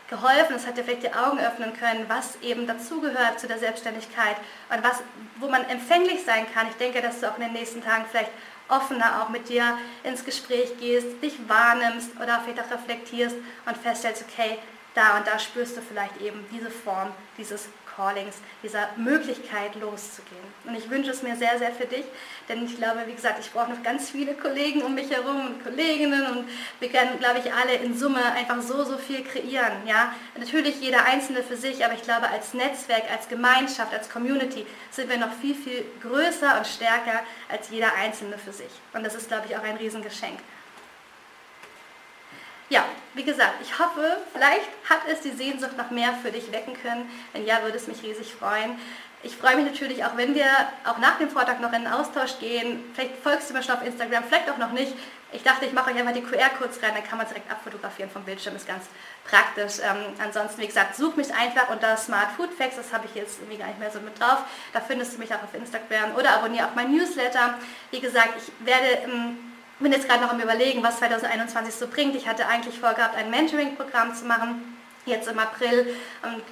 geholfen, 0.09 0.55
es 0.55 0.67
hat 0.67 0.77
dir 0.77 0.83
vielleicht 0.83 1.03
die 1.03 1.13
Augen 1.13 1.39
öffnen 1.39 1.73
können, 1.73 2.05
was 2.07 2.37
eben 2.41 2.67
dazugehört 2.67 3.39
zu 3.39 3.47
der 3.47 3.57
Selbstständigkeit 3.57 4.37
und 4.69 4.83
was, 4.83 5.01
wo 5.37 5.47
man 5.47 5.63
empfänglich 5.69 6.23
sein 6.23 6.45
kann. 6.53 6.67
Ich 6.69 6.75
denke, 6.75 7.01
dass 7.01 7.19
du 7.19 7.29
auch 7.29 7.37
in 7.37 7.43
den 7.43 7.53
nächsten 7.53 7.83
Tagen 7.83 8.05
vielleicht 8.09 8.31
offener 8.75 9.21
auch 9.21 9.29
mit 9.29 9.49
dir 9.49 9.77
ins 10.03 10.23
Gespräch 10.25 10.77
gehst, 10.79 11.21
dich 11.21 11.37
wahrnimmst 11.47 12.11
oder 12.21 12.41
vielleicht 12.41 12.61
auch 12.61 12.71
reflektierst 12.71 13.35
und 13.65 13.77
feststellst, 13.77 14.25
okay, 14.29 14.57
da 14.95 15.17
und 15.17 15.27
da 15.27 15.39
spürst 15.39 15.77
du 15.77 15.81
vielleicht 15.81 16.21
eben 16.21 16.45
diese 16.51 16.69
Form 16.69 17.11
dieses 17.37 17.69
Callings, 17.95 18.37
dieser 18.61 18.89
Möglichkeit 18.95 19.75
loszugehen. 19.75 20.43
Und 20.65 20.75
ich 20.75 20.89
wünsche 20.89 21.11
es 21.11 21.23
mir 21.23 21.35
sehr, 21.35 21.57
sehr 21.57 21.71
für 21.71 21.85
dich, 21.85 22.05
denn 22.49 22.65
ich 22.65 22.77
glaube, 22.77 23.01
wie 23.05 23.13
gesagt, 23.13 23.39
ich 23.39 23.51
brauche 23.51 23.71
noch 23.71 23.83
ganz 23.83 24.09
viele 24.09 24.33
Kollegen 24.33 24.81
um 24.81 24.95
mich 24.95 25.09
herum 25.09 25.47
und 25.47 25.63
Kolleginnen 25.63 26.25
und 26.27 26.49
wir 26.79 26.89
können, 26.89 27.19
glaube 27.19 27.39
ich, 27.39 27.53
alle 27.53 27.75
in 27.75 27.97
Summe 27.97 28.23
einfach 28.23 28.61
so, 28.61 28.83
so 28.83 28.97
viel 28.97 29.23
kreieren. 29.23 29.73
Ja? 29.85 30.13
Natürlich 30.37 30.79
jeder 30.81 31.05
Einzelne 31.05 31.43
für 31.43 31.57
sich, 31.57 31.83
aber 31.83 31.93
ich 31.93 32.03
glaube, 32.03 32.29
als 32.29 32.53
Netzwerk, 32.53 33.03
als 33.11 33.27
Gemeinschaft, 33.27 33.93
als 33.93 34.09
Community 34.09 34.65
sind 34.91 35.09
wir 35.09 35.17
noch 35.17 35.33
viel, 35.33 35.55
viel 35.55 35.85
größer 36.01 36.57
und 36.57 36.67
stärker 36.67 37.21
als 37.49 37.69
jeder 37.69 37.93
Einzelne 37.95 38.37
für 38.37 38.53
sich. 38.53 38.71
Und 38.93 39.03
das 39.03 39.15
ist, 39.15 39.27
glaube 39.27 39.45
ich, 39.49 39.57
auch 39.57 39.63
ein 39.63 39.77
Riesengeschenk 39.77 40.39
ja, 42.69 42.85
wie 43.13 43.23
gesagt, 43.23 43.55
ich 43.61 43.77
hoffe, 43.77 44.17
vielleicht 44.33 44.67
hat 44.89 45.01
es 45.07 45.21
die 45.21 45.31
Sehnsucht 45.31 45.77
noch 45.77 45.91
mehr 45.91 46.13
für 46.21 46.31
dich 46.31 46.51
wecken 46.51 46.73
können. 46.81 47.09
Wenn 47.33 47.45
ja, 47.45 47.61
würde 47.61 47.77
es 47.77 47.87
mich 47.87 48.01
riesig 48.01 48.33
freuen. 48.33 48.79
Ich 49.25 49.37
freue 49.37 49.55
mich 49.55 49.65
natürlich 49.65 50.03
auch, 50.03 50.17
wenn 50.17 50.35
wir 50.35 50.45
auch 50.83 50.97
nach 50.97 51.17
dem 51.17 51.29
Vortrag 51.29 51.61
noch 51.61 51.71
in 51.71 51.83
den 51.83 51.93
Austausch 51.93 52.39
gehen. 52.39 52.83
Vielleicht 52.93 53.15
folgst 53.23 53.49
du 53.49 53.53
mir 53.53 53.63
schon 53.63 53.75
auf 53.75 53.85
Instagram, 53.85 54.23
vielleicht 54.25 54.49
auch 54.49 54.57
noch 54.57 54.71
nicht. 54.73 54.93
Ich 55.31 55.43
dachte, 55.43 55.65
ich 55.65 55.71
mache 55.71 55.91
euch 55.91 55.97
einfach 55.97 56.13
die 56.13 56.21
QR-Codes 56.21 56.83
rein, 56.83 56.91
dann 56.93 57.03
kann 57.03 57.17
man 57.17 57.25
es 57.25 57.33
direkt 57.33 57.49
abfotografieren 57.49 58.11
vom 58.11 58.23
Bildschirm, 58.23 58.55
ist 58.55 58.67
ganz 58.67 58.85
praktisch. 59.25 59.79
Ähm, 59.81 60.13
ansonsten, 60.21 60.61
wie 60.61 60.67
gesagt, 60.67 60.95
such 60.95 61.15
mich 61.15 61.33
einfach 61.33 61.69
unter 61.69 61.95
Smart 61.95 62.31
Food 62.35 62.53
Facts, 62.53 62.75
das 62.75 62.91
habe 62.91 63.05
ich 63.05 63.15
jetzt 63.15 63.39
irgendwie 63.39 63.57
gar 63.57 63.67
nicht 63.67 63.79
mehr 63.79 63.89
so 63.89 63.99
mit 64.01 64.19
drauf. 64.19 64.39
Da 64.73 64.81
findest 64.81 65.13
du 65.13 65.19
mich 65.19 65.33
auch 65.33 65.41
auf 65.41 65.53
Instagram 65.53 66.15
oder 66.15 66.35
abonniere 66.35 66.67
auch 66.67 66.75
mein 66.75 66.91
Newsletter. 66.91 67.55
Wie 67.91 67.99
gesagt, 67.99 68.33
ich 68.37 68.65
werde... 68.65 68.87
Ähm, 69.05 69.52
bin 69.79 69.91
jetzt 69.91 70.07
gerade 70.07 70.21
noch 70.21 70.31
am 70.31 70.39
Überlegen, 70.39 70.83
was 70.83 70.97
2021 70.97 71.75
so 71.75 71.87
bringt. 71.87 72.15
Ich 72.15 72.27
hatte 72.27 72.47
eigentlich 72.47 72.79
vorgehabt, 72.79 73.17
ein 73.17 73.29
Mentoring-Programm 73.29 74.15
zu 74.15 74.25
machen 74.25 74.72
jetzt 75.05 75.27
im 75.27 75.39
April. 75.39 75.95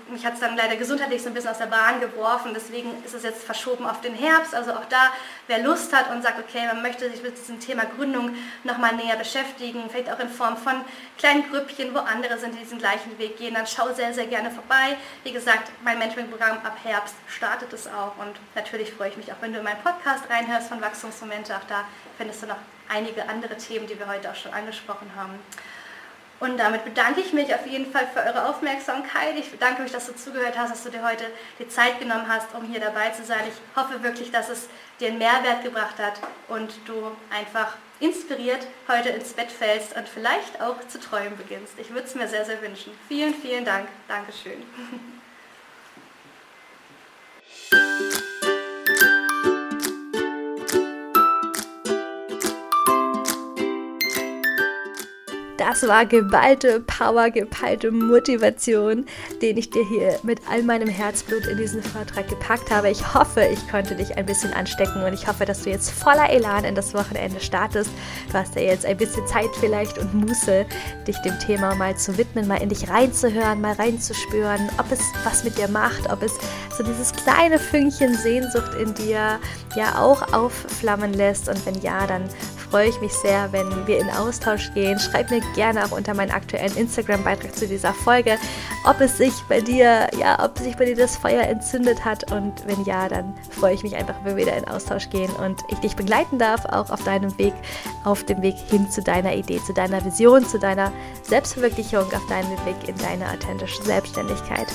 Mich 0.09 0.25
hat 0.25 0.33
es 0.33 0.39
dann 0.39 0.55
leider 0.55 0.75
gesundheitlich 0.75 1.21
so 1.21 1.29
ein 1.29 1.33
bisschen 1.33 1.51
aus 1.51 1.57
der 1.57 1.67
Bahn 1.67 1.99
geworfen. 1.99 2.51
Deswegen 2.53 3.03
ist 3.03 3.13
es 3.13 3.23
jetzt 3.23 3.43
verschoben 3.43 3.85
auf 3.85 4.01
den 4.01 4.13
Herbst. 4.13 4.53
Also 4.53 4.71
auch 4.71 4.85
da, 4.89 5.11
wer 5.47 5.59
Lust 5.59 5.93
hat 5.93 6.11
und 6.11 6.21
sagt, 6.21 6.39
okay, 6.39 6.65
man 6.67 6.81
möchte 6.81 7.09
sich 7.09 7.23
mit 7.23 7.37
diesem 7.37 7.59
Thema 7.59 7.83
Gründung 7.85 8.35
nochmal 8.63 8.95
näher 8.95 9.15
beschäftigen, 9.15 9.89
vielleicht 9.89 10.11
auch 10.11 10.19
in 10.19 10.29
Form 10.29 10.57
von 10.57 10.83
kleinen 11.17 11.49
Grüppchen, 11.49 11.93
wo 11.93 11.99
andere 11.99 12.37
sind, 12.37 12.55
die 12.55 12.59
diesen 12.59 12.79
gleichen 12.79 13.17
Weg 13.17 13.37
gehen, 13.37 13.53
dann 13.53 13.67
schau 13.67 13.93
sehr, 13.93 14.13
sehr 14.13 14.27
gerne 14.27 14.51
vorbei. 14.51 14.97
Wie 15.23 15.31
gesagt, 15.31 15.71
mein 15.83 15.99
Mentoring-Programm 15.99 16.57
ab 16.63 16.77
Herbst 16.83 17.15
startet 17.27 17.71
es 17.73 17.87
auch. 17.87 18.17
Und 18.17 18.35
natürlich 18.55 18.91
freue 18.93 19.09
ich 19.09 19.17
mich 19.17 19.31
auch, 19.31 19.37
wenn 19.41 19.53
du 19.53 19.59
in 19.59 19.63
meinen 19.63 19.81
Podcast 19.81 20.29
reinhörst 20.29 20.69
von 20.69 20.81
Wachstumsmomente. 20.81 21.55
Auch 21.55 21.67
da 21.67 21.85
findest 22.17 22.43
du 22.43 22.47
noch 22.47 22.57
einige 22.89 23.27
andere 23.29 23.55
Themen, 23.57 23.87
die 23.87 23.97
wir 23.97 24.07
heute 24.07 24.29
auch 24.31 24.35
schon 24.35 24.53
angesprochen 24.53 25.11
haben. 25.15 25.39
Und 26.41 26.57
damit 26.57 26.83
bedanke 26.83 27.21
ich 27.21 27.33
mich 27.33 27.53
auf 27.53 27.67
jeden 27.67 27.91
Fall 27.91 28.07
für 28.07 28.19
eure 28.19 28.49
Aufmerksamkeit. 28.49 29.37
Ich 29.37 29.51
bedanke 29.51 29.83
mich, 29.83 29.91
dass 29.91 30.07
du 30.07 30.15
zugehört 30.15 30.57
hast, 30.57 30.71
dass 30.71 30.83
du 30.83 30.89
dir 30.89 31.03
heute 31.03 31.25
die 31.59 31.67
Zeit 31.67 31.99
genommen 31.99 32.27
hast, 32.27 32.47
um 32.55 32.63
hier 32.63 32.79
dabei 32.79 33.11
zu 33.11 33.23
sein. 33.23 33.41
Ich 33.47 33.79
hoffe 33.79 34.01
wirklich, 34.01 34.31
dass 34.31 34.49
es 34.49 34.67
dir 34.99 35.09
einen 35.09 35.19
Mehrwert 35.19 35.63
gebracht 35.63 35.99
hat 35.99 36.13
und 36.47 36.73
du 36.85 37.11
einfach 37.29 37.77
inspiriert 37.99 38.65
heute 38.87 39.09
ins 39.09 39.33
Bett 39.33 39.51
fällst 39.51 39.95
und 39.95 40.09
vielleicht 40.09 40.59
auch 40.59 40.75
zu 40.87 40.99
träumen 40.99 41.37
beginnst. 41.37 41.75
Ich 41.77 41.91
würde 41.91 42.07
es 42.07 42.15
mir 42.15 42.27
sehr, 42.27 42.43
sehr 42.43 42.59
wünschen. 42.63 42.91
Vielen, 43.07 43.35
vielen 43.35 43.63
Dank. 43.63 43.87
Dankeschön. 44.07 44.63
Das 55.71 55.87
war 55.87 56.05
geballte 56.05 56.81
Power, 56.81 57.29
geballte 57.29 57.91
Motivation, 57.91 59.05
den 59.41 59.55
ich 59.55 59.69
dir 59.69 59.87
hier 59.87 60.19
mit 60.21 60.41
all 60.49 60.63
meinem 60.63 60.89
Herzblut 60.89 61.45
in 61.45 61.57
diesen 61.57 61.81
Vortrag 61.81 62.27
gepackt 62.27 62.69
habe. 62.69 62.89
Ich 62.89 63.13
hoffe, 63.13 63.45
ich 63.45 63.69
konnte 63.69 63.95
dich 63.95 64.17
ein 64.17 64.25
bisschen 64.25 64.51
anstecken 64.51 65.01
und 65.01 65.13
ich 65.13 65.27
hoffe, 65.27 65.45
dass 65.45 65.63
du 65.63 65.69
jetzt 65.69 65.89
voller 65.89 66.29
Elan 66.29 66.65
in 66.65 66.75
das 66.75 66.93
Wochenende 66.93 67.39
startest. 67.39 67.89
Du 68.29 68.33
hast 68.33 68.53
ja 68.55 68.63
jetzt 68.63 68.85
ein 68.85 68.97
bisschen 68.97 69.25
Zeit 69.27 69.49
vielleicht 69.61 69.97
und 69.97 70.13
Muße, 70.13 70.65
dich 71.07 71.17
dem 71.19 71.39
Thema 71.39 71.73
mal 71.75 71.95
zu 71.95 72.17
widmen, 72.17 72.49
mal 72.49 72.61
in 72.61 72.67
dich 72.67 72.89
reinzuhören, 72.89 73.61
mal 73.61 73.71
reinzuspüren, 73.71 74.69
ob 74.77 74.91
es 74.91 74.99
was 75.23 75.45
mit 75.45 75.57
dir 75.57 75.69
macht, 75.69 76.11
ob 76.11 76.21
es 76.21 76.33
so 76.77 76.83
dieses 76.83 77.13
kleine 77.13 77.57
Fünkchen 77.57 78.13
Sehnsucht 78.15 78.73
in 78.75 78.93
dir 78.93 79.39
ja 79.77 79.97
auch 79.97 80.33
aufflammen 80.33 81.13
lässt. 81.13 81.47
Und 81.47 81.65
wenn 81.65 81.79
ja, 81.81 82.05
dann 82.07 82.23
freue 82.71 82.87
ich 82.87 83.01
mich 83.01 83.11
sehr, 83.11 83.51
wenn 83.51 83.85
wir 83.85 83.99
in 83.99 84.09
Austausch 84.09 84.73
gehen. 84.73 84.97
Schreib 84.97 85.29
mir 85.29 85.41
gerne 85.55 85.83
auch 85.83 85.91
unter 85.91 86.13
meinen 86.13 86.31
aktuellen 86.31 86.75
Instagram-Beitrag 86.77 87.53
zu 87.53 87.67
dieser 87.67 87.93
Folge, 87.93 88.37
ob 88.85 89.01
es 89.01 89.17
sich 89.17 89.33
bei 89.49 89.59
dir, 89.59 90.07
ja, 90.17 90.41
ob 90.41 90.57
sich 90.57 90.77
bei 90.77 90.85
dir 90.85 90.95
das 90.95 91.17
Feuer 91.17 91.43
entzündet 91.43 92.05
hat. 92.05 92.31
Und 92.31 92.65
wenn 92.65 92.81
ja, 92.85 93.09
dann 93.09 93.35
freue 93.49 93.73
ich 93.73 93.83
mich 93.83 93.97
einfach, 93.97 94.15
wenn 94.23 94.37
wir 94.37 94.45
wieder 94.45 94.55
in 94.55 94.65
Austausch 94.69 95.09
gehen 95.09 95.29
und 95.31 95.59
ich 95.69 95.79
dich 95.79 95.97
begleiten 95.97 96.39
darf, 96.39 96.63
auch 96.65 96.89
auf 96.89 97.03
deinem 97.03 97.37
Weg, 97.37 97.53
auf 98.05 98.23
dem 98.23 98.41
Weg 98.41 98.55
hin 98.69 98.89
zu 98.89 99.01
deiner 99.01 99.35
Idee, 99.35 99.59
zu 99.67 99.73
deiner 99.73 100.03
Vision, 100.05 100.47
zu 100.47 100.57
deiner 100.57 100.93
Selbstverwirklichung, 101.23 102.03
auf 102.03 102.25
deinem 102.29 102.51
Weg 102.65 102.87
in 102.87 102.95
deine 102.95 103.25
authentische 103.25 103.83
Selbstständigkeit. 103.83 104.67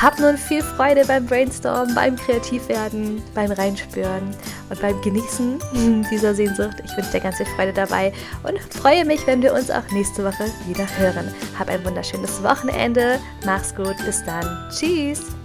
Hab 0.00 0.18
nun 0.18 0.36
viel 0.36 0.62
Freude 0.62 1.04
beim 1.06 1.26
Brainstorm, 1.26 1.94
beim 1.94 2.16
Kreativwerden, 2.16 3.22
beim 3.34 3.52
Reinspüren 3.52 4.36
und 4.68 4.80
beim 4.80 5.00
Genießen 5.00 5.62
dieser 6.10 6.34
Sehnsucht. 6.34 6.82
Ich 6.84 6.96
wünsche 6.96 7.12
dir 7.12 7.20
ganz 7.22 7.36
viel 7.36 7.46
Freude 7.46 7.72
dabei 7.72 8.12
und 8.42 8.58
freue 8.74 9.04
mich, 9.04 9.26
wenn 9.26 9.42
wir 9.42 9.54
uns 9.54 9.70
auch 9.70 9.88
nächste 9.92 10.24
Woche 10.24 10.44
wieder 10.66 10.86
hören. 10.98 11.32
Hab 11.58 11.68
ein 11.68 11.84
wunderschönes 11.84 12.42
Wochenende. 12.42 13.18
Mach's 13.44 13.74
gut. 13.74 13.96
Bis 14.04 14.24
dann. 14.24 14.44
Tschüss. 14.70 15.41